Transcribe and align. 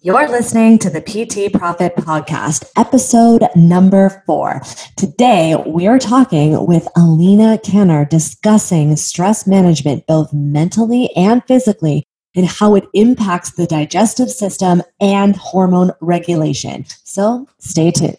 You're 0.00 0.28
listening 0.28 0.78
to 0.78 0.90
the 0.90 1.00
PT 1.00 1.52
Profit 1.52 1.96
Podcast, 1.96 2.70
episode 2.76 3.42
number 3.56 4.22
four. 4.26 4.62
Today, 4.96 5.56
we 5.66 5.88
are 5.88 5.98
talking 5.98 6.66
with 6.66 6.86
Alina 6.96 7.58
Kanner 7.64 8.08
discussing 8.08 8.94
stress 8.94 9.44
management, 9.44 10.06
both 10.06 10.32
mentally 10.32 11.10
and 11.16 11.42
physically, 11.48 12.04
and 12.36 12.46
how 12.46 12.76
it 12.76 12.84
impacts 12.94 13.50
the 13.50 13.66
digestive 13.66 14.30
system 14.30 14.84
and 15.00 15.34
hormone 15.34 15.90
regulation. 16.00 16.84
So, 17.02 17.48
stay 17.58 17.90
tuned. 17.90 18.18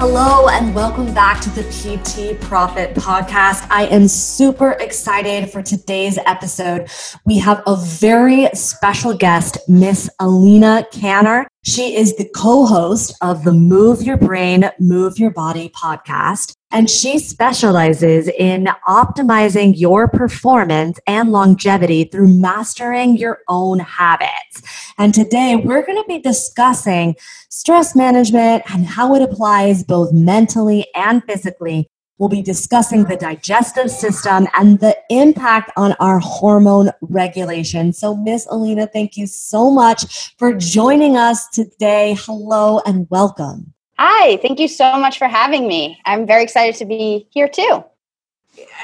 Hello, 0.00 0.46
and 0.46 0.76
welcome 0.76 1.12
back 1.12 1.40
to 1.40 1.50
the 1.50 1.64
PT 1.64 2.40
Profit 2.40 2.94
Podcast. 2.94 3.66
I 3.68 3.86
am 3.86 4.06
super 4.06 4.74
excited 4.74 5.50
for 5.50 5.60
today's 5.60 6.18
episode. 6.18 6.88
We 7.26 7.38
have 7.40 7.64
a 7.66 7.74
very 7.74 8.48
special 8.54 9.12
guest, 9.12 9.58
Miss 9.66 10.08
Alina 10.20 10.86
Kanner. 10.92 11.46
She 11.68 11.96
is 11.96 12.16
the 12.16 12.26
co 12.34 12.64
host 12.64 13.14
of 13.20 13.44
the 13.44 13.52
Move 13.52 14.00
Your 14.00 14.16
Brain, 14.16 14.70
Move 14.80 15.18
Your 15.18 15.30
Body 15.30 15.68
podcast. 15.68 16.54
And 16.70 16.88
she 16.88 17.18
specializes 17.18 18.26
in 18.26 18.68
optimizing 18.88 19.74
your 19.76 20.08
performance 20.08 20.98
and 21.06 21.30
longevity 21.30 22.04
through 22.04 22.28
mastering 22.28 23.18
your 23.18 23.40
own 23.48 23.80
habits. 23.80 24.62
And 24.96 25.12
today 25.12 25.56
we're 25.56 25.84
going 25.84 26.02
to 26.02 26.08
be 26.08 26.20
discussing 26.20 27.16
stress 27.50 27.94
management 27.94 28.62
and 28.72 28.86
how 28.86 29.14
it 29.14 29.20
applies 29.20 29.84
both 29.84 30.10
mentally 30.10 30.86
and 30.94 31.22
physically. 31.24 31.90
We'll 32.18 32.28
be 32.28 32.42
discussing 32.42 33.04
the 33.04 33.16
digestive 33.16 33.92
system 33.92 34.48
and 34.54 34.80
the 34.80 34.98
impact 35.08 35.70
on 35.76 35.92
our 36.00 36.18
hormone 36.18 36.90
regulation. 37.00 37.92
So, 37.92 38.16
Miss 38.16 38.44
Alina, 38.50 38.88
thank 38.88 39.16
you 39.16 39.28
so 39.28 39.70
much 39.70 40.34
for 40.36 40.52
joining 40.52 41.16
us 41.16 41.48
today. 41.48 42.16
Hello 42.18 42.80
and 42.84 43.06
welcome. 43.08 43.72
Hi, 44.00 44.36
thank 44.38 44.58
you 44.58 44.66
so 44.66 44.98
much 44.98 45.16
for 45.16 45.28
having 45.28 45.68
me. 45.68 46.00
I'm 46.06 46.26
very 46.26 46.42
excited 46.42 46.74
to 46.76 46.84
be 46.84 47.28
here 47.30 47.46
too. 47.46 47.84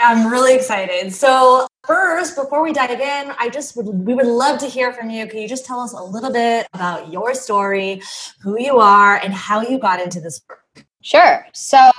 I'm 0.00 0.30
really 0.30 0.55
excited. 0.55 1.12
So, 1.12 1.66
first, 1.84 2.36
before 2.36 2.62
we 2.62 2.72
dive 2.72 3.00
in, 3.00 3.32
I 3.36 3.48
just 3.48 3.77
would 3.77 3.88
we 3.88 4.14
would 4.14 4.27
love 4.27 4.60
to 4.60 4.66
hear 4.66 4.92
from 4.92 5.10
you. 5.10 5.27
Can 5.27 5.40
you 5.40 5.48
just 5.48 5.66
tell 5.66 5.80
us 5.80 5.92
a 5.92 6.00
little 6.00 6.32
bit 6.32 6.68
about 6.72 7.10
your 7.10 7.34
story, 7.34 8.00
who 8.40 8.60
you 8.60 8.78
are, 8.78 9.16
and 9.16 9.34
how 9.34 9.60
you 9.62 9.80
got 9.80 10.00
into 10.00 10.20
this 10.20 10.40
work? 10.48 10.86
Sure. 11.00 11.44
So, 11.52 11.90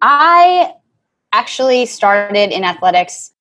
I 0.00 0.74
actually 1.34 1.84
started 1.86 2.54
in 2.54 2.64
athletics 2.64 3.32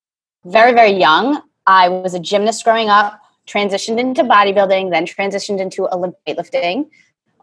very 0.46 0.74
very 0.74 0.92
young. 0.92 1.42
I 1.68 1.88
was 1.90 2.14
a 2.14 2.20
gymnast 2.20 2.64
growing 2.64 2.90
up, 2.90 3.22
transitioned 3.48 4.00
into 4.00 4.24
bodybuilding, 4.24 4.92
then 4.92 5.06
transitioned 5.06 5.60
into 5.60 5.88
Olympic 5.94 6.20
weightlifting 6.28 6.90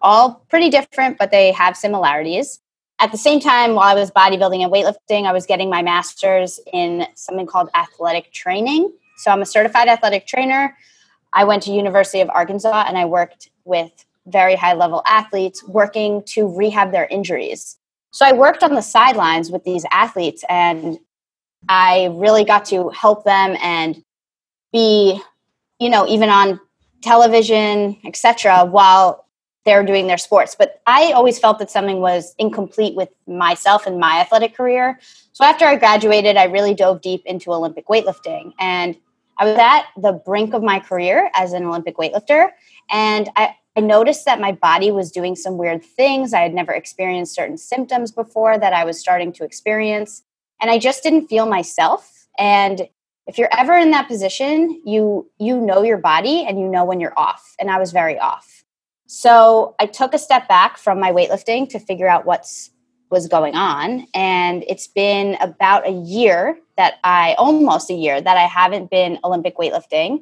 all 0.03 0.45
pretty 0.49 0.71
different, 0.71 1.19
but 1.19 1.31
they 1.31 1.53
have 1.53 1.77
similarities. 1.77 2.61
At 2.99 3.13
the 3.13 3.19
same 3.19 3.41
time, 3.41 3.75
while 3.75 3.89
I 3.89 3.95
was 3.95 4.11
bodybuilding 4.11 4.63
and 4.63 4.73
weightlifting, 4.73 5.27
I 5.27 5.33
was 5.33 5.47
getting 5.47 5.71
my 5.71 5.83
master's 5.83 6.61
in 6.73 7.07
something 7.15 7.47
called 7.47 7.71
athletic 7.75 8.33
training. 8.33 8.93
So 9.19 9.31
I'm 9.31 9.43
a 9.43 9.47
certified 9.47 9.89
athletic 9.89 10.27
trainer. 10.27 10.77
I 11.33 11.45
went 11.45 11.63
to 11.65 11.73
University 11.73 12.21
of 12.21 12.29
Arkansas 12.31 12.85
and 12.87 12.99
I 12.99 13.05
worked 13.05 13.51
with 13.65 13.93
very 14.27 14.55
high 14.55 14.75
level 14.75 15.03
athletes 15.07 15.67
working 15.67 16.23
to 16.25 16.47
rehab 16.47 16.93
their 16.93 17.07
injuries. 17.07 17.79
So 18.11 18.27
I 18.27 18.33
worked 18.33 18.63
on 18.63 18.75
the 18.75 18.81
sidelines 18.81 19.51
with 19.51 19.65
these 19.65 19.85
athletes 19.91 20.45
and 20.49 20.99
I 21.69 22.11
really 22.13 22.45
got 22.45 22.65
to 22.67 22.89
help 22.91 23.25
them 23.25 23.57
and 23.63 24.03
be, 24.73 25.21
you 25.79 25.91
know, 25.91 26.07
even 26.07 26.29
on 26.29 26.61
television, 27.03 27.99
etc., 28.05 28.65
while 28.65 29.27
they're 29.65 29.85
doing 29.85 30.07
their 30.07 30.19
sports. 30.19 30.57
But 30.59 30.81
I 30.87 31.13
always 31.13 31.39
felt 31.39 31.59
that 31.59 31.71
something 31.71 32.01
was 32.01 32.35
incomplete 32.39 32.95
with 32.95 33.11
myself 33.27 33.87
and 33.87 34.01
my 34.01 34.21
athletic 34.21 34.57
career. 34.57 34.99
So 35.33 35.45
after 35.45 35.67
I 35.67 35.77
graduated, 35.77 36.37
I 36.37 36.45
really 36.45 36.75
dove 36.75 37.03
deep 37.03 37.23
into 37.27 37.53
Olympic 37.53 37.87
weightlifting. 37.87 38.53
And 38.59 38.97
I 39.39 39.45
was 39.45 39.59
at 39.59 39.87
the 39.97 40.13
brink 40.13 40.55
of 40.55 40.63
my 40.63 40.81
career 40.81 41.31
as 41.35 41.53
an 41.53 41.65
Olympic 41.65 41.97
weightlifter. 41.97 42.51
And 42.91 43.29
I, 43.37 43.55
I 43.77 43.81
noticed 43.81 44.25
that 44.25 44.41
my 44.41 44.53
body 44.53 44.91
was 44.91 45.13
doing 45.13 45.37
some 45.37 45.57
weird 45.57 45.85
things. 45.85 46.35
I 46.35 46.41
had 46.41 46.55
never 46.55 46.73
experienced 46.73 47.35
certain 47.35 47.57
symptoms 47.57 48.11
before 48.11 48.59
that 48.59 48.73
I 48.73 48.85
was 48.85 48.99
starting 48.99 49.33
to 49.35 49.45
experience. 49.45 50.23
And 50.61 50.71
I 50.71 50.79
just 50.79 51.03
didn't 51.03 51.29
feel 51.29 51.47
myself. 51.47 52.27
And 52.39 52.89
if 53.27 53.39
you're 53.39 53.49
ever 53.57 53.77
in 53.77 53.93
that 53.93 54.09
position, 54.09 54.83
you 54.85 55.31
you 55.39 55.61
know 55.61 55.83
your 55.83 55.99
body 55.99 56.45
and 56.47 56.59
you 56.59 56.67
know 56.67 56.85
when 56.85 57.01
you're 57.01 57.19
off. 57.19 57.55
And 57.61 57.71
I 57.71 57.79
was 57.79 57.93
very 57.93 58.19
off. 58.19 58.65
So 59.07 59.75
I 59.79 59.87
took 59.87 60.15
a 60.15 60.19
step 60.19 60.49
back 60.49 60.79
from 60.79 60.99
my 60.99 61.13
weightlifting 61.13 61.69
to 61.71 61.79
figure 61.79 62.09
out 62.09 62.27
what's 62.27 62.71
was 63.11 63.27
going 63.27 63.57
on 63.57 64.07
and 64.15 64.65
it's 64.69 64.87
been 64.87 65.37
about 65.41 65.85
a 65.87 65.91
year 65.91 66.57
that 66.77 66.95
I 67.03 67.35
almost 67.39 67.91
a 67.91 67.95
year 67.95 68.21
that 68.21 68.37
I 68.37 68.45
haven't 68.45 68.89
been 68.89 69.19
Olympic 69.25 69.57
weightlifting 69.59 70.21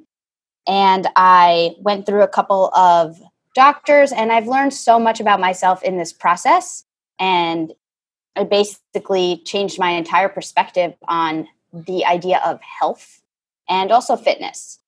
and 0.66 1.06
I 1.15 1.75
went 1.80 2.06
through 2.06 2.22
a 2.22 2.28
couple 2.28 2.75
of 2.75 3.20
doctors 3.59 4.13
and 4.13 4.31
I've 4.31 4.47
learned 4.47 4.73
so 4.73 5.01
much 5.01 5.19
about 5.19 5.41
myself 5.41 5.83
in 5.83 5.99
this 5.99 6.13
process 6.13 6.85
and 7.19 7.73
I 8.37 8.45
basically 8.45 9.43
changed 9.45 9.81
my 9.81 9.91
entire 9.91 10.29
perspective 10.29 10.95
on 11.09 11.49
the 11.73 12.05
idea 12.05 12.41
of 12.47 12.61
health 12.63 13.21
and 13.69 13.91
also 13.91 14.15
fitness. 14.15 14.79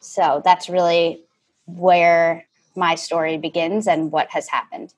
So 0.00 0.42
that's 0.44 0.68
really 0.68 1.24
where 1.64 2.44
my 2.76 2.94
story 2.94 3.38
begins 3.38 3.88
and 3.88 4.12
what 4.12 4.28
has 4.32 4.48
happened. 4.48 4.92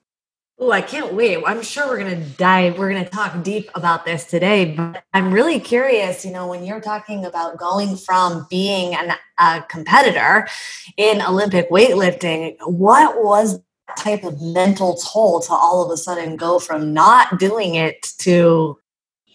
Oh, 0.59 0.71
I 0.71 0.81
can't 0.81 1.13
wait. 1.13 1.43
I'm 1.45 1.63
sure 1.63 1.87
we're 1.87 1.97
going 1.97 2.15
to 2.15 2.29
dive, 2.37 2.77
we're 2.77 2.91
going 2.91 3.03
to 3.03 3.09
talk 3.09 3.43
deep 3.43 3.71
about 3.73 4.05
this 4.05 4.25
today. 4.25 4.75
But 4.75 5.03
I'm 5.13 5.33
really 5.33 5.59
curious, 5.59 6.23
you 6.23 6.31
know, 6.31 6.47
when 6.47 6.63
you're 6.63 6.79
talking 6.79 7.25
about 7.25 7.57
going 7.57 7.97
from 7.97 8.45
being 8.49 8.93
an, 8.93 9.13
a 9.39 9.63
competitor 9.67 10.47
in 10.95 11.21
Olympic 11.21 11.71
weightlifting, 11.71 12.55
what 12.65 13.23
was 13.23 13.59
that 13.87 13.97
type 13.97 14.23
of 14.23 14.41
mental 14.41 14.95
toll 14.95 15.41
to 15.41 15.51
all 15.51 15.83
of 15.83 15.91
a 15.91 15.97
sudden 15.97 16.37
go 16.37 16.59
from 16.59 16.93
not 16.93 17.39
doing 17.39 17.73
it 17.73 18.03
to, 18.19 18.77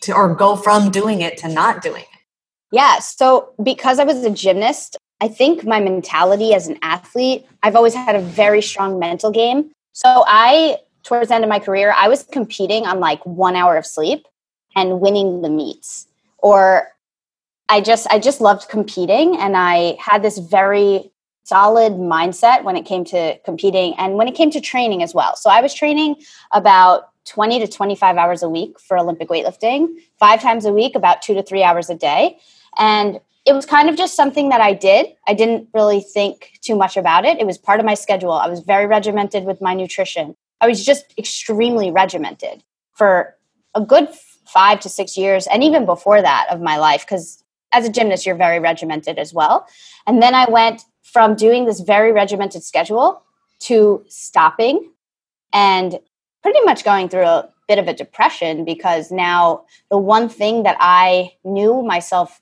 to 0.03 0.13
or 0.15 0.35
go 0.35 0.55
from 0.55 0.91
doing 0.91 1.21
it 1.21 1.37
to 1.39 1.49
not 1.49 1.83
doing 1.83 2.03
it? 2.03 2.21
Yeah. 2.71 3.01
So 3.01 3.55
because 3.61 3.99
I 3.99 4.05
was 4.05 4.23
a 4.25 4.31
gymnast, 4.31 4.97
I 5.21 5.27
think 5.27 5.65
my 5.65 5.81
mentality 5.81 6.55
as 6.55 6.69
an 6.69 6.79
athlete, 6.83 7.45
I've 7.65 7.75
always 7.75 7.95
had 7.95 8.15
a 8.15 8.21
very 8.21 8.63
strong 8.63 9.01
mental 9.01 9.33
game. 9.33 9.73
So 9.93 10.23
I, 10.29 10.77
towards 11.09 11.29
the 11.29 11.35
end 11.35 11.43
of 11.43 11.49
my 11.49 11.59
career, 11.59 11.95
I 11.97 12.07
was 12.07 12.23
competing 12.23 12.87
on 12.87 13.01
like 13.01 13.25
one 13.25 13.57
hour 13.57 13.77
of 13.77 13.87
sleep 13.87 14.27
and 14.77 15.01
winning 15.01 15.41
the 15.41 15.49
meets. 15.49 16.07
Or 16.37 16.89
I 17.71 17.81
just, 17.81 18.07
I 18.11 18.19
just 18.19 18.41
loved 18.41 18.69
competing 18.69 19.37
and 19.37 19.57
I 19.57 19.97
had 19.99 20.23
this 20.23 20.39
very 20.39 21.11
solid 21.45 21.95
mindset 21.95 22.63
when 22.63 22.77
it 22.77 22.85
came 22.85 23.05
to 23.07 23.39
competing 23.47 23.95
and 23.97 24.15
when 24.15 24.29
it 24.29 24.35
came 24.35 24.51
to 24.51 24.61
training 24.61 25.03
as 25.03 25.15
well. 25.15 25.35
So 25.35 25.49
I 25.49 25.63
was 25.63 25.73
training 25.73 26.17
about 26.53 27.09
20 27.25 27.59
to 27.61 27.67
25 27.67 28.17
hours 28.17 28.43
a 28.43 28.49
week 28.49 28.79
for 28.79 28.99
Olympic 28.99 29.29
weightlifting, 29.29 29.89
five 30.19 30.43
times 30.43 30.67
a 30.67 30.73
week, 30.73 30.95
about 30.95 31.23
two 31.23 31.35
to 31.35 31.43
three 31.43 31.63
hours 31.63 31.89
a 31.89 31.95
day. 31.95 32.39
And 32.79 33.19
it 33.47 33.55
was 33.55 33.65
kind 33.65 33.89
of 33.89 33.97
just 33.97 34.15
something 34.15 34.51
that 34.51 34.61
I 34.61 34.75
did. 34.75 35.07
I 35.27 35.33
didn't 35.33 35.69
really 35.73 36.01
think 36.01 36.59
too 36.61 36.77
much 36.77 36.99
about 36.99 37.25
it. 37.25 37.39
It 37.41 37.47
was 37.47 37.57
part 37.57 37.81
of 37.81 37.87
my 37.87 37.95
schedule. 37.95 38.33
I 38.33 38.47
was 38.47 38.61
very 38.61 38.87
regimented 38.87 39.45
with 39.45 39.63
my 39.63 39.73
nutrition. 39.73 40.37
I 40.61 40.67
was 40.67 40.85
just 40.85 41.15
extremely 41.19 41.91
regimented 41.91 42.63
for 42.95 43.37
a 43.75 43.81
good 43.81 44.09
five 44.47 44.81
to 44.81 44.89
six 44.89 45.17
years, 45.17 45.47
and 45.47 45.63
even 45.63 45.87
before 45.87 46.23
that 46.23 46.49
of 46.51 46.61
my 46.61 46.77
life, 46.77 47.05
because 47.05 47.45
as 47.73 47.87
a 47.87 47.91
gymnast, 47.91 48.27
you're 48.27 48.35
very 48.35 48.59
regimented 48.59 49.19
as 49.19 49.35
well. 49.35 49.67
And 50.07 50.23
then 50.23 50.35
I 50.35 50.51
went 50.51 50.83
from 51.03 51.35
doing 51.35 51.65
this 51.65 51.81
very 51.81 52.13
regimented 52.13 52.63
schedule 52.63 53.23
to 53.61 54.05
stopping 54.09 54.91
and 55.53 55.99
pretty 56.43 56.61
much 56.63 56.85
going 56.85 57.09
through 57.09 57.25
a 57.25 57.49
bit 57.67 57.79
of 57.79 57.89
a 57.89 57.95
depression 57.95 58.65
because 58.65 59.11
now 59.11 59.65
the 59.91 59.99
one 59.99 60.29
thing 60.29 60.63
that 60.63 60.77
I 60.81 61.33
knew 61.45 61.83
myself 61.83 62.41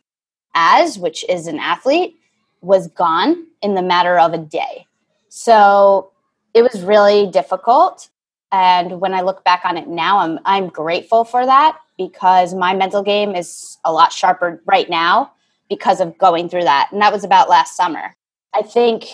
as, 0.54 0.98
which 0.98 1.24
is 1.28 1.46
an 1.46 1.58
athlete, 1.58 2.16
was 2.60 2.88
gone 2.88 3.46
in 3.62 3.74
the 3.74 3.82
matter 3.82 4.18
of 4.18 4.32
a 4.32 4.38
day. 4.38 4.86
So 5.28 6.12
it 6.56 6.62
was 6.62 6.82
really 6.82 7.26
difficult. 7.26 8.08
And 8.50 8.98
when 8.98 9.12
I 9.12 9.20
look 9.20 9.44
back 9.44 9.62
on 9.66 9.76
it 9.76 9.88
now, 9.88 10.18
I'm 10.18 10.38
I'm 10.46 10.68
grateful 10.68 11.24
for 11.24 11.44
that 11.44 11.78
because 11.98 12.54
my 12.54 12.74
mental 12.74 13.02
game 13.02 13.34
is 13.34 13.76
a 13.84 13.92
lot 13.92 14.10
sharper 14.10 14.62
right 14.64 14.88
now 14.88 15.32
because 15.68 16.00
of 16.00 16.16
going 16.16 16.48
through 16.48 16.64
that. 16.64 16.88
And 16.90 17.02
that 17.02 17.12
was 17.12 17.24
about 17.24 17.50
last 17.50 17.76
summer. 17.76 18.14
I 18.54 18.62
think 18.62 19.04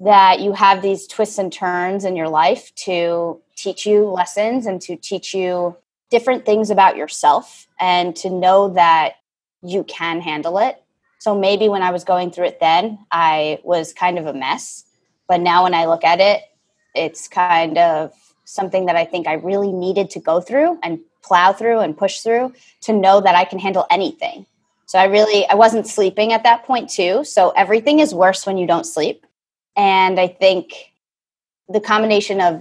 that 0.00 0.40
you 0.40 0.52
have 0.52 0.82
these 0.82 1.06
twists 1.06 1.38
and 1.38 1.52
turns 1.52 2.04
in 2.04 2.16
your 2.16 2.28
life 2.28 2.74
to 2.86 3.40
teach 3.54 3.86
you 3.86 4.06
lessons 4.06 4.66
and 4.66 4.80
to 4.82 4.96
teach 4.96 5.32
you 5.32 5.76
different 6.10 6.44
things 6.44 6.70
about 6.70 6.96
yourself 6.96 7.68
and 7.78 8.16
to 8.16 8.30
know 8.30 8.70
that 8.70 9.12
you 9.62 9.84
can 9.84 10.20
handle 10.20 10.58
it. 10.58 10.82
So 11.20 11.38
maybe 11.38 11.68
when 11.68 11.82
I 11.82 11.92
was 11.92 12.02
going 12.02 12.32
through 12.32 12.46
it 12.46 12.58
then, 12.58 12.98
I 13.12 13.60
was 13.62 13.92
kind 13.92 14.18
of 14.18 14.26
a 14.26 14.32
mess. 14.32 14.84
But 15.28 15.40
now 15.40 15.62
when 15.64 15.74
I 15.74 15.84
look 15.84 16.02
at 16.02 16.18
it, 16.18 16.42
it's 16.94 17.28
kind 17.28 17.78
of 17.78 18.12
something 18.44 18.86
that 18.86 18.96
I 18.96 19.04
think 19.04 19.26
I 19.26 19.34
really 19.34 19.72
needed 19.72 20.10
to 20.10 20.20
go 20.20 20.40
through 20.40 20.78
and 20.82 21.00
plow 21.22 21.52
through 21.52 21.80
and 21.80 21.96
push 21.96 22.20
through 22.20 22.52
to 22.82 22.92
know 22.92 23.20
that 23.20 23.34
I 23.34 23.44
can 23.44 23.58
handle 23.58 23.86
anything. 23.90 24.46
So 24.86 24.98
I 24.98 25.04
really 25.04 25.46
I 25.46 25.54
wasn't 25.54 25.86
sleeping 25.86 26.32
at 26.32 26.42
that 26.42 26.64
point 26.64 26.90
too. 26.90 27.24
So 27.24 27.50
everything 27.50 28.00
is 28.00 28.12
worse 28.12 28.44
when 28.46 28.56
you 28.56 28.66
don't 28.66 28.84
sleep. 28.84 29.24
And 29.76 30.18
I 30.18 30.26
think 30.26 30.72
the 31.68 31.80
combination 31.80 32.40
of 32.40 32.60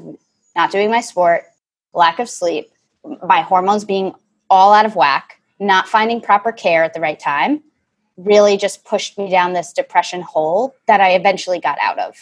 not 0.55 0.71
doing 0.71 0.91
my 0.91 1.01
sport, 1.01 1.45
lack 1.93 2.19
of 2.19 2.29
sleep, 2.29 2.69
my 3.25 3.41
hormones 3.41 3.83
being 3.83 4.13
all 4.49 4.73
out 4.73 4.85
of 4.85 4.95
whack, 4.95 5.41
not 5.59 5.87
finding 5.87 6.21
proper 6.21 6.51
care 6.51 6.83
at 6.83 6.93
the 6.93 6.99
right 6.99 7.19
time, 7.19 7.63
really 8.17 8.57
just 8.57 8.83
pushed 8.85 9.17
me 9.17 9.29
down 9.29 9.53
this 9.53 9.73
depression 9.73 10.21
hole 10.21 10.75
that 10.87 11.01
I 11.01 11.13
eventually 11.13 11.59
got 11.59 11.79
out 11.79 11.97
of. 11.97 12.15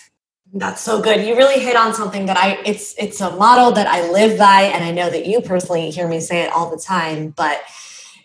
That's 0.57 0.81
so 0.81 0.99
good. 0.99 1.23
You 1.23 1.35
really 1.35 1.59
hit 1.59 1.75
on 1.75 1.93
something 1.93 2.25
that 2.25 2.35
I 2.35 2.59
it's 2.65 2.95
it's 2.97 3.21
a 3.21 3.29
model 3.35 3.71
that 3.73 3.85
I 3.85 4.09
live 4.09 4.39
by 4.39 4.63
and 4.63 4.83
I 4.83 4.91
know 4.91 5.07
that 5.07 5.27
you 5.27 5.39
personally 5.39 5.91
hear 5.91 6.07
me 6.07 6.19
say 6.19 6.41
it 6.41 6.51
all 6.51 6.71
the 6.71 6.81
time, 6.81 7.29
but 7.29 7.61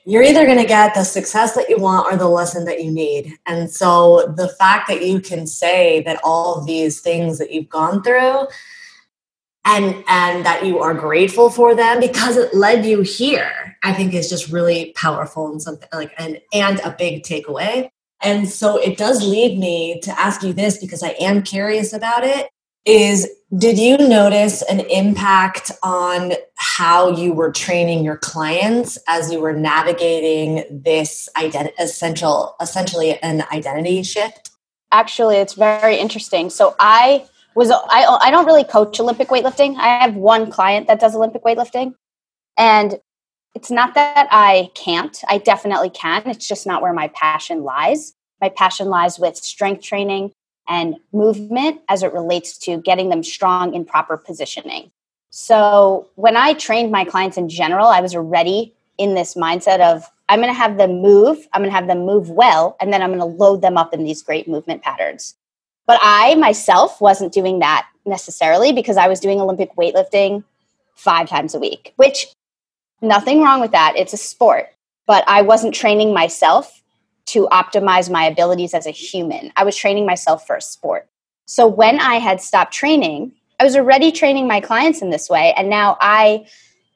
you're 0.06 0.22
either 0.22 0.46
going 0.46 0.58
to 0.58 0.64
get 0.64 0.94
the 0.94 1.04
success 1.04 1.54
that 1.54 1.68
you 1.68 1.78
want 1.78 2.10
or 2.10 2.16
the 2.16 2.28
lesson 2.28 2.64
that 2.64 2.82
you 2.82 2.90
need. 2.90 3.34
And 3.46 3.70
so 3.70 4.32
the 4.34 4.48
fact 4.48 4.88
that 4.88 5.06
you 5.06 5.20
can 5.20 5.46
say 5.46 6.02
that 6.04 6.20
all 6.24 6.64
these 6.64 7.00
things 7.02 7.38
that 7.38 7.52
you've 7.52 7.68
gone 7.68 8.02
through 8.02 8.46
and 9.66 10.02
and 10.08 10.46
that 10.46 10.64
you 10.64 10.78
are 10.78 10.94
grateful 10.94 11.50
for 11.50 11.74
them 11.74 12.00
because 12.00 12.38
it 12.38 12.54
led 12.54 12.86
you 12.86 13.02
here, 13.02 13.76
I 13.82 13.92
think 13.92 14.14
is 14.14 14.30
just 14.30 14.50
really 14.50 14.92
powerful 14.96 15.52
and 15.52 15.60
something 15.60 15.88
like 15.92 16.14
and 16.16 16.40
and 16.54 16.80
a 16.80 16.96
big 16.98 17.24
takeaway. 17.24 17.90
And 18.22 18.48
so 18.48 18.76
it 18.76 18.96
does 18.96 19.26
lead 19.26 19.58
me 19.58 20.00
to 20.00 20.18
ask 20.18 20.42
you 20.42 20.52
this 20.52 20.78
because 20.78 21.02
I 21.02 21.10
am 21.20 21.42
curious 21.42 21.92
about 21.92 22.24
it 22.24 22.48
is 22.84 23.28
did 23.56 23.78
you 23.78 23.96
notice 23.96 24.62
an 24.62 24.80
impact 24.80 25.70
on 25.82 26.32
how 26.56 27.10
you 27.10 27.32
were 27.32 27.52
training 27.52 28.04
your 28.04 28.16
clients 28.16 28.98
as 29.06 29.30
you 29.30 29.40
were 29.40 29.52
navigating 29.52 30.64
this 30.70 31.28
ident- 31.36 31.72
essential 31.78 32.56
essentially 32.60 33.18
an 33.18 33.44
identity 33.52 34.02
shift? 34.02 34.50
Actually 34.90 35.36
it's 35.36 35.54
very 35.54 35.96
interesting. 35.96 36.50
So 36.50 36.74
i 36.80 37.26
was 37.54 37.70
I, 37.70 38.18
I 38.20 38.30
don't 38.30 38.46
really 38.46 38.64
coach 38.64 38.98
olympic 38.98 39.28
weightlifting. 39.28 39.76
I 39.76 39.98
have 40.02 40.14
one 40.14 40.50
client 40.50 40.86
that 40.86 40.98
does 40.98 41.14
olympic 41.14 41.44
weightlifting. 41.44 41.94
And 42.56 42.98
it's 43.54 43.70
not 43.70 43.94
that 43.94 44.28
i 44.30 44.70
can't 44.74 45.22
i 45.28 45.38
definitely 45.38 45.90
can 45.90 46.22
it's 46.26 46.48
just 46.48 46.66
not 46.66 46.82
where 46.82 46.92
my 46.92 47.08
passion 47.08 47.62
lies 47.62 48.14
my 48.40 48.48
passion 48.48 48.88
lies 48.88 49.18
with 49.18 49.36
strength 49.36 49.82
training 49.82 50.32
and 50.68 50.96
movement 51.12 51.80
as 51.88 52.02
it 52.02 52.12
relates 52.12 52.58
to 52.58 52.78
getting 52.78 53.08
them 53.08 53.22
strong 53.22 53.74
in 53.74 53.84
proper 53.84 54.16
positioning. 54.16 54.90
So 55.30 56.08
when 56.16 56.36
I 56.36 56.54
trained 56.54 56.90
my 56.90 57.04
clients 57.04 57.36
in 57.36 57.48
general, 57.48 57.86
I 57.86 58.00
was 58.00 58.14
already 58.14 58.74
in 58.98 59.14
this 59.14 59.34
mindset 59.34 59.80
of 59.80 60.10
I'm 60.28 60.40
going 60.40 60.52
to 60.52 60.58
have 60.58 60.76
them 60.76 61.00
move, 61.00 61.46
I'm 61.52 61.62
going 61.62 61.70
to 61.70 61.76
have 61.76 61.88
them 61.88 62.06
move 62.06 62.30
well, 62.30 62.76
and 62.80 62.92
then 62.92 63.02
I'm 63.02 63.10
going 63.10 63.20
to 63.20 63.24
load 63.24 63.60
them 63.60 63.76
up 63.76 63.92
in 63.92 64.04
these 64.04 64.22
great 64.22 64.48
movement 64.48 64.82
patterns. 64.82 65.34
But 65.86 65.98
I 66.02 66.34
myself 66.36 67.00
wasn't 67.00 67.32
doing 67.32 67.58
that 67.58 67.86
necessarily 68.06 68.72
because 68.72 68.96
I 68.96 69.08
was 69.08 69.20
doing 69.20 69.40
Olympic 69.40 69.74
weightlifting 69.76 70.44
five 70.94 71.28
times 71.28 71.54
a 71.54 71.58
week, 71.58 71.92
which 71.96 72.28
nothing 73.02 73.42
wrong 73.42 73.60
with 73.60 73.72
that. 73.72 73.94
It's 73.96 74.12
a 74.12 74.18
sport. 74.18 74.68
But 75.06 75.24
I 75.26 75.42
wasn't 75.42 75.74
training 75.74 76.14
myself 76.14 76.82
to 77.26 77.48
optimize 77.48 78.10
my 78.10 78.24
abilities 78.24 78.74
as 78.74 78.86
a 78.86 78.90
human. 78.90 79.52
I 79.56 79.64
was 79.64 79.76
training 79.76 80.06
myself 80.06 80.46
for 80.46 80.56
a 80.56 80.62
sport. 80.62 81.08
So 81.46 81.66
when 81.66 82.00
I 82.00 82.16
had 82.16 82.40
stopped 82.40 82.72
training, 82.72 83.32
I 83.60 83.64
was 83.64 83.76
already 83.76 84.12
training 84.12 84.46
my 84.46 84.60
clients 84.60 85.02
in 85.02 85.10
this 85.10 85.28
way. 85.28 85.52
And 85.56 85.68
now 85.68 85.96
I 86.00 86.46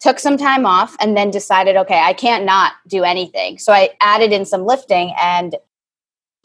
took 0.01 0.19
some 0.19 0.37
time 0.37 0.67
off 0.67 0.97
and 1.01 1.17
then 1.17 1.31
decided, 1.31 1.77
okay, 1.77 1.99
I 1.99 2.13
can't 2.13 2.45
not 2.45 2.73
do 2.87 3.03
anything. 3.03 3.59
So 3.59 3.73
I 3.73 3.91
added 4.01 4.33
in 4.33 4.45
some 4.45 4.65
lifting 4.65 5.15
and 5.21 5.57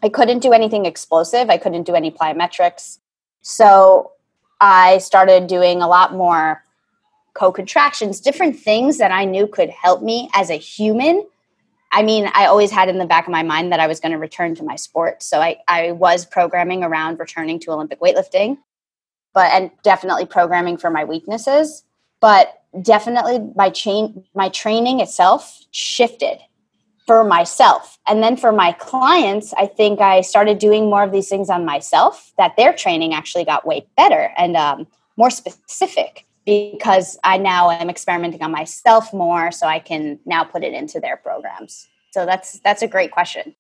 I 0.04 0.10
couldn't 0.10 0.40
do 0.40 0.52
anything 0.52 0.86
explosive. 0.86 1.50
I 1.50 1.58
couldn't 1.58 1.84
do 1.84 1.94
any 1.94 2.12
plyometrics. 2.12 2.98
So 3.42 4.14
I 4.60 5.00
started 5.00 5.48
doing 5.48 5.82
a 5.82 5.88
lot 5.88 6.14
more 6.14 6.64
co 7.34 7.52
contractions, 7.52 8.20
different 8.20 8.58
things 8.58 8.98
that 8.98 9.12
I 9.12 9.26
knew 9.26 9.48
could 9.48 9.70
help 9.70 10.02
me 10.02 10.30
as 10.34 10.50
a 10.50 10.56
human 10.56 11.26
I 11.92 12.04
mean, 12.04 12.30
I 12.34 12.46
always 12.46 12.72
had 12.72 12.88
in 12.88 13.00
the 13.00 13.06
back 13.06 13.28
of 13.28 13.32
my 13.32 13.44
mind 13.44 13.72
that 13.72 13.80
I 13.80 13.88
was 13.88 14.00
going 14.00 14.14
to 14.14 14.18
return 14.18 14.56
to 14.56 14.64
my 14.64 14.78
sport. 14.78 15.22
So 15.22 15.42
I, 15.42 15.58
I 15.68 15.92
was 15.92 16.26
programming 16.26 16.84
around 16.84 17.20
returning 17.20 17.60
to 17.62 17.72
Olympic 17.72 18.00
weightlifting, 18.00 18.58
but 19.34 19.52
and 19.52 19.72
definitely 19.84 20.26
programming 20.26 20.78
for 20.78 20.90
my 20.90 21.04
weaknesses. 21.04 21.84
But 22.22 22.62
definitely 22.82 23.40
my 23.56 23.70
chain 23.70 24.24
my 24.34 24.48
training 24.50 25.02
itself 25.02 25.66
shifted 25.72 26.40
for 27.06 27.26
myself. 27.26 27.98
And 28.08 28.24
then 28.24 28.38
for 28.38 28.54
my 28.54 28.72
clients, 28.74 29.54
I 29.58 29.66
think 29.66 30.00
I 30.00 30.22
started 30.22 30.60
doing 30.60 30.86
more 30.86 31.04
of 31.04 31.12
these 31.12 31.28
things 31.28 31.50
on 31.50 31.66
myself 31.66 32.32
that 32.38 32.56
their 32.56 32.72
training 32.72 33.14
actually 33.14 33.44
got 33.44 33.66
way 33.66 33.86
better 33.98 34.32
and 34.38 34.56
um, 34.56 34.88
more 35.18 35.30
specific 35.30 36.26
because 36.46 37.20
I 37.24 37.38
now 37.38 37.70
am 37.70 37.90
experimenting 37.90 38.42
on 38.42 38.52
myself 38.52 39.14
more 39.14 39.52
so 39.52 39.68
I 39.68 39.80
can 39.80 40.20
now 40.26 40.44
put 40.44 40.64
it 40.64 40.74
into 40.74 41.00
their 41.00 41.18
programs. 41.18 41.88
So 42.12 42.26
that's 42.26 42.60
that's 42.60 42.82
a 42.82 42.88
great 42.88 43.12
question. 43.12 43.56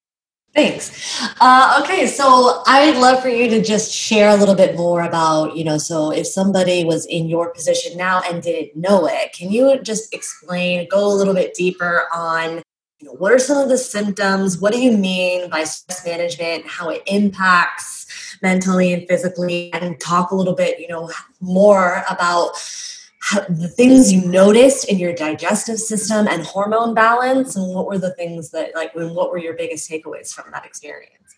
Thanks. 0.53 1.31
Uh, 1.39 1.79
okay, 1.81 2.05
so 2.07 2.61
I'd 2.67 2.97
love 2.97 3.21
for 3.21 3.29
you 3.29 3.49
to 3.51 3.61
just 3.61 3.89
share 3.89 4.29
a 4.29 4.35
little 4.35 4.55
bit 4.55 4.75
more 4.75 5.01
about, 5.01 5.55
you 5.55 5.63
know, 5.63 5.77
so 5.77 6.11
if 6.11 6.27
somebody 6.27 6.83
was 6.83 7.05
in 7.05 7.29
your 7.29 7.53
position 7.53 7.97
now 7.97 8.21
and 8.29 8.43
didn't 8.43 8.75
know 8.75 9.07
it, 9.07 9.31
can 9.31 9.49
you 9.49 9.79
just 9.81 10.13
explain, 10.13 10.89
go 10.89 11.07
a 11.07 11.15
little 11.15 11.33
bit 11.33 11.53
deeper 11.53 12.03
on, 12.13 12.61
you 12.99 13.07
know, 13.07 13.13
what 13.13 13.31
are 13.31 13.39
some 13.39 13.59
of 13.59 13.69
the 13.69 13.77
symptoms? 13.77 14.59
What 14.59 14.73
do 14.73 14.81
you 14.81 14.97
mean 14.97 15.49
by 15.49 15.63
stress 15.63 16.05
management? 16.05 16.67
How 16.67 16.89
it 16.89 17.03
impacts 17.07 18.00
mentally 18.41 18.93
and 18.93 19.07
physically 19.07 19.73
and 19.73 19.99
talk 19.99 20.31
a 20.31 20.35
little 20.35 20.55
bit, 20.55 20.79
you 20.79 20.87
know, 20.87 21.09
more 21.39 22.03
about 22.09 22.51
how, 23.21 23.41
the 23.49 23.67
things 23.67 24.11
you 24.11 24.25
noticed 24.25 24.89
in 24.89 24.97
your 24.97 25.13
digestive 25.13 25.77
system 25.77 26.27
and 26.27 26.43
hormone 26.43 26.93
balance 26.93 27.55
and 27.55 27.73
what 27.73 27.85
were 27.85 27.99
the 27.99 28.13
things 28.15 28.49
that 28.49 28.73
like 28.73 28.93
what 28.95 29.29
were 29.29 29.37
your 29.37 29.53
biggest 29.53 29.89
takeaways 29.89 30.33
from 30.33 30.51
that 30.51 30.65
experience? 30.65 31.35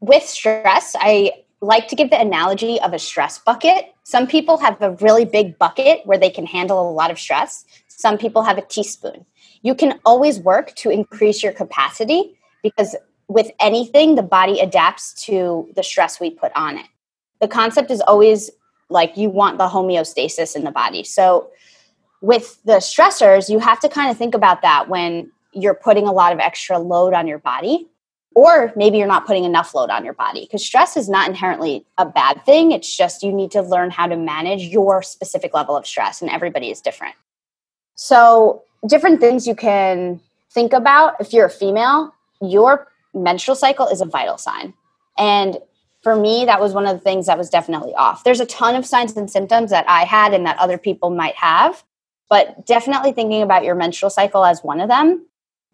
With 0.00 0.24
stress 0.24 0.96
i 0.98 1.32
like 1.62 1.86
to 1.88 1.96
give 1.96 2.10
the 2.10 2.20
analogy 2.20 2.80
of 2.80 2.92
a 2.92 2.98
stress 2.98 3.38
bucket. 3.38 3.94
Some 4.02 4.26
people 4.26 4.58
have 4.58 4.82
a 4.82 4.90
really 5.00 5.24
big 5.24 5.56
bucket 5.58 6.04
where 6.04 6.18
they 6.18 6.28
can 6.28 6.44
handle 6.44 6.90
a 6.90 6.90
lot 6.90 7.10
of 7.10 7.18
stress. 7.18 7.64
Some 7.86 8.18
people 8.18 8.42
have 8.42 8.58
a 8.58 8.62
teaspoon. 8.62 9.24
You 9.62 9.76
can 9.76 10.00
always 10.04 10.40
work 10.40 10.74
to 10.76 10.90
increase 10.90 11.40
your 11.42 11.52
capacity 11.52 12.36
because 12.62 12.96
with 13.32 13.50
anything, 13.60 14.14
the 14.14 14.22
body 14.22 14.60
adapts 14.60 15.12
to 15.24 15.68
the 15.74 15.82
stress 15.82 16.20
we 16.20 16.30
put 16.30 16.52
on 16.54 16.78
it. 16.78 16.86
The 17.40 17.48
concept 17.48 17.90
is 17.90 18.00
always 18.02 18.50
like 18.88 19.16
you 19.16 19.30
want 19.30 19.58
the 19.58 19.68
homeostasis 19.68 20.54
in 20.54 20.64
the 20.64 20.70
body. 20.70 21.02
So, 21.02 21.50
with 22.20 22.62
the 22.64 22.74
stressors, 22.74 23.48
you 23.48 23.58
have 23.58 23.80
to 23.80 23.88
kind 23.88 24.10
of 24.10 24.16
think 24.16 24.34
about 24.34 24.62
that 24.62 24.88
when 24.88 25.32
you're 25.52 25.74
putting 25.74 26.06
a 26.06 26.12
lot 26.12 26.32
of 26.32 26.38
extra 26.38 26.78
load 26.78 27.14
on 27.14 27.26
your 27.26 27.38
body, 27.38 27.88
or 28.34 28.72
maybe 28.76 28.98
you're 28.98 29.08
not 29.08 29.26
putting 29.26 29.44
enough 29.44 29.74
load 29.74 29.90
on 29.90 30.04
your 30.04 30.14
body. 30.14 30.42
Because 30.42 30.64
stress 30.64 30.96
is 30.96 31.08
not 31.08 31.28
inherently 31.28 31.84
a 31.98 32.06
bad 32.06 32.44
thing. 32.46 32.70
It's 32.70 32.96
just 32.96 33.24
you 33.24 33.32
need 33.32 33.50
to 33.50 33.62
learn 33.62 33.90
how 33.90 34.06
to 34.06 34.16
manage 34.16 34.62
your 34.62 35.02
specific 35.02 35.52
level 35.52 35.76
of 35.76 35.86
stress, 35.86 36.22
and 36.22 36.30
everybody 36.30 36.70
is 36.70 36.80
different. 36.80 37.16
So, 37.96 38.62
different 38.86 39.20
things 39.20 39.46
you 39.46 39.54
can 39.54 40.20
think 40.52 40.72
about 40.72 41.20
if 41.20 41.32
you're 41.32 41.46
a 41.46 41.50
female, 41.50 42.14
your 42.40 42.91
menstrual 43.14 43.54
cycle 43.56 43.86
is 43.86 44.00
a 44.00 44.06
vital 44.06 44.38
sign. 44.38 44.74
And 45.18 45.58
for 46.02 46.16
me, 46.16 46.44
that 46.46 46.60
was 46.60 46.72
one 46.72 46.86
of 46.86 46.94
the 46.94 47.02
things 47.02 47.26
that 47.26 47.38
was 47.38 47.48
definitely 47.50 47.94
off. 47.94 48.24
There's 48.24 48.40
a 48.40 48.46
ton 48.46 48.74
of 48.74 48.84
signs 48.84 49.16
and 49.16 49.30
symptoms 49.30 49.70
that 49.70 49.88
I 49.88 50.04
had 50.04 50.34
and 50.34 50.44
that 50.46 50.58
other 50.58 50.78
people 50.78 51.10
might 51.10 51.36
have, 51.36 51.84
but 52.28 52.66
definitely 52.66 53.12
thinking 53.12 53.42
about 53.42 53.62
your 53.62 53.74
menstrual 53.74 54.10
cycle 54.10 54.44
as 54.44 54.64
one 54.64 54.80
of 54.80 54.88
them. 54.88 55.26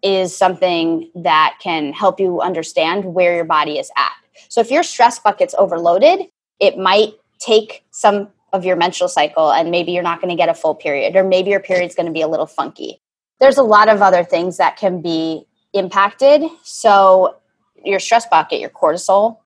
is 0.02 0.36
something 0.36 1.10
that 1.14 1.58
can 1.60 1.92
help 1.92 2.20
you 2.20 2.40
understand 2.40 3.04
where 3.04 3.34
your 3.34 3.44
body 3.44 3.78
is 3.78 3.90
at. 3.96 4.12
So 4.48 4.60
if 4.60 4.70
your 4.70 4.82
stress 4.82 5.18
bucket's 5.18 5.54
overloaded, 5.58 6.28
it 6.60 6.78
might 6.78 7.14
take 7.40 7.84
some 7.90 8.28
of 8.52 8.64
your 8.64 8.76
menstrual 8.76 9.08
cycle 9.08 9.52
and 9.52 9.70
maybe 9.70 9.92
you're 9.92 10.02
not 10.02 10.20
going 10.20 10.30
to 10.30 10.36
get 10.36 10.48
a 10.48 10.54
full 10.54 10.74
period 10.74 11.16
or 11.16 11.24
maybe 11.24 11.50
your 11.50 11.60
period's 11.60 11.94
going 11.94 12.06
to 12.06 12.12
be 12.12 12.22
a 12.22 12.28
little 12.28 12.46
funky. 12.46 13.00
There's 13.40 13.58
a 13.58 13.62
lot 13.62 13.88
of 13.88 14.02
other 14.02 14.24
things 14.24 14.56
that 14.56 14.76
can 14.76 15.02
be 15.02 15.46
impacted. 15.72 16.42
So 16.62 17.36
your 17.84 18.00
stress 18.00 18.26
bucket, 18.26 18.60
your 18.60 18.70
cortisol, 18.70 19.38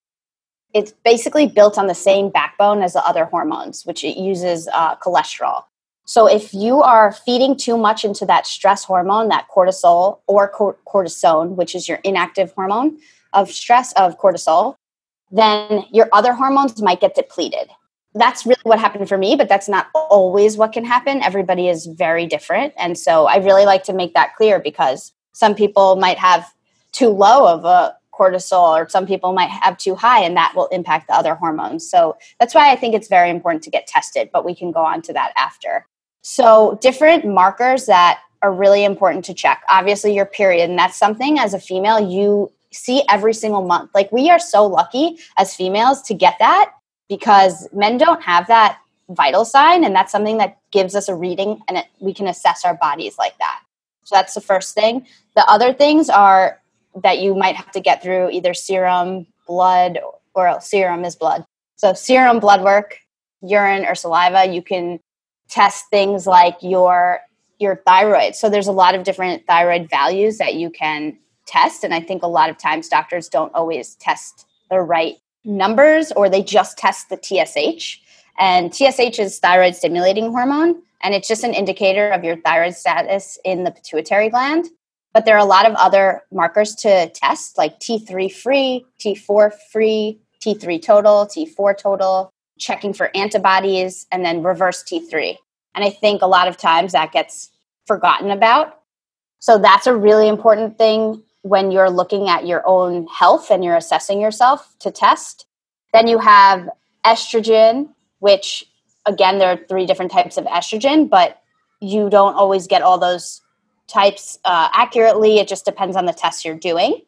it's 0.74 0.92
basically 1.04 1.46
built 1.46 1.76
on 1.76 1.86
the 1.86 1.94
same 1.94 2.30
backbone 2.30 2.82
as 2.82 2.94
the 2.94 3.06
other 3.06 3.26
hormones, 3.26 3.84
which 3.84 4.04
it 4.04 4.16
uses 4.16 4.68
uh, 4.72 4.96
cholesterol. 4.96 5.64
So 6.04 6.26
if 6.26 6.52
you 6.52 6.82
are 6.82 7.12
feeding 7.12 7.56
too 7.56 7.76
much 7.76 8.04
into 8.04 8.26
that 8.26 8.46
stress 8.46 8.84
hormone, 8.84 9.28
that 9.28 9.46
cortisol 9.54 10.20
or 10.26 10.50
cortisone, 10.50 11.56
which 11.56 11.74
is 11.74 11.88
your 11.88 11.98
inactive 12.04 12.52
hormone 12.52 12.98
of 13.32 13.50
stress 13.50 13.92
of 13.92 14.18
cortisol, 14.18 14.76
then 15.30 15.84
your 15.92 16.08
other 16.12 16.32
hormones 16.32 16.82
might 16.82 17.00
get 17.00 17.14
depleted. 17.14 17.70
That's 18.14 18.44
really 18.44 18.60
what 18.64 18.78
happened 18.78 19.08
for 19.08 19.16
me, 19.16 19.36
but 19.36 19.48
that's 19.48 19.68
not 19.68 19.86
always 19.94 20.56
what 20.58 20.72
can 20.72 20.84
happen. 20.84 21.22
Everybody 21.22 21.68
is 21.68 21.86
very 21.86 22.26
different. 22.26 22.74
And 22.76 22.98
so 22.98 23.26
I 23.26 23.36
really 23.36 23.64
like 23.64 23.84
to 23.84 23.94
make 23.94 24.12
that 24.14 24.34
clear 24.36 24.58
because 24.58 25.12
some 25.32 25.54
people 25.54 25.96
might 25.96 26.18
have 26.18 26.52
too 26.92 27.08
low 27.08 27.48
of 27.48 27.64
a 27.64 27.96
cortisol 28.12 28.78
or 28.78 28.88
some 28.88 29.06
people 29.06 29.32
might 29.32 29.48
have 29.48 29.76
too 29.78 29.94
high 29.94 30.22
and 30.22 30.36
that 30.36 30.52
will 30.54 30.66
impact 30.68 31.08
the 31.08 31.14
other 31.14 31.34
hormones. 31.34 31.88
So 31.88 32.16
that's 32.38 32.54
why 32.54 32.70
I 32.70 32.76
think 32.76 32.94
it's 32.94 33.08
very 33.08 33.30
important 33.30 33.64
to 33.64 33.70
get 33.70 33.86
tested, 33.86 34.30
but 34.32 34.44
we 34.44 34.54
can 34.54 34.70
go 34.70 34.80
on 34.80 35.02
to 35.02 35.12
that 35.14 35.32
after. 35.36 35.86
So 36.20 36.78
different 36.80 37.24
markers 37.26 37.86
that 37.86 38.20
are 38.42 38.52
really 38.52 38.84
important 38.84 39.24
to 39.26 39.34
check. 39.34 39.62
Obviously 39.68 40.14
your 40.14 40.26
period 40.26 40.68
and 40.68 40.78
that's 40.78 40.96
something 40.96 41.38
as 41.38 41.54
a 41.54 41.60
female 41.60 42.00
you 42.00 42.52
see 42.70 43.02
every 43.08 43.34
single 43.34 43.64
month. 43.64 43.90
Like 43.94 44.12
we 44.12 44.30
are 44.30 44.38
so 44.38 44.66
lucky 44.66 45.18
as 45.38 45.54
females 45.54 46.02
to 46.02 46.14
get 46.14 46.36
that 46.38 46.72
because 47.08 47.68
men 47.72 47.98
don't 47.98 48.22
have 48.22 48.46
that 48.48 48.78
vital 49.08 49.44
sign 49.44 49.84
and 49.84 49.94
that's 49.94 50.12
something 50.12 50.38
that 50.38 50.58
gives 50.70 50.94
us 50.94 51.08
a 51.08 51.14
reading 51.14 51.60
and 51.68 51.78
it, 51.78 51.86
we 52.00 52.14
can 52.14 52.26
assess 52.26 52.64
our 52.64 52.74
bodies 52.74 53.16
like 53.18 53.36
that. 53.38 53.60
So 54.04 54.14
that's 54.14 54.34
the 54.34 54.40
first 54.40 54.74
thing. 54.74 55.06
The 55.34 55.44
other 55.48 55.72
things 55.72 56.08
are 56.08 56.60
that 57.02 57.20
you 57.20 57.34
might 57.34 57.56
have 57.56 57.70
to 57.72 57.80
get 57.80 58.02
through 58.02 58.30
either 58.30 58.54
serum, 58.54 59.26
blood, 59.46 59.98
or 60.34 60.60
serum 60.60 61.04
is 61.04 61.16
blood. 61.16 61.44
So 61.76 61.94
serum, 61.94 62.40
blood 62.40 62.62
work, 62.62 62.98
urine, 63.42 63.86
or 63.86 63.94
saliva. 63.94 64.52
You 64.52 64.62
can 64.62 65.00
test 65.48 65.86
things 65.90 66.26
like 66.26 66.56
your 66.60 67.20
your 67.58 67.76
thyroid. 67.86 68.34
So 68.34 68.50
there's 68.50 68.66
a 68.66 68.72
lot 68.72 68.94
of 68.94 69.04
different 69.04 69.46
thyroid 69.46 69.88
values 69.88 70.38
that 70.38 70.54
you 70.54 70.68
can 70.68 71.16
test, 71.46 71.84
and 71.84 71.94
I 71.94 72.00
think 72.00 72.22
a 72.22 72.28
lot 72.28 72.50
of 72.50 72.58
times 72.58 72.88
doctors 72.88 73.28
don't 73.28 73.54
always 73.54 73.94
test 73.96 74.46
the 74.68 74.80
right 74.80 75.16
numbers, 75.44 76.12
or 76.12 76.28
they 76.28 76.42
just 76.42 76.76
test 76.76 77.08
the 77.08 77.18
TSH. 77.20 77.98
And 78.38 78.74
TSH 78.74 79.18
is 79.18 79.38
thyroid 79.38 79.76
stimulating 79.76 80.30
hormone, 80.30 80.82
and 81.02 81.14
it's 81.14 81.28
just 81.28 81.44
an 81.44 81.54
indicator 81.54 82.10
of 82.10 82.24
your 82.24 82.36
thyroid 82.36 82.74
status 82.74 83.38
in 83.44 83.64
the 83.64 83.70
pituitary 83.70 84.28
gland. 84.28 84.68
But 85.12 85.26
there 85.26 85.36
are 85.36 85.44
a 85.44 85.44
lot 85.44 85.66
of 85.66 85.74
other 85.74 86.22
markers 86.32 86.74
to 86.76 87.10
test, 87.10 87.58
like 87.58 87.78
T3 87.80 88.32
free, 88.32 88.86
T4 89.00 89.52
free, 89.70 90.20
T3 90.42 90.82
total, 90.82 91.26
T4 91.26 91.76
total, 91.76 92.30
checking 92.58 92.94
for 92.94 93.10
antibodies, 93.14 94.06
and 94.10 94.24
then 94.24 94.42
reverse 94.42 94.82
T3. 94.82 95.36
And 95.74 95.84
I 95.84 95.90
think 95.90 96.22
a 96.22 96.26
lot 96.26 96.48
of 96.48 96.56
times 96.56 96.92
that 96.92 97.12
gets 97.12 97.50
forgotten 97.86 98.30
about. 98.30 98.80
So 99.38 99.58
that's 99.58 99.86
a 99.86 99.96
really 99.96 100.28
important 100.28 100.78
thing 100.78 101.22
when 101.42 101.72
you're 101.72 101.90
looking 101.90 102.28
at 102.28 102.46
your 102.46 102.66
own 102.66 103.06
health 103.08 103.50
and 103.50 103.64
you're 103.64 103.76
assessing 103.76 104.20
yourself 104.20 104.74
to 104.78 104.90
test. 104.90 105.46
Then 105.92 106.06
you 106.06 106.18
have 106.18 106.68
estrogen, 107.04 107.88
which 108.20 108.64
again, 109.06 109.38
there 109.38 109.48
are 109.48 109.60
three 109.68 109.86
different 109.86 110.10
types 110.10 110.36
of 110.36 110.44
estrogen, 110.46 111.08
but 111.08 111.42
you 111.80 112.08
don't 112.08 112.34
always 112.34 112.66
get 112.66 112.82
all 112.82 112.98
those 112.98 113.40
types 113.88 114.38
uh, 114.44 114.68
accurately. 114.72 115.38
It 115.38 115.48
just 115.48 115.64
depends 115.64 115.96
on 115.96 116.06
the 116.06 116.12
test 116.12 116.44
you're 116.44 116.54
doing. 116.54 117.02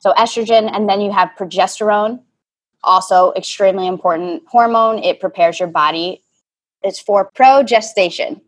So, 0.00 0.12
estrogen, 0.12 0.70
and 0.72 0.88
then 0.88 1.00
you 1.00 1.10
have 1.12 1.30
progesterone, 1.38 2.20
also 2.82 3.32
extremely 3.34 3.86
important 3.86 4.42
hormone. 4.48 4.98
It 4.98 5.20
prepares 5.20 5.58
your 5.58 5.68
body. 5.68 6.22
It's 6.82 7.00
for 7.00 7.30
progestation. 7.34 8.40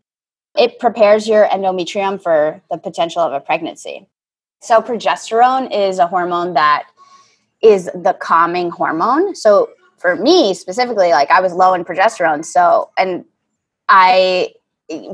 It 0.55 0.79
prepares 0.79 1.27
your 1.27 1.47
endometrium 1.47 2.21
for 2.21 2.61
the 2.69 2.77
potential 2.77 3.21
of 3.21 3.33
a 3.33 3.39
pregnancy. 3.39 4.07
So, 4.61 4.81
progesterone 4.81 5.75
is 5.75 5.99
a 5.99 6.07
hormone 6.07 6.53
that 6.53 6.87
is 7.61 7.85
the 7.85 8.15
calming 8.19 8.69
hormone. 8.69 9.35
So, 9.35 9.69
for 9.99 10.15
me 10.15 10.53
specifically, 10.53 11.11
like 11.11 11.29
I 11.29 11.41
was 11.41 11.53
low 11.53 11.73
in 11.73 11.85
progesterone. 11.85 12.45
So, 12.45 12.89
and 12.97 13.25
I 13.87 14.53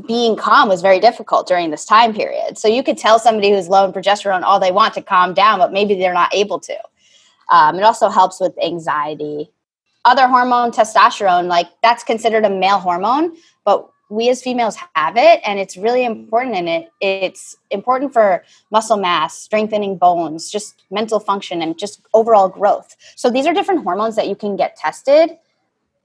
being 0.06 0.36
calm 0.36 0.68
was 0.68 0.80
very 0.80 0.98
difficult 1.00 1.46
during 1.46 1.70
this 1.70 1.84
time 1.84 2.14
period. 2.14 2.56
So 2.56 2.66
you 2.66 2.82
could 2.82 2.96
tell 2.96 3.18
somebody 3.18 3.50
who's 3.50 3.68
low 3.68 3.84
in 3.84 3.92
progesterone 3.92 4.42
all 4.42 4.58
they 4.58 4.72
want 4.72 4.94
to 4.94 5.02
calm 5.02 5.34
down, 5.34 5.58
but 5.58 5.72
maybe 5.72 5.94
they're 5.94 6.14
not 6.14 6.34
able 6.34 6.58
to. 6.60 6.76
Um, 7.50 7.76
it 7.76 7.82
also 7.82 8.08
helps 8.08 8.40
with 8.40 8.54
anxiety. 8.62 9.50
Other 10.04 10.28
hormone, 10.28 10.70
testosterone, 10.70 11.46
like 11.46 11.68
that's 11.82 12.04
considered 12.04 12.44
a 12.44 12.50
male 12.50 12.78
hormone, 12.78 13.36
but 13.64 13.90
we 14.08 14.28
as 14.28 14.42
females 14.42 14.76
have 14.94 15.16
it, 15.16 15.40
and 15.44 15.58
it's 15.58 15.76
really 15.76 16.04
important. 16.04 16.54
And 16.54 16.68
it 16.68 16.92
it's 17.00 17.56
important 17.70 18.12
for 18.12 18.44
muscle 18.70 18.96
mass, 18.96 19.36
strengthening 19.36 19.96
bones, 19.96 20.50
just 20.50 20.82
mental 20.90 21.20
function, 21.20 21.62
and 21.62 21.78
just 21.78 22.00
overall 22.14 22.48
growth. 22.48 22.96
So 23.16 23.30
these 23.30 23.46
are 23.46 23.54
different 23.54 23.84
hormones 23.84 24.16
that 24.16 24.28
you 24.28 24.36
can 24.36 24.56
get 24.56 24.76
tested 24.76 25.38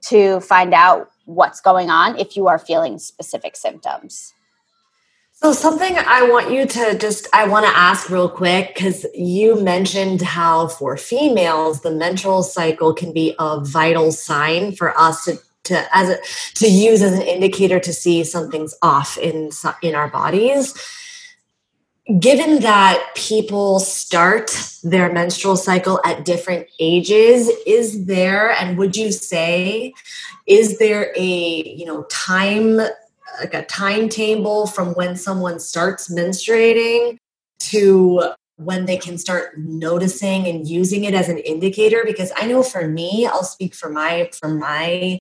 to 0.02 0.40
find 0.40 0.74
out 0.74 1.10
what's 1.26 1.60
going 1.60 1.90
on 1.90 2.18
if 2.18 2.36
you 2.36 2.48
are 2.48 2.58
feeling 2.58 2.98
specific 2.98 3.56
symptoms. 3.56 4.34
So, 5.34 5.52
something 5.52 5.96
I 5.98 6.22
want 6.30 6.52
you 6.52 6.66
to 6.66 6.96
just, 6.96 7.26
I 7.32 7.48
want 7.48 7.66
to 7.66 7.76
ask 7.76 8.08
real 8.08 8.28
quick 8.28 8.74
because 8.74 9.04
you 9.12 9.60
mentioned 9.60 10.22
how 10.22 10.68
for 10.68 10.96
females, 10.96 11.80
the 11.80 11.90
menstrual 11.90 12.44
cycle 12.44 12.94
can 12.94 13.12
be 13.12 13.34
a 13.40 13.58
vital 13.60 14.12
sign 14.12 14.72
for 14.72 14.96
us 14.96 15.24
to. 15.24 15.38
To 15.64 15.96
as 15.96 16.08
a, 16.08 16.18
to 16.56 16.68
use 16.68 17.02
as 17.02 17.12
an 17.12 17.22
indicator 17.22 17.78
to 17.78 17.92
see 17.92 18.24
something's 18.24 18.74
off 18.82 19.16
in 19.16 19.50
in 19.80 19.94
our 19.94 20.08
bodies, 20.08 20.74
given 22.18 22.60
that 22.60 23.12
people 23.14 23.78
start 23.78 24.50
their 24.82 25.12
menstrual 25.12 25.56
cycle 25.56 26.00
at 26.04 26.24
different 26.24 26.66
ages 26.80 27.48
is 27.64 28.06
there 28.06 28.50
and 28.50 28.76
would 28.76 28.96
you 28.96 29.12
say 29.12 29.94
is 30.46 30.78
there 30.78 31.12
a 31.16 31.62
you 31.64 31.86
know 31.86 32.02
time 32.04 32.76
like 32.76 33.54
a 33.54 33.64
timetable 33.66 34.66
from 34.66 34.92
when 34.94 35.16
someone 35.16 35.60
starts 35.60 36.12
menstruating 36.12 37.16
to 37.60 38.32
when 38.56 38.84
they 38.86 38.96
can 38.96 39.16
start 39.16 39.56
noticing 39.56 40.46
and 40.46 40.68
using 40.68 41.04
it 41.04 41.14
as 41.14 41.28
an 41.28 41.38
indicator? 41.38 42.02
Because 42.04 42.32
i 42.36 42.46
know 42.46 42.64
for 42.64 42.88
me 42.88 43.26
i'll 43.26 43.44
speak 43.44 43.74
for 43.74 43.88
my 43.88 44.28
from 44.32 44.58
my 44.58 45.18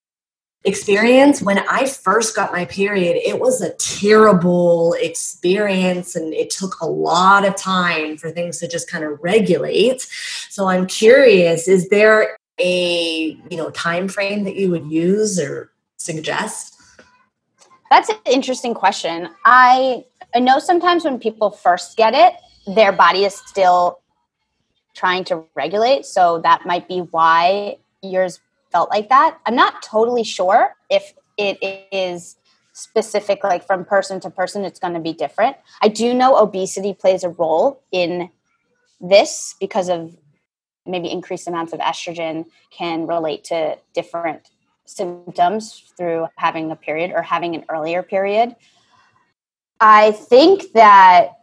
experience 0.63 1.41
when 1.41 1.57
i 1.69 1.87
first 1.87 2.35
got 2.35 2.51
my 2.51 2.65
period 2.65 3.15
it 3.15 3.39
was 3.39 3.61
a 3.61 3.73
terrible 3.73 4.93
experience 4.99 6.15
and 6.15 6.33
it 6.33 6.49
took 6.51 6.79
a 6.81 6.85
lot 6.85 7.45
of 7.45 7.55
time 7.55 8.15
for 8.15 8.29
things 8.29 8.59
to 8.59 8.67
just 8.67 8.89
kind 8.89 9.03
of 9.03 9.19
regulate. 9.21 10.01
So 10.49 10.67
i'm 10.67 10.85
curious 10.85 11.67
is 11.67 11.89
there 11.89 12.37
a 12.59 13.37
you 13.49 13.57
know 13.57 13.69
time 13.71 14.07
frame 14.07 14.43
that 14.43 14.55
you 14.55 14.69
would 14.69 14.91
use 14.91 15.39
or 15.39 15.71
suggest? 15.97 16.77
That's 17.89 18.09
an 18.09 18.17
interesting 18.25 18.73
question. 18.73 19.29
I 19.45 20.05
i 20.35 20.39
know 20.39 20.59
sometimes 20.59 21.03
when 21.03 21.19
people 21.19 21.51
first 21.51 21.97
get 21.97 22.13
it 22.13 22.33
their 22.75 22.91
body 22.91 23.25
is 23.25 23.35
still 23.35 23.99
trying 24.93 25.23
to 25.23 25.43
regulate 25.55 26.05
so 26.05 26.39
that 26.39 26.65
might 26.65 26.87
be 26.87 26.99
why 26.99 27.77
yours 28.03 28.39
felt 28.71 28.89
like 28.89 29.09
that 29.09 29.37
i'm 29.45 29.55
not 29.55 29.81
totally 29.81 30.23
sure 30.23 30.75
if 30.89 31.13
it 31.37 31.57
is 31.91 32.37
specific 32.73 33.43
like 33.43 33.65
from 33.65 33.83
person 33.83 34.19
to 34.19 34.29
person 34.29 34.63
it's 34.63 34.79
going 34.79 34.93
to 34.93 34.99
be 34.99 35.13
different 35.13 35.57
i 35.81 35.87
do 35.87 36.13
know 36.13 36.37
obesity 36.37 36.93
plays 36.93 37.23
a 37.23 37.29
role 37.29 37.83
in 37.91 38.29
this 39.01 39.55
because 39.59 39.89
of 39.89 40.15
maybe 40.85 41.11
increased 41.11 41.47
amounts 41.47 41.73
of 41.73 41.79
estrogen 41.79 42.45
can 42.71 43.07
relate 43.07 43.43
to 43.45 43.77
different 43.93 44.49
symptoms 44.85 45.91
through 45.97 46.27
having 46.37 46.71
a 46.71 46.75
period 46.75 47.11
or 47.11 47.21
having 47.21 47.55
an 47.55 47.65
earlier 47.69 48.03
period. 48.03 48.55
I 49.79 50.11
think 50.11 50.73
that 50.73 51.37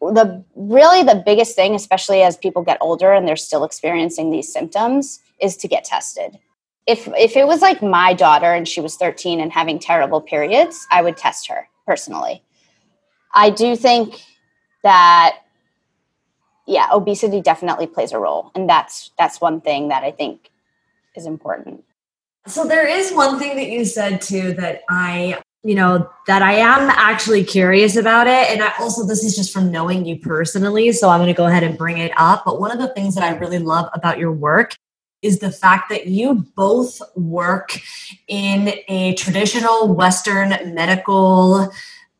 the 0.00 0.44
really 0.54 1.02
the 1.02 1.22
biggest 1.24 1.56
thing 1.56 1.74
especially 1.74 2.22
as 2.22 2.36
people 2.36 2.62
get 2.62 2.78
older 2.80 3.12
and 3.12 3.26
they're 3.26 3.36
still 3.36 3.64
experiencing 3.64 4.30
these 4.30 4.52
symptoms 4.52 5.20
is 5.40 5.56
to 5.58 5.68
get 5.68 5.84
tested. 5.84 6.38
If 6.86 7.08
if 7.08 7.36
it 7.36 7.46
was 7.46 7.62
like 7.62 7.82
my 7.82 8.14
daughter 8.14 8.52
and 8.52 8.66
she 8.66 8.80
was 8.80 8.96
13 8.96 9.40
and 9.40 9.52
having 9.52 9.78
terrible 9.78 10.20
periods, 10.20 10.86
I 10.90 11.02
would 11.02 11.16
test 11.16 11.48
her 11.48 11.68
personally. 11.86 12.42
I 13.34 13.50
do 13.50 13.76
think 13.76 14.22
that 14.82 15.38
yeah, 16.66 16.88
obesity 16.92 17.40
definitely 17.40 17.86
plays 17.86 18.12
a 18.12 18.18
role, 18.18 18.50
and 18.54 18.68
that's 18.68 19.10
that's 19.18 19.40
one 19.40 19.60
thing 19.60 19.88
that 19.88 20.04
I 20.04 20.10
think 20.10 20.50
is 21.14 21.26
important. 21.26 21.84
So 22.46 22.64
there 22.64 22.86
is 22.86 23.12
one 23.12 23.38
thing 23.38 23.56
that 23.56 23.68
you 23.68 23.84
said 23.84 24.20
too 24.20 24.52
that 24.54 24.82
I 24.88 25.40
you 25.66 25.74
know 25.74 26.08
that 26.28 26.42
i 26.42 26.52
am 26.52 26.88
actually 26.90 27.42
curious 27.42 27.96
about 27.96 28.28
it 28.28 28.50
and 28.50 28.62
i 28.62 28.72
also 28.78 29.04
this 29.04 29.24
is 29.24 29.34
just 29.34 29.52
from 29.52 29.72
knowing 29.72 30.04
you 30.06 30.16
personally 30.16 30.92
so 30.92 31.08
i'm 31.08 31.18
going 31.18 31.26
to 31.26 31.36
go 31.36 31.46
ahead 31.46 31.64
and 31.64 31.76
bring 31.76 31.98
it 31.98 32.12
up 32.16 32.44
but 32.44 32.60
one 32.60 32.70
of 32.70 32.78
the 32.78 32.88
things 32.94 33.16
that 33.16 33.24
i 33.24 33.36
really 33.36 33.58
love 33.58 33.88
about 33.92 34.16
your 34.16 34.30
work 34.30 34.76
is 35.22 35.38
the 35.38 35.50
fact 35.50 35.88
that 35.90 36.06
you 36.06 36.46
both 36.54 37.00
work 37.16 37.78
in 38.28 38.72
a 38.88 39.14
traditional 39.14 39.94
western 39.94 40.74
medical 40.74 41.70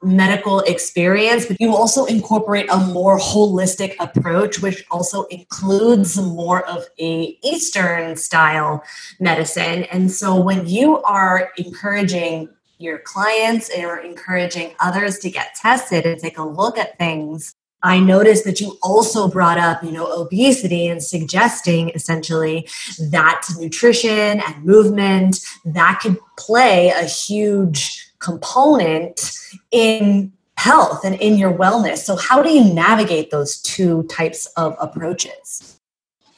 medical 0.02 0.60
experience 0.60 1.46
but 1.46 1.58
you 1.58 1.74
also 1.74 2.04
incorporate 2.04 2.68
a 2.70 2.76
more 2.76 3.18
holistic 3.18 3.96
approach 3.98 4.60
which 4.60 4.84
also 4.90 5.24
includes 5.24 6.16
more 6.18 6.66
of 6.66 6.84
a 7.00 7.36
eastern 7.42 8.14
style 8.14 8.84
medicine. 9.20 9.84
And 9.84 10.12
so 10.12 10.38
when 10.38 10.66
you 10.66 11.02
are 11.02 11.50
encouraging 11.56 12.50
your 12.78 12.98
clients 12.98 13.70
or 13.76 13.98
encouraging 13.98 14.74
others 14.80 15.18
to 15.20 15.30
get 15.30 15.54
tested 15.54 16.04
and 16.04 16.20
take 16.20 16.36
a 16.36 16.44
look 16.44 16.76
at 16.76 16.98
things 16.98 17.54
I 17.82 18.00
noticed 18.00 18.44
that 18.44 18.60
you 18.60 18.78
also 18.82 19.28
brought 19.28 19.58
up, 19.58 19.82
you 19.82 19.92
know, 19.92 20.06
obesity 20.10 20.88
and 20.88 21.02
suggesting 21.02 21.90
essentially 21.90 22.68
that 23.10 23.42
nutrition 23.58 24.40
and 24.40 24.64
movement 24.64 25.38
that 25.64 26.00
could 26.00 26.18
play 26.38 26.88
a 26.88 27.04
huge 27.04 28.10
component 28.18 29.30
in 29.70 30.32
health 30.56 31.04
and 31.04 31.14
in 31.16 31.36
your 31.36 31.52
wellness. 31.52 31.98
So 31.98 32.16
how 32.16 32.42
do 32.42 32.50
you 32.50 32.64
navigate 32.64 33.30
those 33.30 33.60
two 33.60 34.04
types 34.04 34.46
of 34.56 34.74
approaches? 34.80 35.78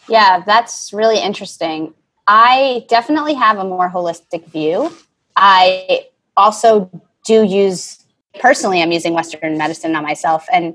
Yeah, 0.09 0.43
that's 0.45 0.93
really 0.93 1.21
interesting. 1.21 1.95
I 2.27 2.85
definitely 2.89 3.35
have 3.35 3.59
a 3.59 3.65
more 3.65 3.89
holistic 3.89 4.47
view. 4.49 4.93
I 5.37 6.09
also 6.37 6.91
do 7.25 7.45
use 7.45 8.05
personally 8.41 8.81
i'm 8.81 8.93
using 8.93 9.13
western 9.13 9.59
medicine 9.59 9.95
on 9.95 10.03
myself 10.03 10.47
and 10.53 10.75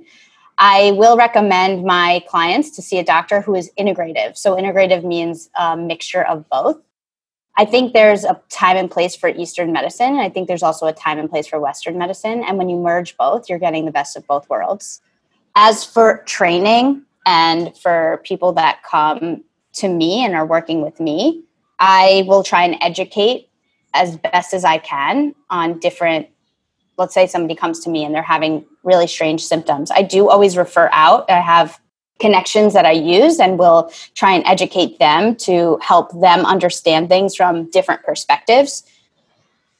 i 0.58 0.92
will 0.92 1.18
recommend 1.18 1.84
my 1.84 2.24
clients 2.28 2.70
to 2.72 2.82
see 2.82 2.98
a 2.98 3.04
doctor 3.04 3.42
who 3.42 3.56
is 3.56 3.72
integrative. 3.78 4.38
So 4.38 4.56
integrative 4.56 5.04
means 5.04 5.50
a 5.58 5.76
mixture 5.76 6.24
of 6.24 6.48
both. 6.50 6.78
I 7.56 7.66
think 7.66 7.94
there's 7.94 8.24
a 8.24 8.42
time 8.50 8.78
and 8.78 8.90
place 8.90 9.16
for 9.16 9.30
eastern 9.30 9.72
medicine 9.72 10.16
i 10.16 10.30
think 10.30 10.48
there's 10.48 10.64
also 10.64 10.88
a 10.88 10.94
time 10.94 11.20
and 11.20 11.30
place 11.30 11.48
for 11.48 11.60
western 11.60 11.98
medicine. 11.98 12.44
And 12.44 12.58
when 12.58 12.70
you 12.70 12.78
merge 12.78 13.16
both 13.18 13.50
you're 13.50 13.60
getting 13.60 13.86
the 13.86 13.92
best 13.92 14.16
of 14.16 14.26
both 14.28 14.50
worlds. 14.50 15.02
As 15.56 15.86
for 15.86 16.24
training 16.26 17.04
and 17.26 17.78
for 17.78 18.22
people 18.24 18.54
that 18.54 18.84
come 18.84 19.44
to 19.74 19.88
me 19.88 20.26
and 20.26 20.36
are 20.36 20.46
working 20.46 20.82
with 20.82 21.00
me 21.00 21.44
i 21.80 22.24
will 22.28 22.44
try 22.44 22.64
and 22.64 22.76
educate 22.82 23.50
as 23.94 24.18
best 24.18 24.54
as 24.54 24.66
I 24.66 24.78
can 24.80 25.36
on 25.50 25.80
different 25.80 26.28
let's 26.98 27.14
say 27.14 27.26
somebody 27.26 27.56
comes 27.56 27.80
to 27.82 27.90
me 27.90 28.04
and 28.06 28.14
they're 28.14 28.22
having 28.22 28.66
really 28.84 29.08
strange 29.08 29.44
symptoms. 29.44 29.92
I 29.92 30.02
do 30.02 30.30
always 30.30 30.58
refer 30.58 30.90
out. 30.92 31.30
I 31.30 31.40
have 31.40 31.80
connections 32.20 32.74
that 32.74 32.86
I 32.86 32.92
use 32.92 33.40
and 33.40 33.58
will 33.58 33.92
try 34.16 34.34
and 34.34 34.46
educate 34.46 35.00
them 35.00 35.36
to 35.38 35.78
help 35.82 36.12
them 36.22 36.46
understand 36.46 37.10
things 37.10 37.36
from 37.36 37.70
different 37.72 38.04
perspectives. 38.04 38.84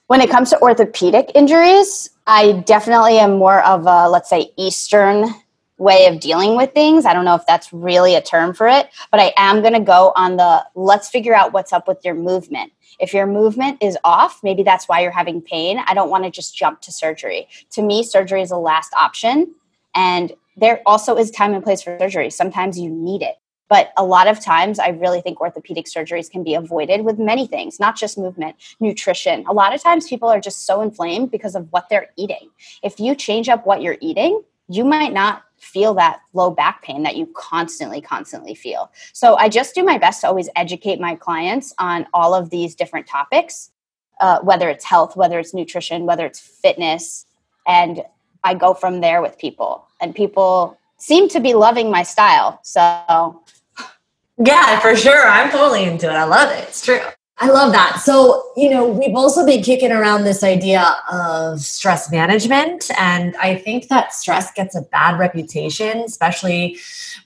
When 0.08 0.20
it 0.20 0.30
comes 0.30 0.50
to 0.50 0.62
orthopedic 0.62 1.32
injuries, 1.36 2.10
I 2.28 2.64
definitely 2.66 3.20
am 3.20 3.38
more 3.38 3.64
of 3.64 3.86
a, 3.86 4.10
let's 4.10 4.30
say, 4.30 4.52
Eastern 4.58 5.34
way 5.78 6.06
of 6.08 6.20
dealing 6.20 6.56
with 6.56 6.74
things. 6.74 7.06
I 7.06 7.14
don't 7.14 7.26
know 7.26 7.36
if 7.36 7.46
that's 7.46 7.74
really 7.74 8.16
a 8.16 8.22
term 8.22 8.54
for 8.54 8.68
it, 8.68 8.90
but 9.12 9.20
I 9.20 9.34
am 9.38 9.62
going 9.62 9.74
to 9.74 9.80
go 9.80 10.14
on 10.16 10.38
the 10.38 10.66
let's 10.76 11.10
figure 11.10 11.34
out 11.34 11.54
what's 11.54 11.74
up 11.74 11.88
with 11.88 12.04
your 12.06 12.16
movement. 12.16 12.72
If 13.00 13.14
your 13.14 13.26
movement 13.26 13.82
is 13.82 13.98
off, 14.04 14.40
maybe 14.44 14.64
that's 14.64 14.88
why 14.88 15.02
you're 15.02 15.12
having 15.12 15.42
pain. 15.42 15.80
I 15.88 15.94
don't 15.94 16.10
want 16.10 16.26
to 16.26 16.30
just 16.30 16.56
jump 16.56 16.82
to 16.82 16.92
surgery. 16.92 17.48
To 17.72 17.82
me, 17.82 18.04
surgery 18.04 18.42
is 18.42 18.52
a 18.52 18.58
last 18.58 18.94
option. 18.96 19.56
And 19.96 20.34
there 20.56 20.82
also 20.86 21.18
is 21.18 21.32
time 21.32 21.54
and 21.54 21.64
place 21.64 21.82
for 21.82 21.98
surgery. 22.00 22.30
Sometimes 22.30 22.80
you 22.80 22.90
need 22.90 23.22
it. 23.22 23.36
But 23.70 23.92
a 23.98 24.04
lot 24.04 24.28
of 24.28 24.40
times, 24.40 24.78
I 24.78 24.90
really 24.90 25.22
think 25.22 25.42
orthopedic 25.42 25.86
surgeries 25.86 26.30
can 26.30 26.44
be 26.44 26.54
avoided 26.54 27.06
with 27.06 27.18
many 27.18 27.48
things, 27.48 27.80
not 27.80 27.96
just 27.98 28.20
movement, 28.20 28.56
nutrition. 28.80 29.44
A 29.48 29.54
lot 29.54 29.74
of 29.74 29.82
times, 29.82 30.08
people 30.08 30.30
are 30.30 30.40
just 30.40 30.68
so 30.68 30.82
inflamed 30.82 31.32
because 31.32 31.56
of 31.56 31.72
what 31.72 31.90
they're 31.90 32.12
eating. 32.16 32.50
If 32.84 33.00
you 33.00 33.16
change 33.16 33.50
up 33.50 33.66
what 33.66 33.82
you're 33.82 33.98
eating, 34.00 34.44
you 34.70 34.86
might 34.86 35.12
not 35.12 35.44
feel 35.64 35.94
that 35.96 36.22
low 36.34 36.52
back 36.52 36.82
pain 36.82 37.04
that 37.04 37.16
you 37.16 37.26
constantly, 37.36 38.02
constantly 38.02 38.54
feel. 38.54 38.92
So 39.14 39.36
I 39.36 39.50
just 39.50 39.74
do 39.74 39.84
my 39.84 39.98
best 39.98 40.22
to 40.22 40.28
always 40.28 40.50
educate 40.56 41.00
my 41.00 41.16
clients 41.16 41.74
on 41.80 42.06
all 42.14 42.34
of 42.34 42.50
these 42.50 42.76
different 42.76 43.08
topics, 43.08 43.72
uh, 44.20 44.40
whether 44.42 44.70
it's 44.70 44.84
health, 44.84 45.16
whether 45.16 45.40
it's 45.40 45.54
nutrition, 45.54 46.06
whether 46.06 46.26
it's 46.26 46.40
fitness. 46.40 47.26
And 47.66 48.04
I 48.44 48.54
go 48.54 48.74
from 48.74 49.02
there 49.02 49.22
with 49.22 49.38
people. 49.38 49.88
And 50.02 50.14
people 50.14 50.78
seem 50.98 51.30
to 51.30 51.40
be 51.40 51.54
loving 51.54 51.90
my 51.90 52.04
style. 52.04 52.60
So. 52.64 53.42
Yeah, 54.44 54.80
for 54.80 54.96
sure. 54.96 55.28
I'm 55.28 55.52
totally 55.52 55.84
into 55.84 56.10
it. 56.10 56.14
I 56.14 56.24
love 56.24 56.50
it. 56.58 56.68
It's 56.68 56.84
true. 56.84 57.00
I 57.44 57.48
love 57.48 57.74
that. 57.74 58.00
So, 58.00 58.42
you 58.56 58.70
know, 58.70 58.88
we've 58.88 59.18
also 59.18 59.46
been 59.46 59.62
kicking 59.62 59.92
around 59.92 60.24
this 60.24 60.46
idea 60.46 60.96
of 61.12 61.60
stress 61.60 62.10
management. 62.10 62.90
And 62.98 63.36
I 63.36 63.56
think 63.56 63.90
that 63.90 64.14
stress 64.14 64.54
gets 64.54 64.78
a 64.78 64.82
bad 64.82 65.20
reputation, 65.20 65.98
especially 66.06 66.78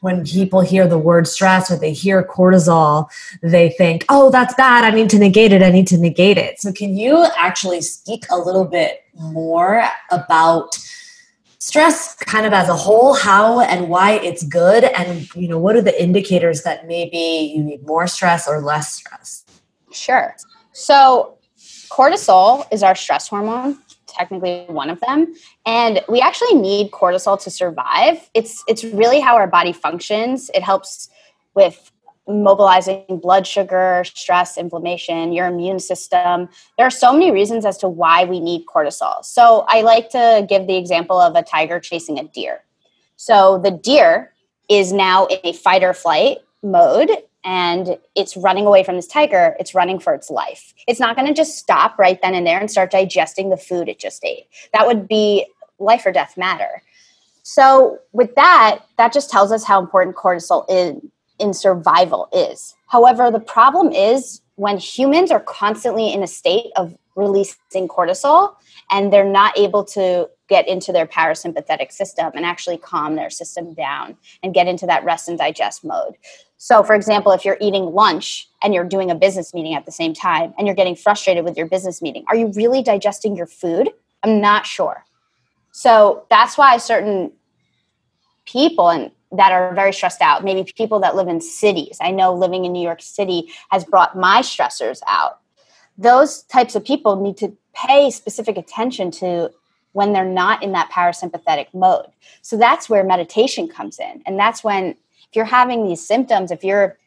when 0.02 0.26
people 0.26 0.62
hear 0.62 0.88
the 0.88 0.98
word 0.98 1.28
stress 1.28 1.70
or 1.70 1.78
they 1.78 1.94
hear 1.94 2.24
cortisol, 2.24 3.12
they 3.44 3.70
think, 3.70 4.06
oh, 4.10 4.32
that's 4.32 4.56
bad. 4.56 4.84
I 4.84 4.90
need 4.90 5.12
to 5.12 5.20
negate 5.20 5.54
it. 5.54 5.62
I 5.62 5.70
need 5.70 5.86
to 5.90 6.00
negate 6.00 6.40
it. 6.40 6.60
So, 6.60 6.74
can 6.74 6.98
you 6.98 7.28
actually 7.38 7.82
speak 7.82 8.26
a 8.32 8.38
little 8.40 8.66
bit 8.66 9.04
more 9.14 9.84
about? 10.10 10.80
stress 11.60 12.16
kind 12.16 12.46
of 12.46 12.54
as 12.54 12.70
a 12.70 12.76
whole 12.76 13.16
how 13.16 13.60
and 13.60 13.90
why 13.90 14.12
it's 14.12 14.44
good 14.44 14.84
and 14.84 15.28
you 15.36 15.48
know 15.48 15.58
what 15.58 15.76
are 15.76 15.82
the 15.82 16.02
indicators 16.02 16.62
that 16.62 16.88
maybe 16.88 17.52
you 17.54 17.64
need 17.64 17.86
more 17.86 18.06
stress 18.06 18.48
or 18.48 18.62
less 18.62 18.94
stress 18.94 19.44
Sure. 19.98 20.36
So, 20.74 21.38
cortisol 21.90 22.66
is 22.72 22.84
our 22.84 22.96
stress 22.96 23.28
hormone 23.28 23.78
technically 24.18 24.66
one 24.68 24.90
of 24.90 25.00
them 25.02 25.34
and 25.66 26.02
we 26.10 26.20
actually 26.20 26.56
need 26.56 26.92
cortisol 26.92 27.42
to 27.44 27.50
survive. 27.50 28.30
It's 28.34 28.64
it's 28.68 28.84
really 28.84 29.20
how 29.20 29.36
our 29.36 29.48
body 29.48 29.74
functions. 29.74 30.50
It 30.54 30.64
helps 30.64 31.10
with 31.54 31.92
mobilizing 32.28 33.06
blood 33.22 33.48
sugar 33.48 34.04
stress 34.06 34.58
inflammation 34.58 35.32
your 35.32 35.48
immune 35.48 35.80
system. 35.80 36.50
There 36.78 36.86
are 36.86 36.92
so 36.92 37.14
many 37.14 37.32
reasons 37.32 37.66
as 37.66 37.78
to 37.78 37.88
why 37.88 38.26
we 38.26 38.40
need 38.40 38.66
cortisol. 38.66 39.24
So 39.24 39.66
i 39.68 39.82
like 39.82 40.10
to 40.10 40.46
give 40.48 40.68
the 40.68 40.76
example 40.76 41.20
of 41.20 41.36
a 41.36 41.44
tiger 41.44 41.80
chasing 41.80 42.20
a 42.20 42.24
deer. 42.24 42.64
So 43.16 43.60
the 43.64 43.72
deer 43.72 44.34
is 44.70 44.92
now 44.92 45.26
in 45.28 45.40
a 45.44 45.54
fight 45.54 45.84
or 45.84 45.94
flight 45.94 46.40
mode 46.62 47.12
and 47.44 47.98
it's 48.16 48.36
running 48.36 48.66
away 48.66 48.84
from 48.84 48.96
this 48.96 49.08
tiger, 49.08 49.56
it's 49.60 49.74
running 49.74 50.00
for 50.00 50.14
its 50.14 50.30
life. 50.30 50.74
It's 50.88 51.00
not 51.00 51.16
going 51.16 51.28
to 51.28 51.34
just 51.34 51.58
stop 51.58 51.98
right 51.98 52.20
then 52.22 52.36
and 52.36 52.46
there 52.46 52.60
and 52.60 52.70
start 52.70 52.92
digesting 52.92 53.50
the 53.50 53.58
food 53.58 53.88
it 53.90 54.00
just 54.00 54.24
ate. 54.26 54.48
That 54.74 54.86
would 54.86 55.08
be 55.08 55.46
life 55.80 56.06
or 56.06 56.12
death 56.12 56.38
matter. 56.38 56.82
So, 57.44 58.00
with 58.12 58.36
that, 58.36 58.80
that 58.98 59.14
just 59.14 59.30
tells 59.30 59.54
us 59.54 59.64
how 59.64 59.80
important 59.80 60.18
cortisol 60.18 60.66
in, 60.70 61.12
in 61.40 61.54
survival 61.54 62.28
is. 62.34 62.76
However, 62.88 63.32
the 63.32 63.40
problem 63.40 63.94
is 63.94 64.42
when 64.56 64.78
humans 64.78 65.32
are 65.32 65.40
constantly 65.40 66.12
in 66.12 66.24
a 66.24 66.28
state 66.28 66.72
of 66.76 66.98
releasing 67.16 67.88
cortisol 67.88 68.56
and 68.92 69.14
they're 69.14 69.24
not 69.24 69.58
able 69.58 69.84
to 69.84 70.30
get 70.50 70.68
into 70.68 70.92
their 70.92 71.06
parasympathetic 71.06 71.92
system 71.92 72.32
and 72.36 72.46
actually 72.46 72.78
calm 72.78 73.16
their 73.16 73.30
system 73.30 73.74
down 73.74 74.18
and 74.44 74.54
get 74.54 74.68
into 74.68 74.86
that 74.86 75.04
rest 75.04 75.28
and 75.28 75.38
digest 75.38 75.84
mode. 75.84 76.16
So, 76.58 76.84
for 76.84 76.96
example, 76.96 77.32
if 77.32 77.46
you're 77.46 77.58
eating 77.62 77.86
lunch 77.86 78.50
and 78.64 78.74
you're 78.74 78.84
doing 78.84 79.12
a 79.12 79.16
business 79.16 79.54
meeting 79.54 79.76
at 79.76 79.86
the 79.86 79.92
same 79.92 80.14
time 80.14 80.54
and 80.58 80.66
you're 80.66 80.76
getting 80.76 80.96
frustrated 80.96 81.46
with 81.46 81.56
your 81.56 81.68
business 81.68 82.02
meeting, 82.02 82.26
are 82.28 82.36
you 82.36 82.52
really 82.56 82.82
digesting 82.82 83.36
your 83.36 83.46
food? 83.46 83.90
I'm 84.24 84.42
not 84.42 84.66
sure. 84.66 85.06
So, 85.72 86.26
that's 86.30 86.58
why 86.58 86.78
certain 86.78 87.32
people 88.46 88.90
and 88.90 89.12
that 89.32 89.52
are 89.52 89.74
very 89.74 89.94
stressed 89.94 90.22
out, 90.22 90.44
maybe 90.44 90.72
people 90.76 91.00
that 91.02 91.16
live 91.16 91.28
in 91.28 91.42
cities. 91.42 91.98
I 92.02 92.12
know 92.12 92.34
living 92.34 92.66
in 92.66 92.72
New 92.72 92.82
York 92.82 93.02
City 93.02 93.50
has 93.72 93.84
brought 93.84 94.18
my 94.18 94.42
stressors 94.42 95.02
out. 95.08 95.40
Those 95.98 96.44
types 96.44 96.76
of 96.76 96.86
people 96.86 97.22
need 97.22 97.38
to 97.38 97.56
pay 97.74 98.10
specific 98.10 98.58
attention 98.58 99.12
to 99.12 99.52
when 99.92 100.14
they're 100.14 100.26
not 100.26 100.64
in 100.64 100.72
that 100.74 100.92
parasympathetic 100.92 101.68
mode. 101.74 102.08
So 102.42 102.56
that's 102.58 102.90
where 102.90 103.04
meditation 103.04 103.68
comes 103.68 104.00
in. 104.00 104.22
And 104.26 104.40
that's 104.40 104.64
when 104.64 104.96
if 105.30 105.36
you're 105.36 105.46
having 105.46 105.86
these 105.86 106.06
symptoms, 106.06 106.52
if 106.52 106.64
you're 106.64 106.98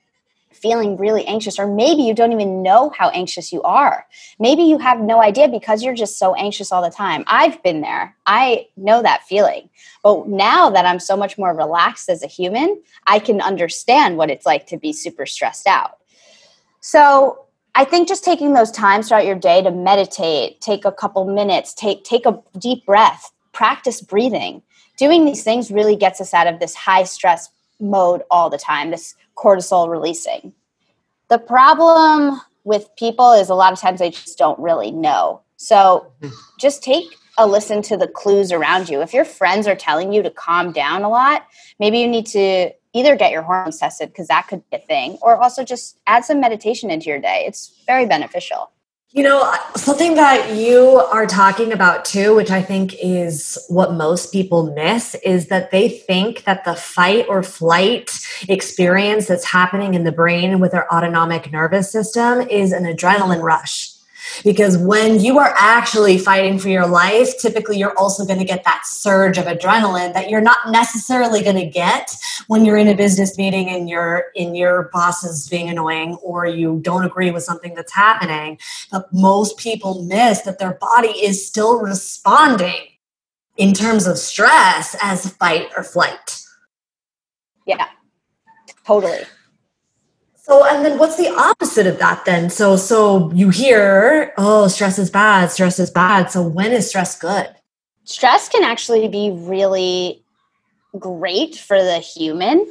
feeling 0.53 0.97
really 0.97 1.25
anxious, 1.27 1.59
or 1.59 1.67
maybe 1.67 2.03
you 2.03 2.15
don't 2.15 2.33
even 2.33 2.63
know 2.63 2.91
how 2.91 3.09
anxious 3.11 3.53
you 3.53 3.63
are. 3.63 4.05
Maybe 4.39 4.63
you 4.63 4.79
have 4.79 5.01
no 5.01 5.23
idea 5.23 5.49
because 5.49 5.83
you're 5.83 5.95
just 5.95 6.19
so 6.19 6.35
anxious 6.35 6.73
all 6.73 6.83
the 6.83 6.91
time. 6.91 7.25
I've 7.27 7.63
been 7.63 7.81
there, 7.81 8.17
I 8.27 8.67
know 8.77 9.03
that 9.03 9.23
feeling. 9.25 9.71
But 10.03 10.29
now 10.29 10.71
that 10.71 10.87
I'm 10.87 10.99
so 10.99 11.17
much 11.17 11.39
more 11.39 11.55
relaxed 11.55 12.09
as 12.09 12.23
a 12.23 12.27
human, 12.27 12.83
I 13.07 13.21
can 13.21 13.41
understand 13.41 14.17
what 14.17 14.31
it's 14.31 14.47
like 14.47 14.67
to 14.69 14.77
be 14.77 14.93
super 14.93 15.27
stressed 15.27 15.67
out. 15.67 15.99
So, 16.81 17.45
I 17.73 17.85
think 17.85 18.09
just 18.09 18.25
taking 18.25 18.53
those 18.53 18.73
times 18.73 19.09
throughout 19.09 19.27
your 19.27 19.39
day 19.39 19.63
to 19.63 19.71
meditate, 19.71 20.61
take 20.61 20.85
a 20.85 20.91
couple 20.91 21.25
minutes, 21.25 21.73
take 21.73 22.03
take 22.03 22.27
a 22.27 22.43
deep 22.59 22.85
breath, 22.85 23.31
practice 23.53 24.01
breathing. 24.01 24.63
Doing 24.97 25.25
these 25.25 25.45
things 25.45 25.71
really 25.71 25.95
gets 25.95 26.21
us 26.21 26.35
out 26.35 26.49
of 26.49 26.59
this 26.59 26.75
high 26.75 27.05
stress 27.05 27.49
mode 27.81 28.23
all 28.31 28.51
the 28.51 28.59
time, 28.59 28.91
this 28.91 29.15
cortisol 29.37 29.89
releasing. 29.89 30.53
The 31.29 31.39
problem 31.39 32.41
with 32.65 32.89
people 32.97 33.33
is 33.33 33.49
a 33.49 33.55
lot 33.55 33.73
of 33.73 33.81
times 33.81 34.01
they 34.01 34.11
just 34.11 34.39
don't 34.39 34.59
really 34.59 34.91
know. 34.91 35.43
So 35.57 36.13
just 36.59 36.83
take 36.83 37.05
a 37.39 37.47
listen 37.47 37.81
to 37.83 37.97
the 37.97 38.09
clues 38.09 38.53
around 38.53 38.89
you. 38.89 39.01
If 39.01 39.15
your 39.15 39.25
friends 39.25 39.67
are 39.67 39.75
telling 39.75 40.13
you 40.13 40.23
to 40.23 40.31
calm 40.31 40.73
down 40.73 41.03
a 41.03 41.09
lot, 41.09 41.47
maybe 41.79 41.99
you 41.99 42.09
need 42.09 42.27
to 42.27 42.73
either 42.93 43.17
get 43.17 43.33
your 43.33 43.43
hormones 43.43 43.79
tested 43.79 44.09
because 44.09 44.29
that 44.29 44.49
could 44.49 44.69
be 44.71 44.77
a 44.77 44.81
thing, 44.81 45.17
or 45.23 45.37
also 45.37 45.65
just 45.65 45.99
add 46.07 46.25
some 46.25 46.41
meditation 46.41 46.91
into 46.91 47.07
your 47.07 47.21
day. 47.21 47.45
It's 47.47 47.83
very 47.87 48.05
beneficial. 48.05 48.71
You 49.13 49.25
know, 49.25 49.53
something 49.75 50.15
that 50.15 50.55
you 50.55 50.99
are 51.13 51.27
talking 51.27 51.73
about 51.73 52.05
too, 52.05 52.37
which 52.37 52.53
I 52.53 52.63
think 52.63 52.95
is 53.03 53.59
what 53.69 53.95
most 53.95 54.31
people 54.31 54.73
miss, 54.73 55.17
is 55.25 55.49
that 55.49 55.73
they 55.73 55.89
think 55.89 56.45
that 56.45 56.65
the 56.65 56.77
fight 56.77 57.27
or 57.29 57.43
flight 57.43 58.13
experience 58.49 59.27
that's 59.27 59.45
happening 59.45 59.95
in 59.95 60.05
the 60.05 60.13
brain 60.13 60.61
with 60.61 60.75
our 60.75 60.87
autonomic 60.93 61.51
nervous 61.51 61.91
system 61.91 62.41
is 62.43 62.71
an 62.71 62.85
adrenaline 62.85 63.43
rush 63.43 64.00
because 64.45 64.77
when 64.79 65.21
you 65.21 65.39
are 65.39 65.55
actually 65.57 66.19
fighting 66.19 66.59
for 66.59 66.69
your 66.69 66.87
life 66.87 67.39
typically 67.39 67.79
you're 67.79 67.97
also 67.99 68.25
going 68.25 68.39
to 68.39 68.45
get 68.45 68.65
that 68.65 68.87
surge 68.87 69.39
of 69.39 69.47
adrenaline 69.47 70.13
that 70.15 70.29
you're 70.31 70.41
not 70.41 70.71
necessarily 70.71 71.43
going 71.43 71.57
to 71.57 71.67
get 71.67 72.15
when 72.47 72.65
you're 72.65 72.77
in 72.77 72.89
a 72.89 72.95
business 72.95 73.39
meeting 73.39 73.69
and 73.69 73.89
you're 73.89 74.27
in 74.35 74.55
your 74.55 74.91
boss 74.93 75.25
is 75.25 75.49
being 75.49 75.69
annoying 75.69 76.15
or 76.23 76.47
you 76.47 76.81
don't 76.83 77.05
agree 77.05 77.31
with 77.31 77.43
something 77.43 77.75
that's 77.75 77.93
happening. 77.93 78.59
But 78.91 79.13
most 79.13 79.57
people 79.59 80.03
miss 80.03 80.43
that 80.43 80.59
their 80.59 80.75
body 80.75 81.09
is 81.09 81.47
still 81.47 81.81
responding 81.81 82.89
in 83.57 83.73
terms 83.73 84.07
of 84.07 84.19
stress 84.19 84.97
as 85.03 85.31
fight 85.35 85.69
or 85.77 85.83
flight. 85.83 86.43
Yeah. 87.67 87.87
Totally 88.85 89.21
so, 90.51 90.67
and 90.67 90.85
then 90.85 90.99
what's 90.99 91.17
the 91.17 91.29
opposite 91.29 91.87
of 91.87 92.01
that 92.01 92.25
then? 92.25 92.51
So, 92.51 92.75
so 92.75 93.31
you 93.33 93.51
hear, 93.51 94.35
oh, 94.37 94.67
stress 94.67 94.99
is 94.99 95.09
bad, 95.09 95.53
stress 95.53 95.79
is 95.79 95.93
bad. 95.93 96.33
So, 96.33 96.43
when 96.43 96.73
is 96.73 96.89
stress 96.89 97.17
good? 97.17 97.55
Stress 98.03 98.49
can 98.49 98.65
actually 98.65 99.07
be 99.07 99.31
really 99.31 100.25
great 100.99 101.55
for 101.55 101.81
the 101.81 102.01
human. 102.01 102.67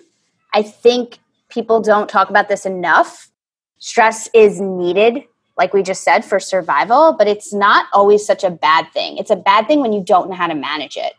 I 0.53 0.61
think 0.61 1.19
people 1.47 1.79
don't 1.79 2.09
talk 2.09 2.29
about 2.29 2.49
this 2.49 2.65
enough. 2.65 3.31
Stress 3.77 4.29
is 4.33 4.59
needed, 4.59 5.23
like 5.57 5.73
we 5.73 5.81
just 5.81 6.03
said, 6.03 6.25
for 6.25 6.37
survival, 6.37 7.15
but 7.17 7.29
it's 7.29 7.53
not 7.53 7.85
always 7.93 8.25
such 8.25 8.43
a 8.43 8.51
bad 8.51 8.91
thing. 8.91 9.17
It's 9.17 9.31
a 9.31 9.37
bad 9.37 9.69
thing 9.69 9.79
when 9.79 9.93
you 9.93 10.03
don't 10.03 10.29
know 10.29 10.35
how 10.35 10.47
to 10.47 10.55
manage 10.55 10.97
it. 10.97 11.13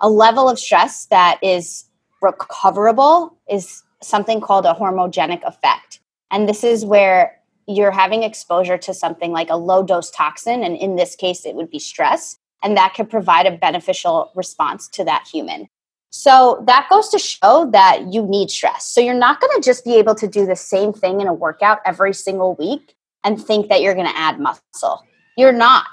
A 0.00 0.10
level 0.10 0.48
of 0.48 0.58
stress 0.58 1.06
that 1.06 1.38
is 1.40 1.84
recoverable 2.20 3.38
is 3.48 3.84
something 4.02 4.40
called 4.40 4.66
a 4.66 4.74
hormonogenic 4.74 5.44
effect. 5.44 5.99
And 6.30 6.48
this 6.48 6.64
is 6.64 6.84
where 6.84 7.36
you're 7.66 7.90
having 7.90 8.22
exposure 8.22 8.78
to 8.78 8.94
something 8.94 9.32
like 9.32 9.50
a 9.50 9.56
low 9.56 9.82
dose 9.82 10.10
toxin. 10.10 10.62
And 10.62 10.76
in 10.76 10.96
this 10.96 11.14
case, 11.14 11.44
it 11.44 11.54
would 11.54 11.70
be 11.70 11.78
stress. 11.78 12.38
And 12.62 12.76
that 12.76 12.94
could 12.94 13.08
provide 13.08 13.46
a 13.46 13.56
beneficial 13.56 14.30
response 14.34 14.88
to 14.88 15.04
that 15.04 15.26
human. 15.30 15.68
So 16.10 16.62
that 16.66 16.88
goes 16.90 17.08
to 17.10 17.18
show 17.18 17.70
that 17.72 18.12
you 18.12 18.26
need 18.26 18.50
stress. 18.50 18.84
So 18.84 19.00
you're 19.00 19.14
not 19.14 19.40
going 19.40 19.52
to 19.54 19.64
just 19.64 19.84
be 19.84 19.94
able 19.94 20.16
to 20.16 20.26
do 20.26 20.44
the 20.44 20.56
same 20.56 20.92
thing 20.92 21.20
in 21.20 21.28
a 21.28 21.32
workout 21.32 21.78
every 21.86 22.12
single 22.12 22.56
week 22.56 22.96
and 23.22 23.40
think 23.40 23.68
that 23.68 23.80
you're 23.80 23.94
going 23.94 24.08
to 24.08 24.18
add 24.18 24.40
muscle. 24.40 25.04
You're 25.36 25.52
not. 25.52 25.86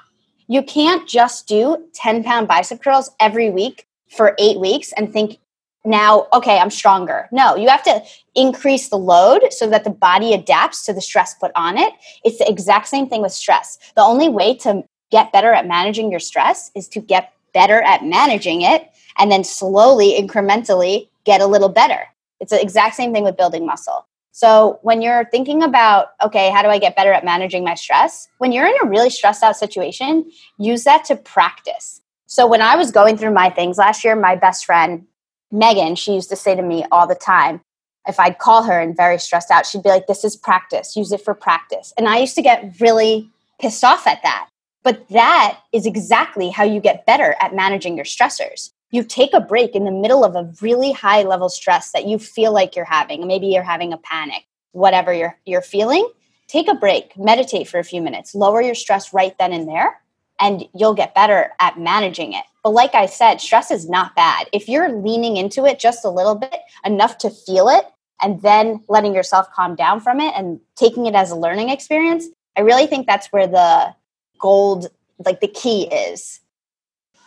You 0.47 0.63
can't 0.63 1.07
just 1.07 1.47
do 1.47 1.85
10 1.93 2.23
pound 2.23 2.47
bicep 2.47 2.81
curls 2.81 3.11
every 3.19 3.49
week 3.49 3.85
for 4.09 4.35
eight 4.39 4.59
weeks 4.59 4.91
and 4.93 5.11
think 5.11 5.39
now, 5.87 6.27
okay, 6.33 6.59
I'm 6.59 6.69
stronger. 6.69 7.29
No, 7.31 7.55
you 7.55 7.69
have 7.69 7.83
to 7.83 8.03
increase 8.35 8.89
the 8.89 8.97
load 8.97 9.41
so 9.51 9.69
that 9.69 9.85
the 9.85 9.89
body 9.89 10.33
adapts 10.33 10.85
to 10.85 10.93
the 10.93 10.99
stress 10.99 11.33
put 11.33 11.51
on 11.55 11.77
it. 11.77 11.93
It's 12.25 12.39
the 12.39 12.49
exact 12.49 12.89
same 12.89 13.07
thing 13.07 13.21
with 13.21 13.31
stress. 13.31 13.77
The 13.95 14.01
only 14.01 14.27
way 14.27 14.53
to 14.57 14.83
get 15.11 15.31
better 15.31 15.53
at 15.53 15.65
managing 15.65 16.11
your 16.11 16.19
stress 16.19 16.71
is 16.75 16.89
to 16.89 16.99
get 16.99 17.31
better 17.53 17.81
at 17.81 18.03
managing 18.03 18.63
it 18.63 18.89
and 19.17 19.31
then 19.31 19.45
slowly, 19.45 20.13
incrementally 20.19 21.07
get 21.23 21.39
a 21.39 21.47
little 21.47 21.69
better. 21.69 22.01
It's 22.41 22.51
the 22.51 22.61
exact 22.61 22.95
same 22.95 23.13
thing 23.13 23.23
with 23.23 23.37
building 23.37 23.65
muscle. 23.65 24.05
So, 24.33 24.79
when 24.83 25.01
you're 25.01 25.25
thinking 25.31 25.63
about, 25.63 26.09
okay, 26.21 26.51
how 26.51 26.61
do 26.61 26.67
I 26.67 26.77
get 26.77 26.95
better 26.95 27.11
at 27.11 27.25
managing 27.25 27.63
my 27.63 27.73
stress? 27.73 28.27
When 28.37 28.51
you're 28.51 28.67
in 28.67 28.75
a 28.83 28.87
really 28.87 29.09
stressed 29.09 29.41
out 29.41 29.55
situation, 29.55 30.29
use 30.59 30.83
that 30.83 31.05
to 31.05 31.15
practice. 31.15 32.01
So, 32.27 32.45
when 32.45 32.61
I 32.61 32.75
was 32.75 32.91
going 32.91 33.17
through 33.17 33.33
my 33.33 33.49
things 33.49 33.79
last 33.79 34.03
year, 34.03 34.15
my 34.15 34.35
best 34.35 34.65
friend 34.65 35.07
Megan, 35.51 35.95
she 35.95 36.13
used 36.13 36.29
to 36.29 36.35
say 36.35 36.55
to 36.55 36.61
me 36.61 36.85
all 36.91 37.07
the 37.07 37.15
time, 37.15 37.61
if 38.07 38.19
I'd 38.19 38.39
call 38.39 38.63
her 38.63 38.79
and 38.79 38.95
very 38.95 39.19
stressed 39.19 39.51
out, 39.51 39.65
she'd 39.65 39.83
be 39.83 39.89
like, 39.89 40.07
This 40.07 40.23
is 40.23 40.35
practice, 40.35 40.95
use 40.95 41.11
it 41.11 41.21
for 41.21 41.33
practice. 41.33 41.93
And 41.97 42.07
I 42.07 42.17
used 42.19 42.35
to 42.35 42.41
get 42.41 42.79
really 42.79 43.29
pissed 43.59 43.83
off 43.83 44.07
at 44.07 44.23
that. 44.23 44.49
But 44.83 45.07
that 45.09 45.59
is 45.73 45.85
exactly 45.85 46.49
how 46.49 46.63
you 46.63 46.79
get 46.79 47.05
better 47.05 47.35
at 47.41 47.53
managing 47.53 47.95
your 47.95 48.05
stressors. 48.05 48.71
You 48.91 49.03
take 49.03 49.33
a 49.33 49.41
break 49.41 49.75
in 49.75 49.83
the 49.83 49.91
middle 49.91 50.23
of 50.23 50.35
a 50.35 50.49
really 50.61 50.93
high 50.93 51.23
level 51.23 51.49
stress 51.49 51.91
that 51.91 52.07
you 52.07 52.17
feel 52.17 52.53
like 52.53 52.75
you're 52.75 52.85
having. 52.85 53.27
Maybe 53.27 53.47
you're 53.47 53.63
having 53.63 53.91
a 53.91 53.97
panic, 53.97 54.45
whatever 54.71 55.13
you're, 55.13 55.37
you're 55.45 55.61
feeling. 55.61 56.09
Take 56.47 56.69
a 56.69 56.75
break, 56.75 57.17
meditate 57.17 57.67
for 57.67 57.79
a 57.79 57.83
few 57.83 58.01
minutes, 58.01 58.33
lower 58.33 58.61
your 58.61 58.75
stress 58.75 59.13
right 59.13 59.37
then 59.37 59.51
and 59.51 59.67
there, 59.67 59.99
and 60.39 60.65
you'll 60.73 60.93
get 60.93 61.15
better 61.15 61.51
at 61.59 61.79
managing 61.79 62.33
it. 62.33 62.43
But 62.63 62.71
like 62.71 62.95
I 62.95 63.05
said, 63.05 63.41
stress 63.41 63.71
is 63.71 63.89
not 63.89 64.15
bad. 64.15 64.47
If 64.51 64.67
you're 64.67 64.91
leaning 64.91 65.37
into 65.37 65.65
it 65.65 65.79
just 65.79 66.03
a 66.05 66.09
little 66.09 66.35
bit, 66.35 66.59
enough 66.85 67.17
to 67.19 67.29
feel 67.29 67.69
it, 67.69 67.85
and 68.21 68.41
then 68.41 68.83
letting 68.87 69.13
yourself 69.13 69.47
calm 69.53 69.75
down 69.75 69.99
from 69.99 70.19
it 70.19 70.33
and 70.35 70.59
taking 70.75 71.05
it 71.05 71.15
as 71.15 71.31
a 71.31 71.35
learning 71.35 71.69
experience, 71.69 72.25
I 72.57 72.61
really 72.61 72.87
think 72.87 73.05
that's 73.07 73.27
where 73.27 73.47
the 73.47 73.93
gold, 74.39 74.87
like 75.23 75.39
the 75.39 75.47
key 75.47 75.87
is. 75.87 76.39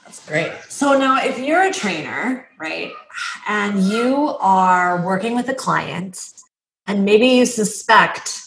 That's 0.04 0.26
great. 0.26 0.52
So 0.68 0.98
now, 0.98 1.22
if 1.22 1.38
you're 1.38 1.62
a 1.62 1.72
trainer, 1.72 2.48
right, 2.58 2.92
and 3.46 3.80
you 3.84 4.36
are 4.40 5.04
working 5.06 5.36
with 5.36 5.48
a 5.48 5.54
client, 5.54 6.32
and 6.86 7.04
maybe 7.04 7.28
you 7.28 7.46
suspect 7.46 8.40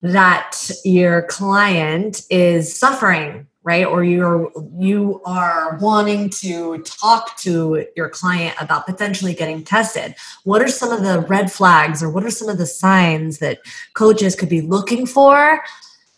that 0.00 0.70
your 0.82 1.22
client 1.22 2.22
is 2.30 2.74
suffering 2.74 3.46
right? 3.62 3.86
Or 3.86 4.02
you're 4.02 4.50
you 4.78 5.20
are 5.26 5.76
wanting 5.80 6.30
to 6.40 6.78
talk 6.78 7.36
to 7.38 7.86
your 7.94 8.08
client 8.08 8.56
about 8.60 8.86
potentially 8.86 9.34
getting 9.34 9.62
tested. 9.62 10.14
What 10.44 10.62
are 10.62 10.68
some 10.68 10.90
of 10.90 11.02
the 11.02 11.20
red 11.28 11.52
flags 11.52 12.02
or 12.02 12.10
what 12.10 12.24
are 12.24 12.30
some 12.30 12.48
of 12.48 12.58
the 12.58 12.66
signs 12.66 13.38
that 13.38 13.58
coaches 13.94 14.34
could 14.34 14.48
be 14.48 14.62
looking 14.62 15.06
for 15.06 15.62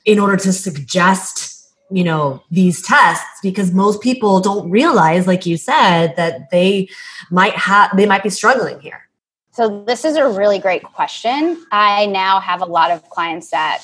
in 0.04 0.18
order 0.18 0.36
to 0.36 0.52
suggest 0.52 1.48
you 1.90 2.04
know 2.04 2.42
these 2.50 2.80
tests? 2.82 3.40
Because 3.42 3.72
most 3.72 4.00
people 4.00 4.40
don't 4.40 4.70
realize 4.70 5.26
like 5.26 5.44
you 5.44 5.56
said 5.56 6.14
that 6.16 6.50
they 6.50 6.88
might 7.30 7.54
have 7.54 7.96
they 7.96 8.06
might 8.06 8.22
be 8.22 8.30
struggling 8.30 8.78
here. 8.80 9.08
So 9.54 9.84
this 9.84 10.06
is 10.06 10.16
a 10.16 10.26
really 10.26 10.58
great 10.58 10.82
question. 10.82 11.62
I 11.70 12.06
now 12.06 12.40
have 12.40 12.62
a 12.62 12.64
lot 12.64 12.90
of 12.90 13.06
clients 13.10 13.50
that 13.50 13.82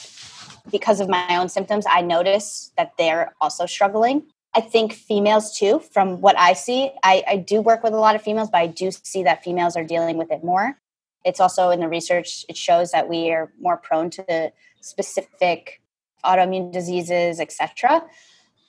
because 0.71 1.01
of 1.01 1.09
my 1.09 1.37
own 1.37 1.49
symptoms, 1.49 1.85
I 1.89 2.01
notice 2.01 2.73
that 2.77 2.93
they're 2.99 3.35
also 3.41 3.67
struggling. 3.67 4.25
I 4.55 4.61
think 4.61 4.93
females 4.93 5.57
too, 5.57 5.81
from 5.93 6.21
what 6.21 6.39
I 6.39 6.53
see, 6.55 6.91
I, 7.03 7.23
I, 7.29 7.37
do 7.37 7.61
work 7.61 7.83
with 7.83 7.93
a 7.93 7.99
lot 7.99 8.15
of 8.15 8.23
females, 8.23 8.49
but 8.51 8.59
I 8.59 8.67
do 8.67 8.91
see 8.91 9.23
that 9.25 9.45
females 9.45 9.77
are 9.77 9.85
dealing 9.85 10.17
with 10.17 10.33
it 10.33 10.43
more. 10.43 10.79
It's 11.25 11.39
also 11.39 11.71
in 11.71 11.81
the 11.81 11.89
research, 11.89 12.47
it 12.49 12.57
shows 12.57 12.91
that 12.93 13.09
we 13.09 13.31
are 13.31 13.53
more 13.61 13.77
prone 13.77 14.11
to 14.11 14.53
specific 14.81 15.83
autoimmune 16.25 16.73
diseases, 16.73 17.41
etc. 17.41 18.03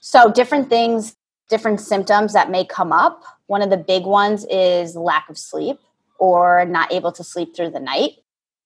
So 0.02 0.32
different 0.32 0.70
things, 0.70 1.16
different 1.50 1.80
symptoms 1.80 2.34
that 2.34 2.52
may 2.52 2.66
come 2.66 2.92
up. 2.92 3.24
One 3.48 3.62
of 3.62 3.70
the 3.70 3.78
big 3.78 4.04
ones 4.04 4.46
is 4.50 4.96
lack 4.96 5.30
of 5.30 5.38
sleep 5.38 5.80
or 6.20 6.66
not 6.66 6.92
able 6.92 7.12
to 7.14 7.24
sleep 7.24 7.56
through 7.56 7.72
the 7.72 7.80
night. 7.80 8.12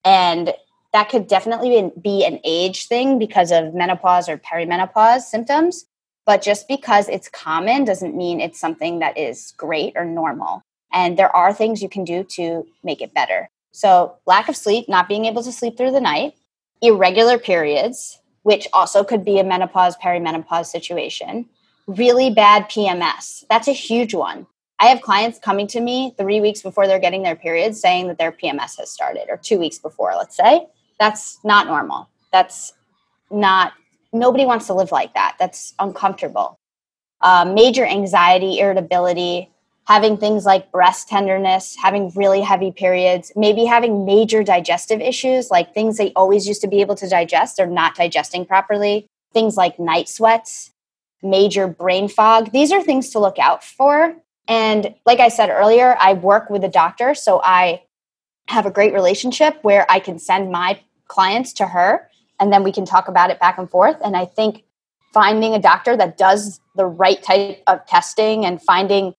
And 0.03 0.53
that 0.93 1.09
could 1.09 1.27
definitely 1.27 1.91
be 2.01 2.23
an 2.23 2.39
age 2.43 2.87
thing 2.87 3.19
because 3.19 3.51
of 3.51 3.73
menopause 3.73 4.29
or 4.29 4.37
perimenopause 4.37 5.21
symptoms. 5.21 5.85
But 6.25 6.41
just 6.41 6.67
because 6.67 7.09
it's 7.09 7.27
common 7.27 7.83
doesn't 7.83 8.15
mean 8.15 8.39
it's 8.39 8.59
something 8.59 8.99
that 8.99 9.17
is 9.17 9.53
great 9.57 9.93
or 9.95 10.05
normal. 10.05 10.61
And 10.93 11.17
there 11.17 11.35
are 11.35 11.53
things 11.53 11.81
you 11.81 11.89
can 11.89 12.05
do 12.05 12.23
to 12.35 12.65
make 12.83 13.01
it 13.01 13.13
better. 13.13 13.49
So, 13.71 14.15
lack 14.27 14.47
of 14.47 14.55
sleep, 14.55 14.87
not 14.87 15.09
being 15.09 15.25
able 15.25 15.41
to 15.41 15.51
sleep 15.51 15.75
through 15.75 15.91
the 15.91 15.99
night, 15.99 16.35
irregular 16.81 17.39
periods, 17.39 18.19
which 18.43 18.67
also 18.71 19.03
could 19.03 19.25
be 19.25 19.39
a 19.39 19.43
menopause, 19.43 19.97
perimenopause 19.97 20.67
situation, 20.67 21.49
really 21.87 22.29
bad 22.29 22.69
PMS. 22.69 23.43
That's 23.49 23.67
a 23.67 23.73
huge 23.73 24.13
one. 24.13 24.45
I 24.79 24.87
have 24.87 25.01
clients 25.01 25.39
coming 25.39 25.65
to 25.67 25.81
me 25.81 26.13
three 26.17 26.39
weeks 26.39 26.61
before 26.61 26.87
they're 26.87 26.99
getting 26.99 27.23
their 27.23 27.35
periods 27.35 27.81
saying 27.81 28.07
that 28.07 28.19
their 28.19 28.31
PMS 28.31 28.77
has 28.77 28.91
started, 28.91 29.25
or 29.29 29.37
two 29.37 29.57
weeks 29.57 29.79
before, 29.79 30.13
let's 30.15 30.35
say. 30.35 30.67
That's 30.99 31.39
not 31.43 31.67
normal. 31.67 32.09
That's 32.31 32.73
not, 33.31 33.73
nobody 34.11 34.45
wants 34.45 34.67
to 34.67 34.73
live 34.73 34.91
like 34.91 35.13
that. 35.13 35.35
That's 35.39 35.73
uncomfortable. 35.79 36.59
Uh, 37.21 37.45
major 37.45 37.85
anxiety, 37.85 38.59
irritability, 38.59 39.49
having 39.85 40.17
things 40.17 40.45
like 40.45 40.71
breast 40.71 41.09
tenderness, 41.09 41.75
having 41.81 42.11
really 42.15 42.41
heavy 42.41 42.71
periods, 42.71 43.31
maybe 43.35 43.65
having 43.65 44.05
major 44.05 44.43
digestive 44.43 45.01
issues, 45.01 45.51
like 45.51 45.73
things 45.73 45.97
they 45.97 46.11
always 46.15 46.47
used 46.47 46.61
to 46.61 46.67
be 46.67 46.81
able 46.81 46.95
to 46.95 47.07
digest, 47.09 47.57
they're 47.57 47.67
not 47.67 47.95
digesting 47.95 48.45
properly, 48.45 49.07
things 49.33 49.57
like 49.57 49.79
night 49.79 50.07
sweats, 50.07 50.71
major 51.21 51.67
brain 51.67 52.07
fog. 52.07 52.51
These 52.51 52.71
are 52.71 52.81
things 52.81 53.09
to 53.11 53.19
look 53.19 53.39
out 53.39 53.63
for. 53.63 54.15
And 54.47 54.93
like 55.05 55.19
I 55.19 55.29
said 55.29 55.49
earlier, 55.49 55.97
I 55.99 56.13
work 56.13 56.49
with 56.49 56.63
a 56.63 56.69
doctor, 56.69 57.15
so 57.15 57.41
I 57.43 57.83
have 58.47 58.65
a 58.65 58.71
great 58.71 58.93
relationship 58.93 59.57
where 59.61 59.85
I 59.89 59.99
can 59.99 60.19
send 60.19 60.51
my 60.51 60.79
clients 61.07 61.53
to 61.53 61.67
her 61.67 62.09
and 62.39 62.51
then 62.51 62.63
we 62.63 62.71
can 62.71 62.85
talk 62.85 63.07
about 63.07 63.29
it 63.29 63.39
back 63.39 63.57
and 63.57 63.69
forth. 63.69 63.97
And 64.03 64.17
I 64.17 64.25
think 64.25 64.63
finding 65.13 65.53
a 65.53 65.59
doctor 65.59 65.95
that 65.95 66.17
does 66.17 66.59
the 66.75 66.85
right 66.85 67.21
type 67.21 67.61
of 67.67 67.85
testing 67.85 68.45
and 68.45 68.61
finding 68.61 69.13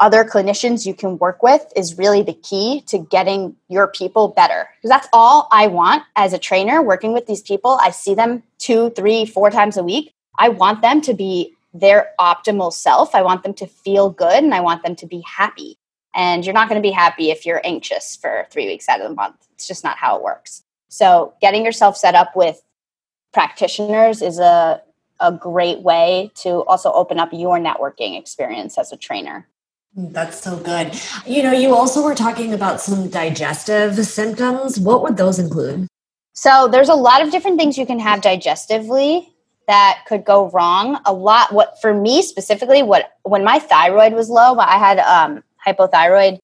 other 0.00 0.24
clinicians 0.24 0.86
you 0.86 0.94
can 0.94 1.18
work 1.18 1.42
with 1.42 1.64
is 1.76 1.98
really 1.98 2.22
the 2.22 2.32
key 2.32 2.82
to 2.86 2.98
getting 2.98 3.54
your 3.68 3.86
people 3.86 4.28
better. 4.28 4.68
Because 4.76 4.90
that's 4.90 5.08
all 5.12 5.46
I 5.52 5.66
want 5.66 6.02
as 6.16 6.32
a 6.32 6.38
trainer 6.38 6.82
working 6.82 7.12
with 7.12 7.26
these 7.26 7.42
people. 7.42 7.78
I 7.82 7.90
see 7.90 8.14
them 8.14 8.42
two, 8.58 8.90
three, 8.90 9.26
four 9.26 9.50
times 9.50 9.76
a 9.76 9.82
week. 9.82 10.12
I 10.38 10.48
want 10.48 10.80
them 10.80 11.00
to 11.02 11.14
be 11.14 11.54
their 11.74 12.10
optimal 12.18 12.72
self. 12.72 13.14
I 13.14 13.22
want 13.22 13.42
them 13.42 13.54
to 13.54 13.66
feel 13.66 14.10
good 14.10 14.42
and 14.42 14.54
I 14.54 14.60
want 14.60 14.82
them 14.82 14.96
to 14.96 15.06
be 15.06 15.22
happy. 15.26 15.76
And 16.14 16.44
you're 16.44 16.54
not 16.54 16.68
going 16.68 16.80
to 16.80 16.86
be 16.86 16.92
happy 16.92 17.30
if 17.30 17.46
you're 17.46 17.60
anxious 17.64 18.16
for 18.16 18.46
three 18.50 18.66
weeks 18.66 18.88
out 18.88 19.00
of 19.00 19.08
the 19.08 19.14
month. 19.14 19.36
It's 19.54 19.66
just 19.66 19.84
not 19.84 19.96
how 19.96 20.16
it 20.16 20.22
works. 20.22 20.62
So, 20.88 21.34
getting 21.40 21.64
yourself 21.64 21.96
set 21.96 22.14
up 22.14 22.34
with 22.34 22.62
practitioners 23.32 24.22
is 24.22 24.40
a, 24.40 24.82
a 25.20 25.30
great 25.30 25.80
way 25.80 26.32
to 26.36 26.64
also 26.64 26.92
open 26.92 27.20
up 27.20 27.28
your 27.32 27.58
networking 27.58 28.18
experience 28.18 28.76
as 28.76 28.90
a 28.92 28.96
trainer. 28.96 29.46
That's 29.94 30.40
so 30.40 30.56
good. 30.56 31.00
You 31.26 31.42
know, 31.44 31.52
you 31.52 31.74
also 31.74 32.02
were 32.02 32.14
talking 32.14 32.52
about 32.52 32.80
some 32.80 33.08
digestive 33.08 34.04
symptoms. 34.04 34.80
What 34.80 35.02
would 35.02 35.16
those 35.16 35.38
include? 35.38 35.86
So, 36.32 36.66
there's 36.66 36.88
a 36.88 36.94
lot 36.94 37.22
of 37.22 37.30
different 37.30 37.58
things 37.58 37.78
you 37.78 37.86
can 37.86 38.00
have 38.00 38.20
digestively 38.20 39.28
that 39.70 40.02
could 40.08 40.24
go 40.24 40.50
wrong. 40.50 41.00
A 41.06 41.12
lot 41.12 41.52
what 41.52 41.80
for 41.80 41.94
me 41.94 42.22
specifically 42.22 42.82
what 42.82 43.12
when 43.22 43.44
my 43.44 43.60
thyroid 43.60 44.14
was 44.14 44.28
low, 44.28 44.58
I 44.58 44.78
had 44.78 44.98
um 44.98 45.44
hypothyroid 45.66 46.38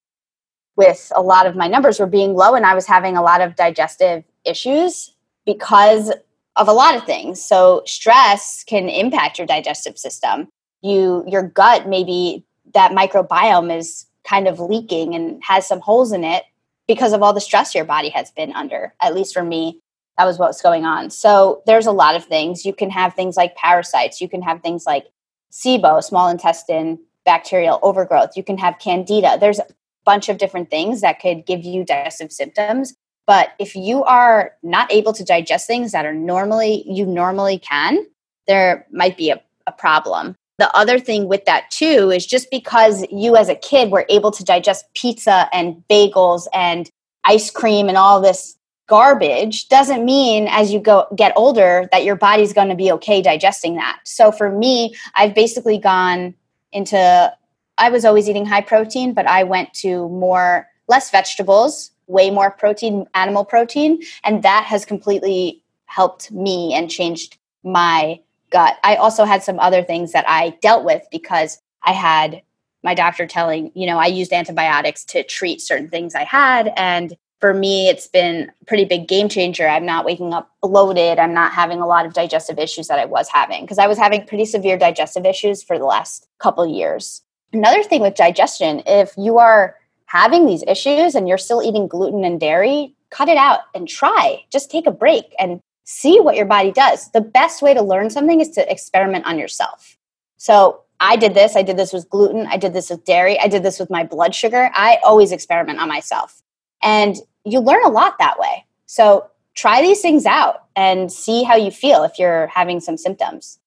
with 0.75 1.11
a 1.15 1.21
lot 1.21 1.47
of 1.47 1.55
my 1.55 1.67
numbers 1.67 1.99
were 1.99 2.07
being 2.07 2.33
low 2.35 2.53
and 2.53 2.65
I 2.65 2.75
was 2.75 2.85
having 2.85 3.17
a 3.17 3.21
lot 3.21 3.41
of 3.41 3.55
digestive 3.55 4.23
issues 4.45 5.13
because 5.45 6.11
of 6.55 6.67
a 6.67 6.73
lot 6.73 6.95
of 6.95 7.03
things. 7.05 7.41
So 7.41 7.83
stress 7.85 8.63
can 8.63 8.89
impact 8.89 9.37
your 9.37 9.47
digestive 9.47 9.97
system. 9.97 10.49
You 10.81 11.23
your 11.27 11.43
gut 11.43 11.87
maybe 11.87 12.45
that 12.73 12.91
microbiome 12.91 13.75
is 13.75 14.05
kind 14.23 14.47
of 14.47 14.59
leaking 14.59 15.15
and 15.15 15.41
has 15.43 15.67
some 15.67 15.79
holes 15.79 16.11
in 16.11 16.23
it 16.23 16.43
because 16.87 17.13
of 17.13 17.23
all 17.23 17.33
the 17.33 17.41
stress 17.41 17.73
your 17.73 17.85
body 17.85 18.09
has 18.09 18.31
been 18.31 18.51
under. 18.53 18.93
At 19.01 19.15
least 19.15 19.33
for 19.33 19.43
me, 19.43 19.81
that 20.17 20.25
was 20.25 20.37
what's 20.37 20.61
going 20.61 20.85
on. 20.85 21.09
So 21.09 21.61
there's 21.65 21.85
a 21.85 21.91
lot 21.91 22.15
of 22.15 22.25
things. 22.25 22.65
You 22.65 22.73
can 22.73 22.89
have 22.89 23.13
things 23.13 23.37
like 23.37 23.55
parasites. 23.55 24.19
You 24.21 24.29
can 24.29 24.41
have 24.41 24.61
things 24.61 24.85
like 24.85 25.07
SIBO, 25.51 26.03
small 26.03 26.29
intestine 26.29 26.99
bacterial 27.27 27.79
overgrowth. 27.83 28.31
You 28.35 28.43
can 28.43 28.57
have 28.57 28.79
candida. 28.79 29.37
There's 29.39 29.59
a 29.59 29.67
bunch 30.03 30.29
of 30.29 30.39
different 30.39 30.71
things 30.71 31.01
that 31.01 31.19
could 31.19 31.45
give 31.45 31.63
you 31.63 31.83
digestive 31.83 32.31
symptoms. 32.31 32.95
But 33.27 33.49
if 33.59 33.75
you 33.75 34.03
are 34.05 34.53
not 34.63 34.91
able 34.91 35.13
to 35.13 35.23
digest 35.23 35.67
things 35.67 35.91
that 35.91 36.05
are 36.05 36.13
normally 36.13 36.83
you 36.87 37.05
normally 37.05 37.59
can, 37.59 38.07
there 38.47 38.87
might 38.91 39.17
be 39.17 39.29
a, 39.29 39.39
a 39.67 39.71
problem 39.71 40.35
the 40.57 40.75
other 40.75 40.99
thing 40.99 41.27
with 41.27 41.45
that 41.45 41.69
too 41.69 42.11
is 42.11 42.25
just 42.25 42.49
because 42.49 43.05
you 43.11 43.35
as 43.35 43.49
a 43.49 43.55
kid 43.55 43.91
were 43.91 44.05
able 44.09 44.31
to 44.31 44.43
digest 44.43 44.85
pizza 44.95 45.47
and 45.53 45.83
bagels 45.89 46.47
and 46.53 46.89
ice 47.23 47.51
cream 47.51 47.89
and 47.89 47.97
all 47.97 48.19
this 48.19 48.57
garbage 48.87 49.67
doesn't 49.67 50.05
mean 50.05 50.47
as 50.49 50.71
you 50.71 50.79
go 50.79 51.05
get 51.15 51.33
older 51.35 51.87
that 51.91 52.03
your 52.03 52.15
body's 52.15 52.53
going 52.53 52.69
to 52.69 52.75
be 52.75 52.91
okay 52.91 53.21
digesting 53.21 53.75
that. 53.75 53.99
So 54.05 54.31
for 54.31 54.49
me, 54.49 54.95
I've 55.13 55.35
basically 55.35 55.77
gone 55.77 56.33
into 56.77 57.33
I 57.77 57.89
was 57.89 58.05
always 58.05 58.29
eating 58.29 58.45
high 58.45 58.61
protein, 58.61 59.13
but 59.13 59.27
I 59.27 59.43
went 59.43 59.73
to 59.75 60.09
more 60.09 60.67
less 60.87 61.11
vegetables, 61.11 61.91
way 62.07 62.29
more 62.29 62.49
protein, 62.49 63.05
animal 63.13 63.45
protein, 63.45 64.01
and 64.23 64.43
that 64.43 64.63
has 64.65 64.85
completely 64.85 65.61
helped 65.85 66.31
me 66.31 66.73
and 66.73 66.89
changed 66.89 67.37
my 67.63 68.19
gut. 68.49 68.77
I 68.83 68.95
also 68.95 69.25
had 69.25 69.43
some 69.43 69.59
other 69.59 69.83
things 69.83 70.11
that 70.13 70.25
I 70.27 70.57
dealt 70.61 70.85
with 70.85 71.03
because 71.11 71.59
I 71.83 71.91
had 71.91 72.41
my 72.83 72.93
doctor 72.93 73.27
telling, 73.27 73.71
you 73.75 73.85
know, 73.85 73.97
I 73.97 74.05
used 74.05 74.31
antibiotics 74.31 75.03
to 75.05 75.23
treat 75.23 75.61
certain 75.61 75.89
things 75.89 76.15
I 76.15 76.23
had. 76.23 76.71
And 76.77 77.15
for 77.39 77.53
me, 77.53 77.87
it's 77.87 78.07
been 78.07 78.51
a 78.61 78.65
pretty 78.65 78.85
big 78.85 79.07
game 79.07 79.29
changer. 79.29 79.67
I'm 79.67 79.85
not 79.85 80.05
waking 80.05 80.33
up 80.33 80.51
bloated. 80.61 81.19
I'm 81.19 81.33
not 81.33 81.51
having 81.51 81.79
a 81.79 81.87
lot 81.87 82.05
of 82.05 82.13
digestive 82.13 82.57
issues 82.57 82.87
that 82.87 82.99
I 82.99 83.05
was 83.05 83.29
having 83.29 83.61
because 83.61 83.77
I 83.77 83.87
was 83.87 83.97
having 83.97 84.25
pretty 84.25 84.45
severe 84.45 84.77
digestive 84.77 85.25
issues 85.25 85.61
for 85.61 85.77
the 85.77 85.85
last 85.85 86.27
couple 86.39 86.65
years. 86.65 87.21
Another 87.53 87.83
thing 87.83 88.01
with 88.01 88.15
digestion, 88.15 88.81
if 88.85 89.13
you 89.17 89.37
are 89.37 89.75
having 90.05 90.45
these 90.45 90.63
issues 90.67 91.15
and 91.15 91.27
you're 91.27 91.37
still 91.37 91.61
eating 91.61 91.87
gluten 91.87 92.23
and 92.23 92.39
dairy, 92.39 92.95
cut 93.11 93.29
it 93.29 93.37
out 93.37 93.59
and 93.75 93.87
try. 93.87 94.43
Just 94.51 94.71
take 94.71 94.87
a 94.87 94.91
break 94.91 95.35
and 95.39 95.59
see 95.83 96.19
what 96.19 96.35
your 96.35 96.45
body 96.45 96.71
does. 96.71 97.09
The 97.11 97.21
best 97.21 97.61
way 97.61 97.73
to 97.73 97.81
learn 97.81 98.09
something 98.09 98.41
is 98.41 98.49
to 98.51 98.71
experiment 98.71 99.25
on 99.25 99.37
yourself. 99.37 99.97
So 100.37 100.81
I 100.99 101.15
did 101.15 101.35
this. 101.35 101.55
I 101.55 101.61
did 101.61 101.77
this 101.77 101.93
with 101.93 102.09
gluten. 102.09 102.47
I 102.47 102.57
did 102.57 102.73
this 102.73 102.89
with 102.89 103.05
dairy. 103.05 103.39
I 103.39 103.47
did 103.47 103.63
this 103.63 103.79
with 103.79 103.89
my 103.89 104.03
blood 104.03 104.33
sugar. 104.33 104.71
I 104.73 104.97
always 105.03 105.31
experiment 105.31 105.79
on 105.79 105.87
myself. 105.87 106.41
And 106.83 107.15
you 107.43 107.59
learn 107.59 107.83
a 107.85 107.89
lot 107.89 108.17
that 108.19 108.39
way. 108.39 108.65
So 108.85 109.29
try 109.55 109.81
these 109.81 110.01
things 110.01 110.25
out 110.25 110.63
and 110.75 111.11
see 111.11 111.43
how 111.43 111.55
you 111.55 111.71
feel 111.71 112.03
if 112.03 112.19
you're 112.19 112.47
having 112.47 112.79
some 112.79 112.97
symptoms. 112.97 113.59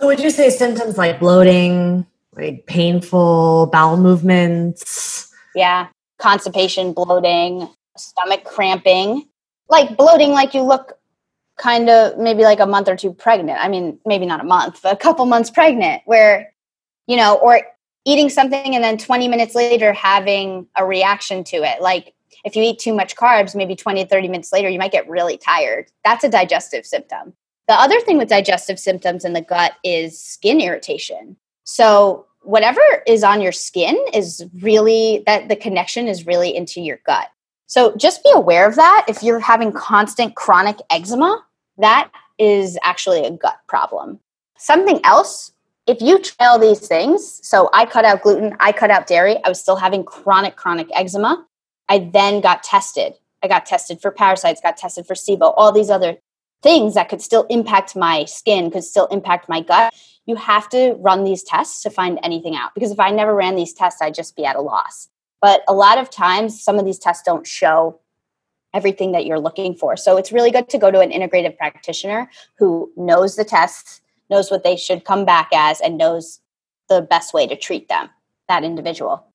So, 0.00 0.06
would 0.06 0.18
you 0.18 0.30
say 0.30 0.50
symptoms 0.50 0.98
like 0.98 1.20
bloating, 1.20 2.06
like 2.32 2.66
painful 2.66 3.68
bowel 3.72 3.96
movements? 3.96 5.32
Yeah, 5.54 5.88
constipation, 6.18 6.92
bloating, 6.92 7.68
stomach 7.96 8.44
cramping, 8.44 9.28
like 9.68 9.96
bloating, 9.96 10.32
like 10.32 10.54
you 10.54 10.62
look 10.62 10.98
kind 11.56 11.88
of 11.88 12.18
maybe 12.18 12.42
like 12.42 12.58
a 12.58 12.66
month 12.66 12.88
or 12.88 12.96
two 12.96 13.12
pregnant. 13.12 13.58
I 13.60 13.68
mean, 13.68 13.98
maybe 14.04 14.26
not 14.26 14.40
a 14.40 14.44
month, 14.44 14.80
but 14.82 14.92
a 14.92 14.96
couple 14.96 15.24
months 15.26 15.50
pregnant, 15.50 16.02
where, 16.06 16.52
you 17.06 17.16
know, 17.16 17.36
or 17.36 17.60
eating 18.04 18.28
something 18.28 18.74
and 18.74 18.82
then 18.82 18.98
20 18.98 19.28
minutes 19.28 19.54
later 19.54 19.92
having 19.92 20.66
a 20.76 20.84
reaction 20.84 21.44
to 21.44 21.56
it. 21.58 21.80
Like 21.80 22.13
if 22.44 22.54
you 22.56 22.62
eat 22.62 22.78
too 22.78 22.94
much 22.94 23.16
carbs, 23.16 23.54
maybe 23.54 23.74
20, 23.74 24.04
30 24.04 24.28
minutes 24.28 24.52
later, 24.52 24.68
you 24.68 24.78
might 24.78 24.92
get 24.92 25.08
really 25.08 25.36
tired. 25.36 25.90
That's 26.04 26.24
a 26.24 26.28
digestive 26.28 26.86
symptom. 26.86 27.32
The 27.68 27.74
other 27.74 28.00
thing 28.00 28.18
with 28.18 28.28
digestive 28.28 28.78
symptoms 28.78 29.24
in 29.24 29.32
the 29.32 29.40
gut 29.40 29.72
is 29.82 30.20
skin 30.20 30.60
irritation. 30.60 31.36
So, 31.64 32.26
whatever 32.42 32.80
is 33.06 33.24
on 33.24 33.40
your 33.40 33.52
skin 33.52 33.98
is 34.12 34.44
really 34.60 35.22
that 35.26 35.48
the 35.48 35.56
connection 35.56 36.08
is 36.08 36.26
really 36.26 36.54
into 36.54 36.80
your 36.80 37.00
gut. 37.06 37.28
So 37.66 37.96
just 37.96 38.22
be 38.22 38.30
aware 38.34 38.68
of 38.68 38.76
that. 38.76 39.06
If 39.08 39.22
you're 39.22 39.40
having 39.40 39.72
constant 39.72 40.36
chronic 40.36 40.76
eczema, 40.90 41.42
that 41.78 42.10
is 42.38 42.78
actually 42.82 43.24
a 43.24 43.30
gut 43.30 43.58
problem. 43.66 44.20
Something 44.58 45.00
else, 45.04 45.52
if 45.86 46.00
you 46.00 46.18
try 46.18 46.46
all 46.46 46.58
these 46.58 46.86
things, 46.86 47.40
so 47.42 47.70
I 47.72 47.86
cut 47.86 48.04
out 48.04 48.22
gluten, 48.22 48.56
I 48.60 48.72
cut 48.72 48.90
out 48.90 49.06
dairy, 49.06 49.38
I 49.44 49.48
was 49.48 49.60
still 49.60 49.76
having 49.76 50.04
chronic, 50.04 50.56
chronic 50.56 50.88
eczema. 50.94 51.46
I 51.88 52.10
then 52.12 52.40
got 52.40 52.62
tested. 52.62 53.14
I 53.42 53.48
got 53.48 53.66
tested 53.66 54.00
for 54.00 54.10
parasites, 54.10 54.60
got 54.60 54.76
tested 54.76 55.06
for 55.06 55.14
SIBO, 55.14 55.52
all 55.56 55.70
these 55.70 55.90
other 55.90 56.16
things 56.62 56.94
that 56.94 57.10
could 57.10 57.20
still 57.20 57.44
impact 57.50 57.94
my 57.94 58.24
skin, 58.24 58.70
could 58.70 58.84
still 58.84 59.06
impact 59.06 59.48
my 59.48 59.60
gut. 59.60 59.94
You 60.24 60.36
have 60.36 60.68
to 60.70 60.94
run 60.98 61.24
these 61.24 61.42
tests 61.42 61.82
to 61.82 61.90
find 61.90 62.18
anything 62.22 62.56
out 62.56 62.74
because 62.74 62.90
if 62.90 62.98
I 62.98 63.10
never 63.10 63.34
ran 63.34 63.54
these 63.54 63.74
tests, 63.74 64.00
I'd 64.00 64.14
just 64.14 64.34
be 64.34 64.46
at 64.46 64.56
a 64.56 64.62
loss. 64.62 65.08
But 65.42 65.62
a 65.68 65.74
lot 65.74 65.98
of 65.98 66.08
times, 66.08 66.62
some 66.62 66.78
of 66.78 66.86
these 66.86 66.98
tests 66.98 67.22
don't 67.22 67.46
show 67.46 68.00
everything 68.72 69.12
that 69.12 69.26
you're 69.26 69.38
looking 69.38 69.74
for. 69.74 69.94
So 69.96 70.16
it's 70.16 70.32
really 70.32 70.50
good 70.50 70.70
to 70.70 70.78
go 70.78 70.90
to 70.90 71.00
an 71.00 71.10
integrative 71.10 71.58
practitioner 71.58 72.30
who 72.58 72.90
knows 72.96 73.36
the 73.36 73.44
tests, 73.44 74.00
knows 74.30 74.50
what 74.50 74.64
they 74.64 74.76
should 74.76 75.04
come 75.04 75.26
back 75.26 75.50
as, 75.54 75.82
and 75.82 75.98
knows 75.98 76.40
the 76.88 77.02
best 77.02 77.34
way 77.34 77.46
to 77.46 77.56
treat 77.56 77.88
them, 77.88 78.08
that 78.48 78.64
individual. 78.64 79.26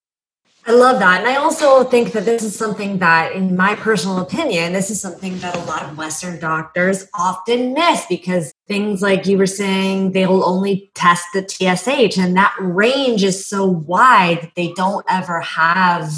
I 0.69 0.73
love 0.73 0.99
that. 0.99 1.21
And 1.21 1.27
I 1.27 1.37
also 1.37 1.83
think 1.83 2.11
that 2.11 2.25
this 2.25 2.43
is 2.43 2.55
something 2.55 2.99
that, 2.99 3.31
in 3.31 3.57
my 3.57 3.73
personal 3.73 4.19
opinion, 4.19 4.71
this 4.71 4.91
is 4.91 5.01
something 5.01 5.39
that 5.39 5.55
a 5.55 5.63
lot 5.63 5.81
of 5.81 5.97
Western 5.97 6.39
doctors 6.39 7.07
often 7.15 7.73
miss 7.73 8.05
because 8.05 8.53
things 8.67 9.01
like 9.01 9.25
you 9.25 9.39
were 9.39 9.47
saying, 9.47 10.11
they 10.11 10.27
will 10.27 10.47
only 10.47 10.91
test 10.93 11.25
the 11.33 11.41
TSH, 11.41 12.19
and 12.19 12.37
that 12.37 12.55
range 12.59 13.23
is 13.23 13.47
so 13.47 13.65
wide 13.65 14.43
that 14.43 14.53
they 14.53 14.71
don't 14.73 15.03
ever 15.09 15.39
have 15.39 16.13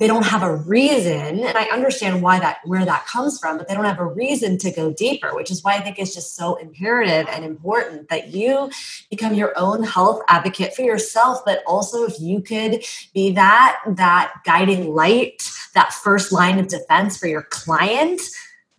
they 0.00 0.08
don't 0.08 0.24
have 0.24 0.42
a 0.42 0.56
reason 0.56 1.40
and 1.44 1.56
i 1.56 1.64
understand 1.66 2.20
why 2.20 2.40
that 2.40 2.58
where 2.64 2.84
that 2.84 3.06
comes 3.06 3.38
from 3.38 3.56
but 3.56 3.68
they 3.68 3.74
don't 3.74 3.84
have 3.84 4.00
a 4.00 4.06
reason 4.06 4.58
to 4.58 4.72
go 4.72 4.92
deeper 4.92 5.34
which 5.34 5.50
is 5.50 5.62
why 5.62 5.74
i 5.74 5.80
think 5.80 5.98
it's 5.98 6.14
just 6.14 6.34
so 6.34 6.56
imperative 6.56 7.28
and 7.30 7.44
important 7.44 8.08
that 8.08 8.28
you 8.28 8.68
become 9.10 9.34
your 9.34 9.52
own 9.56 9.84
health 9.84 10.20
advocate 10.28 10.74
for 10.74 10.82
yourself 10.82 11.44
but 11.44 11.62
also 11.66 12.04
if 12.04 12.18
you 12.18 12.40
could 12.40 12.82
be 13.14 13.30
that 13.30 13.80
that 13.86 14.32
guiding 14.44 14.92
light 14.92 15.48
that 15.74 15.92
first 15.92 16.32
line 16.32 16.58
of 16.58 16.66
defense 16.66 17.16
for 17.16 17.28
your 17.28 17.42
client 17.42 18.20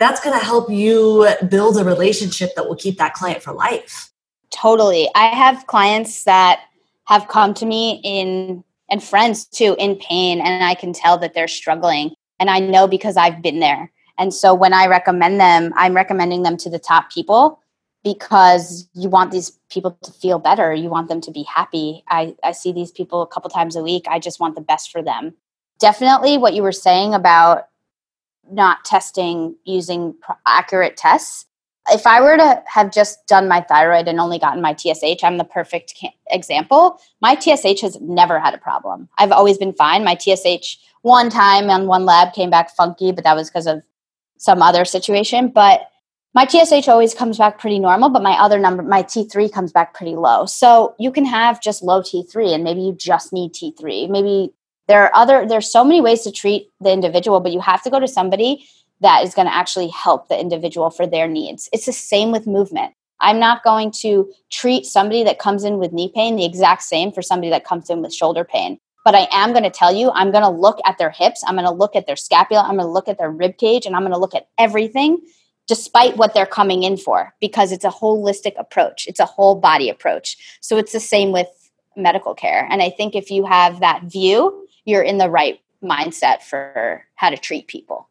that's 0.02 0.20
going 0.20 0.38
to 0.38 0.44
help 0.44 0.68
you 0.68 1.30
build 1.48 1.78
a 1.78 1.84
relationship 1.84 2.56
that 2.56 2.68
will 2.68 2.76
keep 2.76 2.98
that 2.98 3.14
client 3.14 3.44
for 3.44 3.54
life. 3.54 4.10
Totally. 4.50 5.08
I 5.14 5.28
have 5.28 5.68
clients 5.68 6.24
that 6.24 6.62
have 7.06 7.28
come 7.28 7.54
to 7.54 7.68
me 7.68 8.02
in 8.04 8.64
and 8.92 9.04
friends 9.04 9.46
too 9.46 9.76
in 9.80 9.96
pain 9.96 10.40
and 10.40 10.64
i 10.64 10.76
can 10.76 10.94
tell 10.94 11.18
that 11.18 11.34
they're 11.34 11.48
struggling 11.48 12.12
and 12.40 12.50
i 12.50 12.60
know 12.60 12.88
because 12.88 13.18
i've 13.18 13.42
been 13.42 13.60
there. 13.60 13.92
And 14.18 14.34
so 14.34 14.54
when 14.54 14.74
i 14.74 14.86
recommend 14.86 15.40
them 15.40 15.74
i'm 15.76 15.96
recommending 15.96 16.44
them 16.44 16.58
to 16.58 16.70
the 16.70 16.80
top 16.80 17.12
people 17.12 17.62
because 18.04 18.88
you 18.94 19.10
want 19.10 19.32
these 19.32 19.52
people 19.70 19.98
to 20.04 20.12
feel 20.12 20.40
better. 20.40 20.74
You 20.74 20.90
want 20.90 21.08
them 21.08 21.22
to 21.22 21.32
be 21.32 21.44
happy. 21.44 22.04
I, 22.08 22.36
I 22.44 22.52
see 22.52 22.72
these 22.72 22.92
people 22.92 23.22
a 23.22 23.28
couple 23.28 23.50
times 23.50 23.76
a 23.76 23.84
week. 23.84 24.06
I 24.10 24.20
just 24.20 24.40
want 24.40 24.56
the 24.56 24.62
best 24.62 24.92
for 24.92 25.04
them. 25.04 25.34
Definitely 25.80 26.38
what 26.38 26.54
you 26.54 26.64
were 26.64 26.72
saying 26.72 27.14
about 27.14 27.68
not 28.50 28.84
testing 28.86 29.56
using 29.66 30.16
accurate 30.48 30.98
tests 30.98 31.46
if 31.92 32.08
I 32.08 32.22
were 32.22 32.38
to 32.38 32.64
have 32.66 32.92
just 32.92 33.28
done 33.28 33.48
my 33.48 33.62
thyroid 33.62 34.08
and 34.08 34.20
only 34.20 34.40
gotten 34.40 34.62
my 34.62 34.76
TSH, 34.76 35.24
I'm 35.24 35.38
the 35.38 35.44
perfect 35.44 35.94
example. 36.30 37.00
My 37.22 37.38
TSH 37.38 37.82
has 37.82 38.00
never 38.02 38.40
had 38.40 38.54
a 38.54 38.58
problem. 38.58 39.10
I've 39.18 39.32
always 39.32 39.58
been 39.58 39.74
fine. 39.74 40.04
My 40.04 40.16
TSH 40.16 40.78
one 41.02 41.30
time 41.30 41.70
on 41.70 41.88
one 41.88 42.06
lab 42.06 42.34
came 42.34 42.50
back 42.50 42.76
funky, 42.76 43.12
but 43.12 43.24
that 43.24 43.36
was 43.36 43.50
because 43.50 43.68
of 43.68 43.84
some 44.38 44.62
other 44.62 44.86
situation. 44.86 45.50
But 45.50 45.90
my 46.34 46.48
TSH 46.48 46.88
always 46.88 47.14
comes 47.14 47.38
back 47.38 47.60
pretty 47.60 47.80
normal, 47.80 48.10
but 48.10 48.24
my 48.24 48.34
other 48.34 48.58
number, 48.58 48.84
my 48.84 49.04
T3 49.04 49.52
comes 49.52 49.72
back 49.72 49.94
pretty 49.94 50.16
low. 50.16 50.46
So 50.46 50.96
you 50.98 51.12
can 51.12 51.26
have 51.26 51.62
just 51.62 51.84
low 51.84 52.02
T3 52.02 52.56
and 52.56 52.64
maybe 52.64 52.82
you 52.82 52.94
just 52.94 53.34
need 53.34 53.54
T3. 53.54 54.10
Maybe 54.10 54.54
there 54.88 55.04
are 55.04 55.12
other, 55.14 55.46
there's 55.46 55.70
so 55.70 55.84
many 55.84 56.00
ways 56.00 56.22
to 56.22 56.32
treat 56.32 56.70
the 56.80 56.92
individual, 56.92 57.42
but 57.42 57.52
you 57.52 57.60
have 57.60 57.84
to 57.84 57.90
go 57.90 58.00
to 58.00 58.08
somebody 58.08 58.66
that 59.02 59.24
is 59.24 59.34
going 59.34 59.48
to 59.48 59.54
actually 59.54 59.90
help 59.90 60.30
the 60.30 60.40
individual 60.40 60.90
for 60.90 61.06
their 61.06 61.28
needs. 61.28 61.70
It's 61.74 61.86
the 61.86 61.94
same 61.94 62.32
with 62.32 62.48
movement. 62.48 62.94
I'm 63.20 63.40
not 63.40 63.64
going 63.64 63.92
to 64.02 64.32
treat 64.50 64.86
somebody 64.86 65.24
that 65.24 65.40
comes 65.40 65.64
in 65.64 65.78
with 65.78 65.94
knee 65.94 66.12
pain 66.14 66.36
the 66.36 66.46
exact 66.46 66.84
same 66.84 67.12
for 67.12 67.22
somebody 67.22 67.50
that 67.52 67.66
comes 67.66 67.90
in 67.90 68.02
with 68.02 68.14
shoulder 68.14 68.44
pain. 68.44 68.80
But 69.04 69.16
I 69.16 69.28
am 69.32 69.52
going 69.52 69.64
to 69.64 69.70
tell 69.70 69.94
you, 69.94 70.12
I'm 70.12 70.32
going 70.32 70.44
to 70.44 70.50
look 70.50 70.80
at 70.86 70.98
their 70.98 71.10
hips, 71.10 71.44
I'm 71.46 71.56
going 71.56 71.66
to 71.66 71.74
look 71.74 71.96
at 71.96 72.08
their 72.08 72.16
scapula, 72.16 72.62
I'm 72.62 72.76
going 72.76 72.88
to 72.88 72.92
look 72.92 73.08
at 73.08 73.18
their 73.18 73.32
rib 73.32 73.58
cage, 73.58 73.86
and 73.86 73.96
I'm 73.96 74.04
going 74.04 74.14
to 74.14 74.20
look 74.20 74.36
at 74.36 74.48
everything 74.58 75.20
despite 75.68 76.18
what 76.18 76.34
they're 76.34 76.46
coming 76.46 76.84
in 76.84 76.98
for 76.98 77.34
because 77.40 77.72
it's 77.72 77.86
a 77.86 77.90
holistic 77.90 78.60
approach. 78.60 79.08
It's 79.08 79.20
a 79.20 79.26
whole 79.26 79.56
body 79.56 79.90
approach. 79.90 80.58
So 80.60 80.78
it's 80.78 80.92
the 80.92 81.00
same 81.00 81.32
with 81.32 81.48
medical 81.96 82.36
care. 82.36 82.68
And 82.70 82.82
I 82.82 82.90
think 82.90 83.16
if 83.16 83.32
you 83.32 83.46
have 83.46 83.80
that 83.80 84.04
view, 84.04 84.68
you're 84.86 85.02
in 85.02 85.18
the 85.18 85.30
right 85.30 85.60
mindset 85.84 86.42
for 86.42 87.06
how 87.16 87.30
to 87.30 87.38
treat 87.38 87.68
people. 87.68 88.10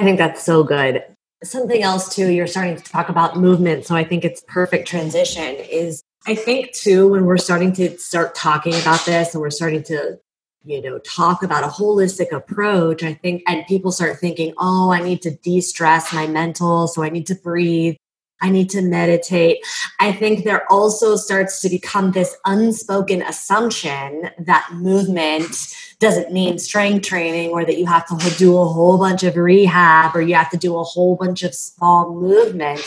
I 0.00 0.02
think 0.02 0.16
that's 0.16 0.42
so 0.42 0.64
good. 0.64 1.04
Something 1.44 1.82
else 1.82 2.14
too, 2.14 2.30
you're 2.30 2.46
starting 2.46 2.76
to 2.76 2.82
talk 2.82 3.10
about 3.10 3.36
movement. 3.36 3.84
So 3.84 3.94
I 3.94 4.02
think 4.02 4.24
it's 4.24 4.42
perfect 4.48 4.88
transition 4.88 5.56
is 5.56 6.02
I 6.26 6.34
think 6.34 6.72
too, 6.72 7.08
when 7.08 7.26
we're 7.26 7.36
starting 7.36 7.72
to 7.74 7.98
start 7.98 8.34
talking 8.34 8.74
about 8.74 9.04
this 9.04 9.34
and 9.34 9.42
we're 9.42 9.50
starting 9.50 9.82
to, 9.84 10.18
you 10.64 10.80
know, 10.80 10.98
talk 11.00 11.42
about 11.42 11.64
a 11.64 11.66
holistic 11.66 12.32
approach, 12.32 13.02
I 13.02 13.12
think, 13.12 13.42
and 13.46 13.66
people 13.66 13.92
start 13.92 14.18
thinking, 14.18 14.54
oh, 14.56 14.90
I 14.90 15.02
need 15.02 15.20
to 15.22 15.32
de 15.32 15.60
stress 15.60 16.14
my 16.14 16.26
mental. 16.26 16.88
So 16.88 17.02
I 17.02 17.10
need 17.10 17.26
to 17.26 17.34
breathe. 17.34 17.96
I 18.40 18.48
need 18.48 18.70
to 18.70 18.80
meditate. 18.80 19.58
I 19.98 20.12
think 20.12 20.44
there 20.44 20.70
also 20.72 21.16
starts 21.16 21.60
to 21.60 21.68
become 21.68 22.12
this 22.12 22.34
unspoken 22.46 23.20
assumption 23.20 24.30
that 24.38 24.66
movement 24.72 25.74
doesn't 26.00 26.32
mean 26.32 26.58
strength 26.58 27.06
training 27.06 27.50
or 27.50 27.64
that 27.64 27.78
you 27.78 27.86
have 27.86 28.06
to 28.06 28.38
do 28.38 28.58
a 28.58 28.64
whole 28.64 28.98
bunch 28.98 29.22
of 29.22 29.36
rehab 29.36 30.16
or 30.16 30.20
you 30.20 30.34
have 30.34 30.50
to 30.50 30.56
do 30.56 30.76
a 30.76 30.82
whole 30.82 31.14
bunch 31.14 31.42
of 31.42 31.54
small 31.54 32.12
movement. 32.12 32.80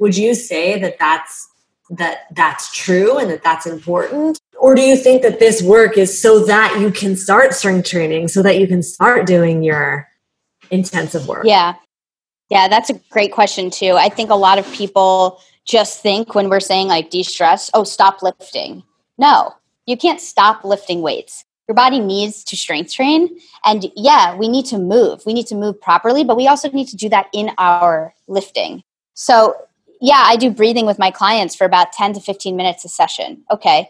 Would 0.00 0.16
you 0.16 0.34
say 0.34 0.80
that 0.80 0.98
that's 0.98 1.48
that 1.90 2.26
that's 2.32 2.74
true 2.74 3.18
and 3.18 3.30
that 3.30 3.42
that's 3.42 3.66
important 3.66 4.40
or 4.58 4.74
do 4.74 4.80
you 4.80 4.96
think 4.96 5.20
that 5.22 5.38
this 5.38 5.62
work 5.62 5.98
is 5.98 6.20
so 6.20 6.42
that 6.42 6.80
you 6.80 6.90
can 6.90 7.14
start 7.14 7.52
strength 7.52 7.86
training 7.86 8.26
so 8.26 8.42
that 8.42 8.58
you 8.58 8.66
can 8.66 8.82
start 8.82 9.26
doing 9.26 9.62
your 9.62 10.08
intensive 10.70 11.28
work 11.28 11.44
yeah 11.44 11.74
yeah, 12.50 12.68
that's 12.68 12.90
a 12.90 13.00
great 13.10 13.32
question 13.32 13.70
too. 13.70 13.92
I 13.92 14.08
think 14.08 14.30
a 14.30 14.36
lot 14.36 14.58
of 14.58 14.72
people 14.72 15.40
just 15.64 16.00
think 16.02 16.34
when 16.34 16.48
we're 16.48 16.60
saying 16.60 16.88
like 16.88 17.10
de-stress, 17.10 17.70
oh, 17.74 17.84
stop 17.84 18.22
lifting. 18.22 18.82
No, 19.16 19.54
you 19.86 19.96
can't 19.96 20.20
stop 20.20 20.64
lifting 20.64 21.00
weights. 21.00 21.44
Your 21.68 21.74
body 21.74 21.98
needs 21.98 22.44
to 22.44 22.56
strength 22.56 22.92
train. 22.92 23.38
And 23.64 23.90
yeah, 23.96 24.36
we 24.36 24.48
need 24.48 24.66
to 24.66 24.78
move. 24.78 25.24
We 25.24 25.32
need 25.32 25.46
to 25.48 25.54
move 25.54 25.80
properly, 25.80 26.24
but 26.24 26.36
we 26.36 26.46
also 26.46 26.70
need 26.70 26.88
to 26.88 26.96
do 26.96 27.08
that 27.08 27.28
in 27.32 27.50
our 27.58 28.14
lifting. 28.26 28.82
So, 29.14 29.54
yeah, 30.00 30.24
I 30.26 30.36
do 30.36 30.50
breathing 30.50 30.86
with 30.86 30.98
my 30.98 31.10
clients 31.10 31.54
for 31.54 31.64
about 31.64 31.92
10 31.92 32.14
to 32.14 32.20
15 32.20 32.56
minutes 32.56 32.84
a 32.84 32.88
session. 32.88 33.44
Okay 33.50 33.88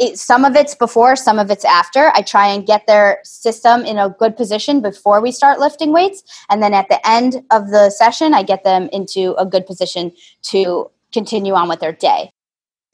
it, 0.00 0.18
some 0.18 0.44
of 0.44 0.56
it's 0.56 0.74
before, 0.74 1.14
some 1.14 1.38
of 1.38 1.50
it's 1.50 1.64
after. 1.64 2.10
I 2.14 2.22
try 2.22 2.48
and 2.48 2.66
get 2.66 2.86
their 2.86 3.20
system 3.22 3.84
in 3.84 3.98
a 3.98 4.08
good 4.18 4.36
position 4.36 4.80
before 4.80 5.20
we 5.20 5.30
start 5.30 5.60
lifting 5.60 5.92
weights. 5.92 6.22
And 6.48 6.62
then 6.62 6.72
at 6.72 6.88
the 6.88 7.06
end 7.08 7.44
of 7.50 7.68
the 7.68 7.90
session, 7.90 8.32
I 8.32 8.42
get 8.42 8.64
them 8.64 8.88
into 8.92 9.34
a 9.34 9.44
good 9.44 9.66
position 9.66 10.12
to 10.44 10.90
continue 11.12 11.52
on 11.52 11.68
with 11.68 11.80
their 11.80 11.92
day. 11.92 12.32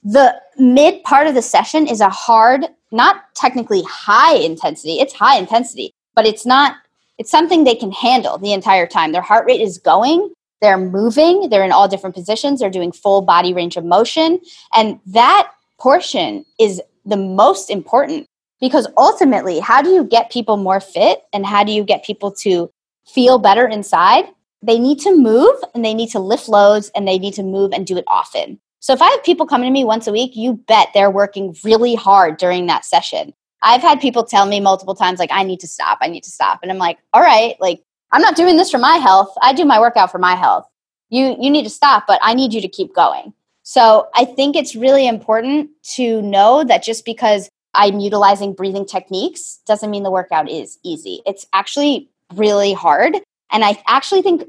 The 0.03 0.35
mid 0.59 1.03
part 1.05 1.29
of 1.29 1.35
the 1.35 1.43
session 1.43 1.87
is 1.87 2.01
a 2.01 2.11
hard, 2.11 2.67
not 2.93 3.35
technically 3.35 3.83
high 3.83 4.37
intensity, 4.37 5.01
it's 5.01 5.13
high 5.13 5.39
intensity, 5.39 5.93
but 6.15 6.27
it's 6.27 6.47
not, 6.47 6.77
it's 7.19 7.31
something 7.31 7.65
they 7.65 7.75
can 7.75 7.93
handle 7.93 8.39
the 8.39 8.53
entire 8.53 8.87
time. 8.87 9.13
Their 9.13 9.23
heart 9.23 9.47
rate 9.47 9.61
is 9.61 9.79
going, 9.79 10.33
they're 10.61 10.79
moving, 10.79 11.49
they're 11.49 11.65
in 11.65 11.73
all 11.73 11.89
different 11.89 12.15
positions, 12.15 12.61
they're 12.61 12.71
doing 12.71 12.93
full 12.93 13.23
body 13.23 13.53
range 13.53 13.77
of 13.77 13.85
motion. 13.85 14.41
And 14.75 15.01
that 15.07 15.51
portion 15.79 16.45
is 16.59 16.81
the 17.05 17.17
most 17.17 17.71
important 17.71 18.27
because 18.61 18.87
ultimately, 18.97 19.61
how 19.61 19.83
do 19.83 19.91
you 19.91 20.05
get 20.05 20.31
people 20.31 20.57
more 20.57 20.81
fit 20.81 21.23
and 21.33 21.45
how 21.45 21.63
do 21.63 21.73
you 21.73 21.85
get 21.85 22.05
people 22.05 22.33
to 22.33 22.71
feel 23.07 23.39
better 23.39 23.67
inside? 23.67 24.25
They 24.63 24.79
need 24.79 24.99
to 25.01 25.15
move 25.15 25.57
and 25.75 25.85
they 25.85 25.95
need 25.95 26.11
to 26.11 26.19
lift 26.19 26.49
loads 26.49 26.91
and 26.95 27.07
they 27.07 27.19
need 27.19 27.35
to 27.35 27.43
move 27.43 27.73
and 27.73 27.87
do 27.87 27.99
it 27.99 28.05
often. 28.07 28.59
So 28.81 28.93
if 28.93 29.03
I 29.03 29.11
have 29.11 29.25
people 29.25 29.47
coming 29.47 29.69
to 29.69 29.73
me 29.73 29.85
once 29.85 30.07
a 30.07 30.13
week, 30.13 30.33
you 30.35 30.55
bet 30.55 30.89
they're 30.95 31.11
working 31.11 31.57
really 31.65 31.95
hard 31.95 32.37
during 32.37 32.67
that 32.67 32.85
session. 32.85 33.33
I've 33.63 33.83
had 33.83 34.01
people 34.01 34.25
tell 34.25 34.47
me 34.47 34.61
multiple 34.61 34.95
times, 34.95 35.19
like, 35.19 35.33
I 35.33 35.43
need 35.43 35.61
to 35.61 35.69
stop, 35.69 35.99
I 36.01 36.09
need 36.09 36.23
to 36.25 36.31
stop. 36.31 36.61
And 36.63 36.71
I'm 36.71 36.79
like, 36.79 36.99
all 37.13 37.23
right, 37.23 37.57
like, 37.61 37.83
I'm 38.13 38.23
not 38.23 38.37
doing 38.37 38.57
this 38.57 38.71
for 38.71 38.79
my 38.79 38.97
health. 38.97 39.35
I 39.43 39.53
do 39.53 39.65
my 39.65 39.81
workout 39.81 40.13
for 40.13 40.19
my 40.19 40.35
health. 40.35 40.69
You, 41.09 41.37
you 41.41 41.51
need 41.51 41.65
to 41.65 41.71
stop, 41.71 42.05
but 42.07 42.21
I 42.23 42.35
need 42.35 42.53
you 42.53 42.61
to 42.61 42.69
keep 42.69 42.95
going. 42.95 43.33
So 43.63 44.09
I 44.15 44.25
think 44.25 44.55
it's 44.55 44.77
really 44.77 45.09
important 45.09 45.71
to 45.95 46.23
know 46.23 46.63
that 46.65 46.85
just 46.85 47.05
because 47.05 47.49
I'm 47.75 47.99
utilizing 47.99 48.53
breathing 48.53 48.87
techniques 48.87 49.61
doesn't 49.67 49.91
mean 49.91 50.03
the 50.03 50.11
workout 50.11 50.49
is 50.49 50.79
easy. 50.85 51.21
It's 51.27 51.47
actually 51.53 52.09
really 52.35 52.73
hard. 52.73 53.17
And 53.51 53.65
I 53.65 53.83
actually 53.89 54.23
think 54.23 54.45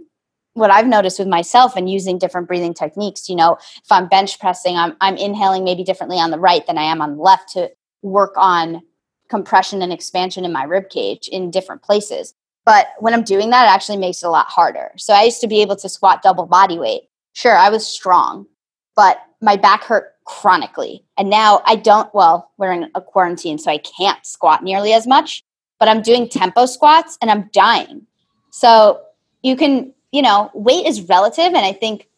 what 0.58 0.72
I've 0.72 0.88
noticed 0.88 1.20
with 1.20 1.28
myself 1.28 1.76
and 1.76 1.90
using 1.90 2.18
different 2.18 2.48
breathing 2.48 2.74
techniques, 2.74 3.30
you 3.30 3.36
know, 3.36 3.54
if 3.54 3.92
I'm 3.92 4.08
bench 4.08 4.40
pressing, 4.40 4.76
I'm, 4.76 4.98
I'm 5.02 5.16
inhaling 5.16 5.64
maybe 5.64 5.84
differently 5.84 6.18
on 6.18 6.32
the 6.32 6.40
right 6.40 6.66
than 6.66 6.78
I 6.78 6.84
am 6.84 7.02
on 7.02 7.16
the 7.16 7.22
left 7.22 7.50
to 7.54 7.70
work 8.02 8.34
on 8.36 8.82
compression 9.30 9.82
and 9.82 9.94
expansion 9.94 10.46
in 10.46 10.52
my 10.52 10.64
rib 10.64 10.90
cage 10.90 11.28
in 11.28 11.52
different 11.52 11.84
places. 11.84 12.34
But 12.66 12.88
when 13.00 13.14
I'm 13.14 13.24
doing 13.24 13.52
that, 13.52 13.66
it 13.66 13.74
actually 13.74 13.98
makes 13.98 14.24
it 14.24 14.26
a 14.26 14.32
lot 14.32 14.48
harder. 14.48 14.92
So 14.98 15.14
I 15.14 15.24
used 15.24 15.42
to 15.42 15.48
be 15.48 15.62
able 15.62 15.76
to 15.78 15.88
squat 15.88 16.24
double 16.24 16.48
body 16.48 16.80
weight. 16.80 17.04
Sure, 17.34 17.56
I 17.56 17.70
was 17.70 17.86
strong, 17.86 18.48
but 18.96 19.20
my 19.42 19.56
back 19.56 19.84
hurt 19.84 20.14
chronically. 20.26 21.06
And 21.18 21.30
now 21.30 21.62
I 21.66 21.76
don't, 21.76 22.14
well, 22.16 22.52
we're 22.58 22.72
in 22.72 22.90
a 22.96 23.02
quarantine, 23.02 23.60
so 23.60 23.70
I 23.70 23.78
can't 23.78 24.26
squat 24.26 24.64
nearly 24.64 24.92
as 24.92 25.06
much, 25.06 25.44
but 25.80 25.88
I'm 25.88 26.02
doing 26.02 26.28
tempo 26.28 26.66
squats 26.66 27.18
and 27.22 27.30
I'm 27.30 27.50
dying. 27.54 28.08
So 28.50 29.02
you 29.44 29.56
can, 29.56 29.94
you 30.18 30.24
know, 30.24 30.50
weight 30.56 30.88
is 30.88 31.08
relative. 31.08 31.46
And 31.46 31.58
I 31.58 31.74
think 31.74 32.10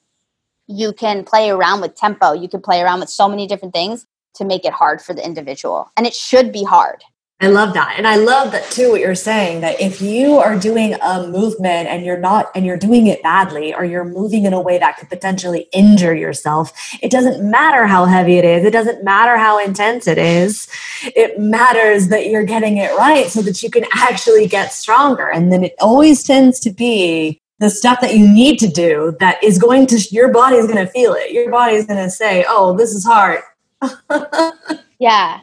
you 0.67 0.93
can 0.93 1.25
play 1.25 1.49
around 1.49 1.81
with 1.81 1.95
tempo. 1.95 2.31
You 2.31 2.47
can 2.47 2.61
play 2.61 2.79
around 2.79 3.01
with 3.01 3.09
so 3.09 3.27
many 3.27 3.45
different 3.45 3.73
things 3.73 4.07
to 4.35 4.45
make 4.45 4.63
it 4.63 4.71
hard 4.71 5.01
for 5.01 5.13
the 5.13 5.25
individual. 5.25 5.91
And 5.97 6.07
it 6.07 6.13
should 6.13 6.53
be 6.53 6.63
hard. 6.63 7.03
I 7.41 7.47
love 7.47 7.73
that. 7.73 7.95
And 7.97 8.07
I 8.07 8.15
love 8.15 8.53
that 8.53 8.69
too, 8.71 8.91
what 8.91 9.01
you're 9.01 9.15
saying 9.15 9.61
that 9.61 9.81
if 9.81 10.01
you 10.01 10.37
are 10.37 10.57
doing 10.57 10.93
a 11.01 11.27
movement 11.27 11.89
and 11.89 12.05
you're 12.05 12.19
not, 12.19 12.51
and 12.55 12.65
you're 12.65 12.77
doing 12.77 13.07
it 13.07 13.21
badly, 13.21 13.73
or 13.73 13.83
you're 13.83 14.05
moving 14.05 14.45
in 14.45 14.53
a 14.53 14.61
way 14.61 14.77
that 14.77 14.97
could 14.97 15.09
potentially 15.09 15.67
injure 15.73 16.15
yourself, 16.15 16.71
it 17.01 17.11
doesn't 17.11 17.49
matter 17.49 17.85
how 17.85 18.05
heavy 18.05 18.37
it 18.37 18.45
is. 18.45 18.63
It 18.63 18.71
doesn't 18.71 19.03
matter 19.03 19.37
how 19.37 19.57
intense 19.57 20.07
it 20.07 20.17
is. 20.17 20.69
It 21.03 21.37
matters 21.39 22.07
that 22.09 22.27
you're 22.27 22.45
getting 22.45 22.77
it 22.77 22.95
right 22.97 23.27
so 23.27 23.41
that 23.41 23.61
you 23.61 23.69
can 23.69 23.85
actually 23.93 24.47
get 24.47 24.71
stronger. 24.71 25.29
And 25.29 25.51
then 25.51 25.65
it 25.65 25.75
always 25.81 26.23
tends 26.23 26.61
to 26.61 26.71
be 26.71 27.41
the 27.59 27.69
stuff 27.69 28.01
that 28.01 28.15
you 28.15 28.27
need 28.27 28.57
to 28.59 28.67
do 28.67 29.15
that 29.19 29.43
is 29.43 29.57
going 29.57 29.85
to, 29.87 29.99
your 30.11 30.31
body 30.31 30.55
is 30.55 30.65
going 30.65 30.83
to 30.83 30.91
feel 30.91 31.13
it. 31.13 31.31
Your 31.31 31.51
body 31.51 31.75
is 31.75 31.85
going 31.85 32.03
to 32.03 32.09
say, 32.09 32.45
oh, 32.47 32.75
this 32.75 32.91
is 32.91 33.05
hard. 33.05 33.41
yeah 34.99 35.39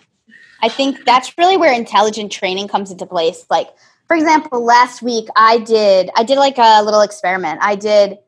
I 0.63 0.69
think 0.69 1.05
that's 1.05 1.37
really 1.39 1.57
where 1.57 1.73
intelligent 1.73 2.33
training 2.33 2.69
comes 2.69 2.91
into 2.91 3.07
place. 3.07 3.47
Like, 3.51 3.69
for 4.09 4.17
example, 4.17 4.65
last 4.65 5.03
week 5.03 5.29
I 5.37 5.59
did 5.59 6.11
I 6.17 6.25
did 6.25 6.39
like 6.39 6.59
a 6.59 6.83
little 6.83 7.03
experiment. 7.03 7.61
I 7.63 7.75
did 7.75 8.19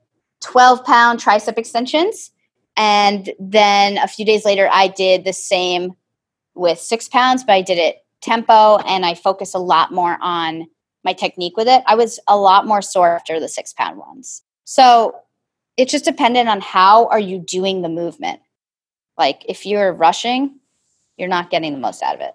12 0.40 0.84
pound 0.84 1.20
tricep 1.20 1.58
extensions, 1.58 2.30
and 2.76 3.30
then 3.38 3.98
a 3.98 4.08
few 4.08 4.24
days 4.24 4.44
later 4.44 4.68
I 4.70 4.88
did 4.88 5.24
the 5.24 5.32
same 5.32 5.94
with 6.54 6.78
six 6.78 7.08
pounds, 7.08 7.44
but 7.44 7.52
I 7.52 7.62
did 7.62 7.78
it 7.78 8.04
tempo 8.20 8.78
and 8.78 9.06
I 9.06 9.14
focused 9.14 9.54
a 9.54 9.60
lot 9.60 9.92
more 9.92 10.18
on 10.20 10.66
my 11.08 11.14
technique 11.14 11.56
with 11.56 11.68
it. 11.68 11.82
I 11.86 11.94
was 11.94 12.20
a 12.28 12.36
lot 12.36 12.66
more 12.66 12.82
sore 12.82 13.14
after 13.16 13.40
the 13.40 13.48
six 13.48 13.72
pound 13.72 13.96
ones. 13.96 14.42
So 14.64 15.16
it's 15.78 15.90
just 15.90 16.04
dependent 16.04 16.50
on 16.50 16.60
how 16.60 17.06
are 17.06 17.18
you 17.18 17.38
doing 17.38 17.80
the 17.80 17.88
movement. 17.88 18.40
Like 19.16 19.42
if 19.48 19.64
you're 19.64 19.90
rushing, 19.90 20.60
you're 21.16 21.28
not 21.28 21.48
getting 21.48 21.72
the 21.72 21.78
most 21.78 22.02
out 22.02 22.14
of 22.14 22.20
it. 22.20 22.34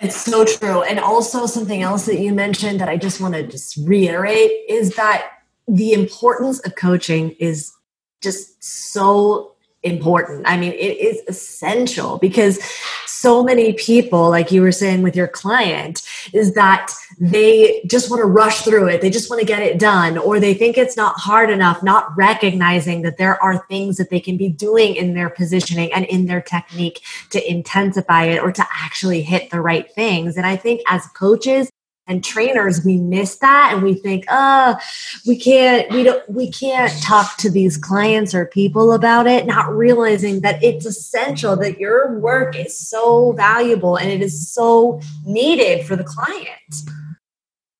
It's 0.00 0.14
so 0.14 0.44
true. 0.44 0.82
And 0.82 1.00
also, 1.00 1.46
something 1.46 1.82
else 1.82 2.06
that 2.06 2.20
you 2.20 2.32
mentioned 2.32 2.80
that 2.80 2.88
I 2.88 2.96
just 2.96 3.20
want 3.20 3.34
to 3.34 3.42
just 3.42 3.76
reiterate 3.78 4.52
is 4.68 4.94
that 4.94 5.28
the 5.66 5.92
importance 5.92 6.60
of 6.60 6.76
coaching 6.76 7.32
is 7.40 7.72
just 8.20 8.62
so 8.62 9.51
important. 9.82 10.42
I 10.46 10.56
mean, 10.56 10.72
it 10.72 10.98
is 10.98 11.22
essential 11.28 12.18
because 12.18 12.58
so 13.06 13.42
many 13.42 13.72
people, 13.72 14.30
like 14.30 14.50
you 14.50 14.62
were 14.62 14.72
saying 14.72 15.02
with 15.02 15.16
your 15.16 15.28
client, 15.28 16.02
is 16.32 16.54
that 16.54 16.92
they 17.18 17.82
just 17.86 18.10
want 18.10 18.20
to 18.20 18.26
rush 18.26 18.62
through 18.62 18.88
it. 18.88 19.00
They 19.00 19.10
just 19.10 19.30
want 19.30 19.40
to 19.40 19.46
get 19.46 19.62
it 19.62 19.78
done, 19.78 20.18
or 20.18 20.40
they 20.40 20.54
think 20.54 20.78
it's 20.78 20.96
not 20.96 21.14
hard 21.18 21.50
enough, 21.50 21.82
not 21.82 22.16
recognizing 22.16 23.02
that 23.02 23.18
there 23.18 23.42
are 23.42 23.64
things 23.66 23.96
that 23.96 24.10
they 24.10 24.20
can 24.20 24.36
be 24.36 24.48
doing 24.48 24.96
in 24.96 25.14
their 25.14 25.30
positioning 25.30 25.92
and 25.92 26.04
in 26.06 26.26
their 26.26 26.40
technique 26.40 27.02
to 27.30 27.50
intensify 27.50 28.24
it 28.24 28.42
or 28.42 28.52
to 28.52 28.64
actually 28.72 29.22
hit 29.22 29.50
the 29.50 29.60
right 29.60 29.92
things. 29.92 30.36
And 30.36 30.46
I 30.46 30.56
think 30.56 30.80
as 30.88 31.06
coaches, 31.08 31.70
and 32.08 32.24
trainers 32.24 32.84
we 32.84 32.98
miss 32.98 33.36
that 33.36 33.70
and 33.72 33.82
we 33.82 33.94
think 33.94 34.24
oh 34.28 34.76
we 35.26 35.38
can't 35.38 35.90
we 35.92 36.02
don't 36.02 36.28
we 36.28 36.50
can't 36.50 36.92
talk 37.00 37.36
to 37.36 37.48
these 37.48 37.76
clients 37.76 38.34
or 38.34 38.46
people 38.46 38.92
about 38.92 39.26
it 39.26 39.46
not 39.46 39.72
realizing 39.72 40.40
that 40.40 40.62
it's 40.62 40.84
essential 40.84 41.56
that 41.56 41.78
your 41.78 42.18
work 42.18 42.56
is 42.58 42.76
so 42.76 43.32
valuable 43.32 43.96
and 43.96 44.10
it 44.10 44.20
is 44.20 44.52
so 44.52 45.00
needed 45.24 45.86
for 45.86 45.94
the 45.94 46.04
client. 46.04 46.48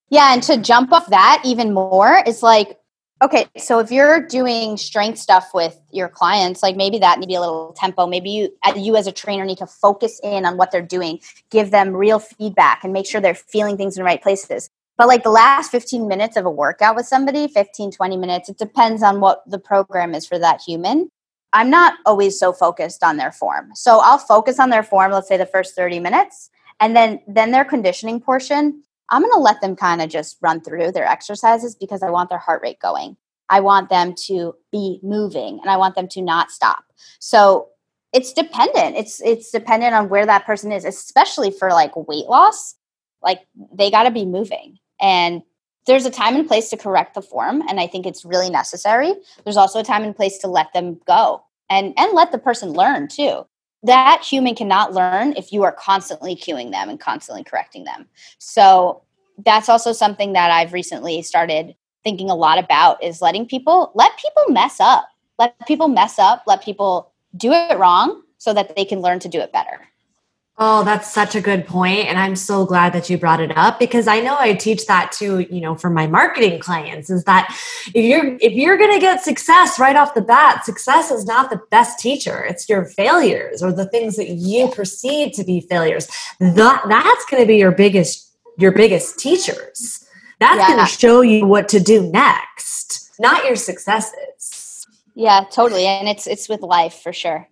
Yeah 0.08 0.34
and 0.34 0.42
to 0.44 0.56
jump 0.56 0.92
off 0.92 1.08
that 1.08 1.42
even 1.44 1.72
more 1.74 2.22
is 2.26 2.42
like 2.42 2.78
Okay, 3.22 3.46
so 3.56 3.78
if 3.78 3.92
you're 3.92 4.26
doing 4.26 4.76
strength 4.76 5.16
stuff 5.16 5.50
with 5.54 5.80
your 5.92 6.08
clients, 6.08 6.60
like 6.60 6.74
maybe 6.74 6.98
that 6.98 7.20
need 7.20 7.26
to 7.26 7.28
be 7.28 7.36
a 7.36 7.40
little 7.40 7.72
tempo. 7.76 8.04
Maybe 8.04 8.30
you, 8.30 8.48
you 8.74 8.96
as 8.96 9.06
a 9.06 9.12
trainer, 9.12 9.44
need 9.44 9.58
to 9.58 9.66
focus 9.66 10.20
in 10.24 10.44
on 10.44 10.56
what 10.56 10.72
they're 10.72 10.82
doing, 10.82 11.20
give 11.48 11.70
them 11.70 11.94
real 11.94 12.18
feedback, 12.18 12.82
and 12.82 12.92
make 12.92 13.06
sure 13.06 13.20
they're 13.20 13.36
feeling 13.36 13.76
things 13.76 13.96
in 13.96 14.00
the 14.00 14.04
right 14.04 14.20
places. 14.20 14.68
But 14.98 15.06
like 15.06 15.22
the 15.22 15.30
last 15.30 15.70
15 15.70 16.08
minutes 16.08 16.36
of 16.36 16.46
a 16.46 16.50
workout 16.50 16.96
with 16.96 17.06
somebody, 17.06 17.46
15, 17.46 17.92
20 17.92 18.16
minutes, 18.16 18.48
it 18.48 18.58
depends 18.58 19.04
on 19.04 19.20
what 19.20 19.48
the 19.48 19.58
program 19.58 20.16
is 20.16 20.26
for 20.26 20.40
that 20.40 20.60
human. 20.60 21.08
I'm 21.52 21.70
not 21.70 21.94
always 22.04 22.40
so 22.40 22.52
focused 22.52 23.04
on 23.04 23.18
their 23.18 23.30
form. 23.30 23.70
So 23.74 24.00
I'll 24.00 24.18
focus 24.18 24.58
on 24.58 24.70
their 24.70 24.82
form, 24.82 25.12
let's 25.12 25.28
say 25.28 25.36
the 25.36 25.46
first 25.46 25.76
30 25.76 26.00
minutes, 26.00 26.50
and 26.80 26.96
then 26.96 27.20
then 27.28 27.52
their 27.52 27.64
conditioning 27.64 28.20
portion, 28.20 28.82
I'm 29.12 29.20
going 29.20 29.32
to 29.32 29.38
let 29.38 29.60
them 29.60 29.76
kind 29.76 30.00
of 30.00 30.08
just 30.08 30.38
run 30.40 30.62
through 30.62 30.90
their 30.92 31.06
exercises 31.06 31.76
because 31.76 32.02
I 32.02 32.10
want 32.10 32.30
their 32.30 32.38
heart 32.38 32.62
rate 32.62 32.80
going. 32.80 33.18
I 33.50 33.60
want 33.60 33.90
them 33.90 34.14
to 34.26 34.54
be 34.72 34.98
moving 35.02 35.58
and 35.60 35.70
I 35.70 35.76
want 35.76 35.94
them 35.94 36.08
to 36.08 36.22
not 36.22 36.50
stop. 36.50 36.84
So 37.18 37.68
it's 38.14 38.32
dependent. 38.32 38.96
It's 38.96 39.20
it's 39.20 39.50
dependent 39.50 39.94
on 39.94 40.08
where 40.08 40.24
that 40.24 40.46
person 40.46 40.72
is, 40.72 40.86
especially 40.86 41.50
for 41.50 41.70
like 41.70 41.94
weight 41.94 42.26
loss. 42.26 42.74
Like 43.22 43.40
they 43.72 43.90
got 43.90 44.04
to 44.04 44.10
be 44.10 44.24
moving. 44.24 44.78
And 44.98 45.42
there's 45.86 46.06
a 46.06 46.10
time 46.10 46.34
and 46.34 46.48
place 46.48 46.70
to 46.70 46.78
correct 46.78 47.14
the 47.14 47.22
form 47.22 47.62
and 47.68 47.80
I 47.80 47.88
think 47.88 48.06
it's 48.06 48.24
really 48.24 48.48
necessary. 48.48 49.12
There's 49.44 49.58
also 49.58 49.80
a 49.80 49.84
time 49.84 50.04
and 50.04 50.16
place 50.16 50.38
to 50.38 50.46
let 50.46 50.72
them 50.72 51.00
go 51.06 51.42
and 51.68 51.92
and 51.98 52.14
let 52.14 52.32
the 52.32 52.38
person 52.38 52.72
learn 52.72 53.08
too 53.08 53.44
that 53.82 54.22
human 54.22 54.54
cannot 54.54 54.92
learn 54.92 55.34
if 55.36 55.52
you 55.52 55.64
are 55.64 55.72
constantly 55.72 56.36
cueing 56.36 56.70
them 56.70 56.88
and 56.88 57.00
constantly 57.00 57.42
correcting 57.42 57.84
them. 57.84 58.06
So 58.38 59.02
that's 59.44 59.68
also 59.68 59.92
something 59.92 60.34
that 60.34 60.50
I've 60.50 60.72
recently 60.72 61.22
started 61.22 61.74
thinking 62.04 62.30
a 62.30 62.34
lot 62.34 62.58
about 62.58 63.02
is 63.02 63.22
letting 63.22 63.46
people 63.46 63.92
let 63.94 64.16
people 64.18 64.44
mess 64.48 64.80
up. 64.80 65.08
Let 65.38 65.54
people 65.66 65.88
mess 65.88 66.18
up, 66.18 66.44
let 66.46 66.62
people 66.62 67.12
do 67.36 67.52
it 67.52 67.78
wrong 67.78 68.22
so 68.38 68.52
that 68.52 68.76
they 68.76 68.84
can 68.84 69.00
learn 69.00 69.18
to 69.20 69.28
do 69.28 69.40
it 69.40 69.52
better. 69.52 69.80
Oh, 70.58 70.84
that's 70.84 71.12
such 71.12 71.34
a 71.34 71.40
good 71.40 71.66
point 71.66 72.06
and 72.06 72.18
I'm 72.18 72.36
so 72.36 72.66
glad 72.66 72.92
that 72.92 73.08
you 73.08 73.16
brought 73.16 73.40
it 73.40 73.56
up 73.56 73.78
because 73.78 74.06
I 74.06 74.20
know 74.20 74.36
I 74.38 74.52
teach 74.52 74.86
that 74.86 75.10
too, 75.10 75.40
you 75.50 75.62
know, 75.62 75.74
for 75.74 75.88
my 75.88 76.06
marketing 76.06 76.60
clients 76.60 77.08
is 77.08 77.24
that 77.24 77.56
if 77.94 78.04
you're 78.04 78.36
if 78.38 78.52
you're 78.52 78.76
going 78.76 78.92
to 78.92 79.00
get 79.00 79.24
success 79.24 79.80
right 79.80 79.96
off 79.96 80.12
the 80.12 80.20
bat, 80.20 80.66
success 80.66 81.10
is 81.10 81.24
not 81.24 81.48
the 81.48 81.60
best 81.70 81.98
teacher. 81.98 82.44
It's 82.44 82.68
your 82.68 82.84
failures 82.84 83.62
or 83.62 83.72
the 83.72 83.88
things 83.88 84.16
that 84.16 84.28
you 84.28 84.68
perceive 84.68 85.32
to 85.32 85.44
be 85.44 85.62
failures. 85.62 86.06
That 86.38 86.82
that's 86.86 87.24
going 87.30 87.42
to 87.42 87.46
be 87.46 87.56
your 87.56 87.72
biggest 87.72 88.30
your 88.58 88.72
biggest 88.72 89.18
teachers. 89.18 90.06
That's 90.38 90.58
yeah. 90.58 90.66
going 90.66 90.86
to 90.86 90.92
show 90.92 91.22
you 91.22 91.46
what 91.46 91.68
to 91.70 91.80
do 91.80 92.10
next, 92.10 93.10
not 93.18 93.44
your 93.46 93.56
successes. 93.56 94.86
Yeah, 95.14 95.44
totally. 95.50 95.86
And 95.86 96.08
it's 96.08 96.26
it's 96.26 96.48
with 96.48 96.60
life 96.60 97.00
for 97.02 97.12
sure. 97.12 97.48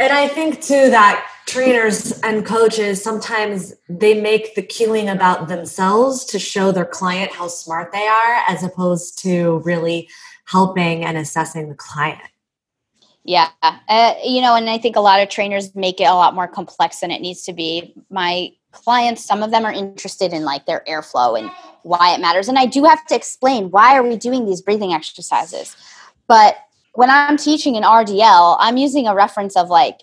And 0.00 0.12
I 0.14 0.28
think 0.28 0.62
too 0.62 0.88
that 0.90 1.26
trainers 1.46 2.18
and 2.20 2.44
coaches 2.44 3.02
sometimes 3.02 3.74
they 3.88 4.18
make 4.18 4.54
the 4.54 4.62
cueing 4.62 5.12
about 5.12 5.48
themselves 5.48 6.24
to 6.24 6.38
show 6.38 6.72
their 6.72 6.86
client 6.86 7.32
how 7.32 7.48
smart 7.48 7.92
they 7.92 8.06
are 8.06 8.42
as 8.48 8.62
opposed 8.62 9.18
to 9.18 9.58
really 9.58 10.08
helping 10.46 11.04
and 11.04 11.18
assessing 11.18 11.68
the 11.68 11.74
client. 11.74 12.20
Yeah. 13.24 13.48
Uh, 13.62 14.14
you 14.24 14.40
know, 14.40 14.54
and 14.56 14.70
I 14.70 14.78
think 14.78 14.96
a 14.96 15.00
lot 15.00 15.20
of 15.20 15.28
trainers 15.28 15.74
make 15.74 16.00
it 16.00 16.04
a 16.04 16.14
lot 16.14 16.34
more 16.34 16.48
complex 16.48 17.00
than 17.00 17.10
it 17.10 17.20
needs 17.20 17.42
to 17.42 17.52
be. 17.52 17.94
My 18.08 18.52
clients, 18.72 19.22
some 19.22 19.42
of 19.42 19.50
them 19.50 19.66
are 19.66 19.72
interested 19.72 20.32
in 20.32 20.44
like 20.44 20.64
their 20.64 20.82
airflow 20.88 21.38
and 21.38 21.50
why 21.82 22.14
it 22.14 22.20
matters. 22.20 22.48
And 22.48 22.58
I 22.58 22.64
do 22.64 22.84
have 22.84 23.04
to 23.06 23.14
explain 23.14 23.70
why 23.70 23.96
are 23.98 24.02
we 24.02 24.16
doing 24.16 24.46
these 24.46 24.62
breathing 24.62 24.94
exercises. 24.94 25.76
But 26.26 26.56
when 26.94 27.10
I'm 27.10 27.36
teaching 27.36 27.76
an 27.76 27.82
RDL, 27.82 28.56
I'm 28.58 28.76
using 28.76 29.06
a 29.06 29.14
reference 29.14 29.56
of 29.56 29.68
like 29.68 30.00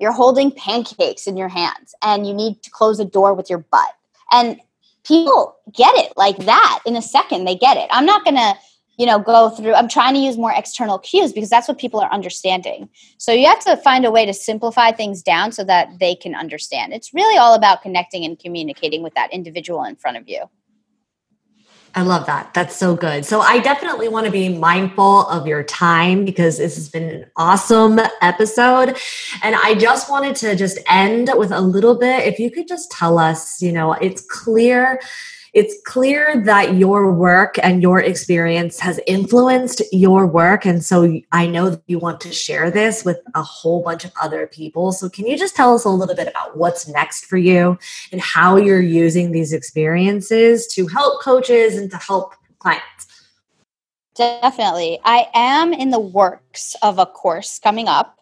you're 0.00 0.12
holding 0.12 0.50
pancakes 0.50 1.26
in 1.26 1.36
your 1.36 1.48
hands 1.48 1.94
and 2.02 2.26
you 2.26 2.32
need 2.32 2.62
to 2.62 2.70
close 2.70 3.00
a 3.00 3.04
door 3.04 3.34
with 3.34 3.50
your 3.50 3.58
butt. 3.58 3.94
And 4.30 4.60
people 5.04 5.56
get 5.74 5.94
it 5.96 6.12
like 6.16 6.36
that 6.38 6.80
in 6.86 6.96
a 6.96 7.02
second. 7.02 7.44
They 7.44 7.56
get 7.56 7.76
it. 7.76 7.88
I'm 7.90 8.06
not 8.06 8.24
going 8.24 8.36
to, 8.36 8.54
you 8.98 9.06
know, 9.06 9.18
go 9.18 9.50
through, 9.50 9.74
I'm 9.74 9.88
trying 9.88 10.14
to 10.14 10.20
use 10.20 10.36
more 10.36 10.52
external 10.52 10.98
cues 10.98 11.32
because 11.32 11.50
that's 11.50 11.66
what 11.66 11.78
people 11.78 12.00
are 12.00 12.12
understanding. 12.12 12.88
So 13.16 13.32
you 13.32 13.46
have 13.46 13.64
to 13.64 13.76
find 13.78 14.04
a 14.04 14.10
way 14.10 14.26
to 14.26 14.34
simplify 14.34 14.92
things 14.92 15.22
down 15.22 15.52
so 15.52 15.64
that 15.64 15.98
they 15.98 16.14
can 16.14 16.34
understand. 16.34 16.92
It's 16.92 17.14
really 17.14 17.38
all 17.38 17.54
about 17.54 17.82
connecting 17.82 18.24
and 18.24 18.38
communicating 18.38 19.02
with 19.02 19.14
that 19.14 19.32
individual 19.32 19.84
in 19.84 19.96
front 19.96 20.16
of 20.16 20.28
you. 20.28 20.44
I 21.94 22.02
love 22.02 22.26
that. 22.26 22.54
That's 22.54 22.76
so 22.76 22.94
good. 22.94 23.24
So 23.24 23.40
I 23.40 23.58
definitely 23.58 24.08
want 24.08 24.26
to 24.26 24.32
be 24.32 24.48
mindful 24.48 25.26
of 25.26 25.46
your 25.46 25.62
time 25.62 26.24
because 26.24 26.58
this 26.58 26.76
has 26.76 26.88
been 26.88 27.08
an 27.08 27.24
awesome 27.36 27.98
episode. 28.20 28.96
And 29.42 29.56
I 29.56 29.74
just 29.74 30.10
wanted 30.10 30.36
to 30.36 30.54
just 30.54 30.78
end 30.88 31.30
with 31.34 31.50
a 31.50 31.60
little 31.60 31.98
bit. 31.98 32.26
If 32.26 32.38
you 32.38 32.50
could 32.50 32.68
just 32.68 32.90
tell 32.90 33.18
us, 33.18 33.60
you 33.62 33.72
know, 33.72 33.92
it's 33.94 34.20
clear 34.20 35.00
it's 35.54 35.76
clear 35.84 36.42
that 36.44 36.74
your 36.74 37.12
work 37.12 37.56
and 37.62 37.82
your 37.82 38.00
experience 38.00 38.78
has 38.80 39.00
influenced 39.06 39.82
your 39.92 40.26
work. 40.26 40.66
And 40.66 40.84
so 40.84 41.20
I 41.32 41.46
know 41.46 41.70
that 41.70 41.82
you 41.86 41.98
want 41.98 42.20
to 42.22 42.32
share 42.32 42.70
this 42.70 43.04
with 43.04 43.18
a 43.34 43.42
whole 43.42 43.82
bunch 43.82 44.04
of 44.04 44.12
other 44.20 44.46
people. 44.46 44.92
So, 44.92 45.08
can 45.08 45.26
you 45.26 45.38
just 45.38 45.56
tell 45.56 45.74
us 45.74 45.84
a 45.84 45.90
little 45.90 46.14
bit 46.14 46.28
about 46.28 46.56
what's 46.56 46.88
next 46.88 47.26
for 47.26 47.38
you 47.38 47.78
and 48.12 48.20
how 48.20 48.56
you're 48.56 48.80
using 48.80 49.32
these 49.32 49.52
experiences 49.52 50.66
to 50.68 50.86
help 50.86 51.22
coaches 51.22 51.76
and 51.76 51.90
to 51.90 51.96
help 51.96 52.34
clients? 52.58 53.06
Definitely. 54.14 54.98
I 55.04 55.28
am 55.32 55.72
in 55.72 55.90
the 55.90 56.00
works 56.00 56.74
of 56.82 56.98
a 56.98 57.06
course 57.06 57.58
coming 57.58 57.86
up. 57.86 58.18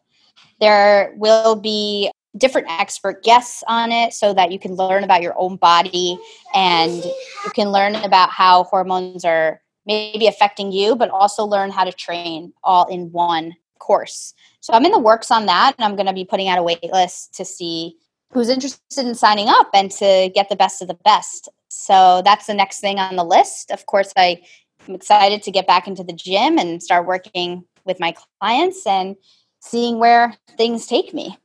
There 0.60 1.14
will 1.16 1.56
be 1.56 2.10
different 2.36 2.68
expert 2.70 3.22
guests 3.22 3.62
on 3.66 3.92
it 3.92 4.12
so 4.12 4.34
that 4.34 4.52
you 4.52 4.58
can 4.58 4.74
learn 4.74 5.04
about 5.04 5.22
your 5.22 5.34
own 5.38 5.56
body 5.56 6.18
and 6.54 7.04
you 7.04 7.50
can 7.54 7.70
learn 7.70 7.94
about 7.96 8.30
how 8.30 8.64
hormones 8.64 9.24
are 9.24 9.60
maybe 9.86 10.26
affecting 10.26 10.72
you, 10.72 10.96
but 10.96 11.10
also 11.10 11.44
learn 11.44 11.70
how 11.70 11.84
to 11.84 11.92
train 11.92 12.52
all 12.64 12.86
in 12.86 13.10
one 13.12 13.54
course. 13.78 14.34
So 14.60 14.72
I'm 14.72 14.84
in 14.84 14.92
the 14.92 14.98
works 14.98 15.30
on 15.30 15.46
that, 15.46 15.74
and 15.78 15.84
I'm 15.84 15.94
going 15.94 16.06
to 16.06 16.12
be 16.12 16.24
putting 16.24 16.48
out 16.48 16.58
a 16.58 16.62
wait 16.62 16.82
list 16.92 17.34
to 17.34 17.44
see 17.44 17.96
who's 18.32 18.48
interested 18.48 19.06
in 19.06 19.14
signing 19.14 19.48
up 19.48 19.70
and 19.72 19.90
to 19.92 20.30
get 20.34 20.48
the 20.48 20.56
best 20.56 20.82
of 20.82 20.88
the 20.88 20.98
best. 21.04 21.48
So 21.68 22.22
that's 22.24 22.46
the 22.46 22.54
next 22.54 22.80
thing 22.80 22.98
on 22.98 23.16
the 23.16 23.24
list. 23.24 23.70
Of 23.70 23.86
course, 23.86 24.12
I 24.16 24.42
am 24.88 24.94
excited 24.94 25.42
to 25.44 25.52
get 25.52 25.66
back 25.66 25.86
into 25.86 26.02
the 26.02 26.12
gym 26.12 26.58
and 26.58 26.82
start 26.82 27.06
working 27.06 27.64
with 27.84 28.00
my 28.00 28.14
clients 28.40 28.84
and 28.86 29.14
seeing 29.60 29.98
where 29.98 30.34
things 30.56 30.86
take 30.86 31.14
me. 31.14 31.38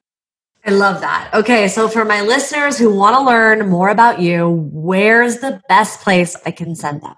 I 0.66 0.72
love 0.72 1.02
that. 1.02 1.30
Okay, 1.34 1.68
so 1.68 1.88
for 1.88 2.06
my 2.06 2.22
listeners 2.22 2.78
who 2.78 2.94
want 2.94 3.16
to 3.16 3.24
learn 3.24 3.68
more 3.68 3.90
about 3.90 4.20
you, 4.20 4.70
where's 4.72 5.40
the 5.40 5.62
best 5.68 6.02
place 6.02 6.36
I 6.46 6.52
can 6.52 6.76
send 6.76 7.02
them? 7.02 7.16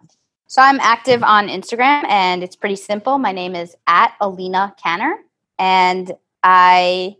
So 0.47 0.61
I'm 0.61 0.79
active 0.79 1.23
on 1.23 1.47
Instagram 1.47 2.05
and 2.07 2.43
it's 2.43 2.55
pretty 2.55 2.75
simple. 2.75 3.17
My 3.17 3.31
name 3.31 3.55
is 3.55 3.75
at 3.87 4.13
Alina 4.21 4.75
Canner 4.81 5.15
and 5.59 6.11
I 6.43 7.17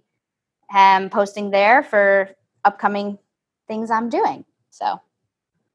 am 0.72 1.10
posting 1.10 1.50
there 1.50 1.84
for 1.84 2.30
upcoming 2.64 3.18
things 3.68 3.92
I'm 3.92 4.10
doing. 4.10 4.46
So 4.70 5.02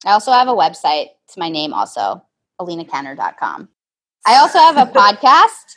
I 0.07 0.13
also 0.13 0.33
have 0.33 0.49
a 0.49 0.55
website. 0.55 1.09
It's 1.25 1.37
my 1.37 1.49
name 1.49 1.75
also, 1.75 2.23
alinacanner.com. 2.61 3.69
I 4.27 4.37
also 4.37 4.59
have 4.59 4.77
a 4.77 4.91
podcast 4.99 5.75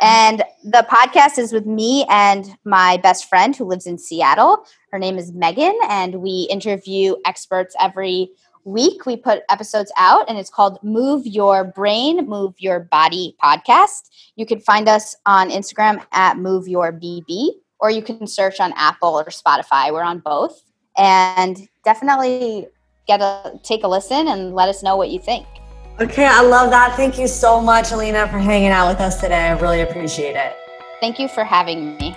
and 0.00 0.42
the 0.64 0.86
podcast 0.90 1.38
is 1.38 1.52
with 1.52 1.66
me 1.66 2.04
and 2.08 2.56
my 2.64 2.98
best 2.98 3.28
friend 3.28 3.54
who 3.54 3.64
lives 3.64 3.86
in 3.86 3.98
Seattle. 3.98 4.64
Her 4.92 4.98
name 4.98 5.18
is 5.18 5.32
Megan, 5.32 5.76
and 5.88 6.16
we 6.16 6.46
interview 6.50 7.16
experts 7.24 7.74
every 7.80 8.30
week. 8.64 9.06
We 9.06 9.16
put 9.16 9.42
episodes 9.50 9.92
out, 9.96 10.28
and 10.28 10.38
it's 10.38 10.50
called 10.50 10.78
Move 10.82 11.26
Your 11.26 11.64
Brain, 11.64 12.26
Move 12.28 12.54
Your 12.58 12.80
Body 12.80 13.36
podcast. 13.42 14.08
You 14.36 14.46
can 14.46 14.60
find 14.60 14.88
us 14.88 15.16
on 15.26 15.50
Instagram 15.50 16.04
at 16.12 16.38
Move 16.38 16.68
Your 16.68 16.92
BB, 16.92 17.50
or 17.80 17.90
you 17.90 18.02
can 18.02 18.26
search 18.26 18.60
on 18.60 18.72
Apple 18.76 19.18
or 19.18 19.26
Spotify. 19.26 19.92
We're 19.92 20.02
on 20.02 20.20
both. 20.20 20.62
And 20.96 21.68
definitely 21.84 22.66
get 23.06 23.20
a 23.20 23.58
take 23.62 23.84
a 23.84 23.88
listen 23.88 24.28
and 24.28 24.54
let 24.54 24.68
us 24.68 24.82
know 24.82 24.96
what 24.96 25.10
you 25.10 25.20
think. 25.20 25.46
Okay, 26.00 26.26
I 26.26 26.42
love 26.42 26.70
that. 26.70 26.94
Thank 26.94 27.18
you 27.18 27.26
so 27.26 27.60
much, 27.60 27.90
Alina, 27.90 28.28
for 28.28 28.38
hanging 28.38 28.68
out 28.68 28.88
with 28.88 29.00
us 29.00 29.20
today. 29.20 29.48
I 29.48 29.58
really 29.58 29.80
appreciate 29.80 30.36
it. 30.36 30.56
Thank 31.00 31.18
you 31.18 31.26
for 31.26 31.42
having 31.42 31.96
me. 31.96 32.16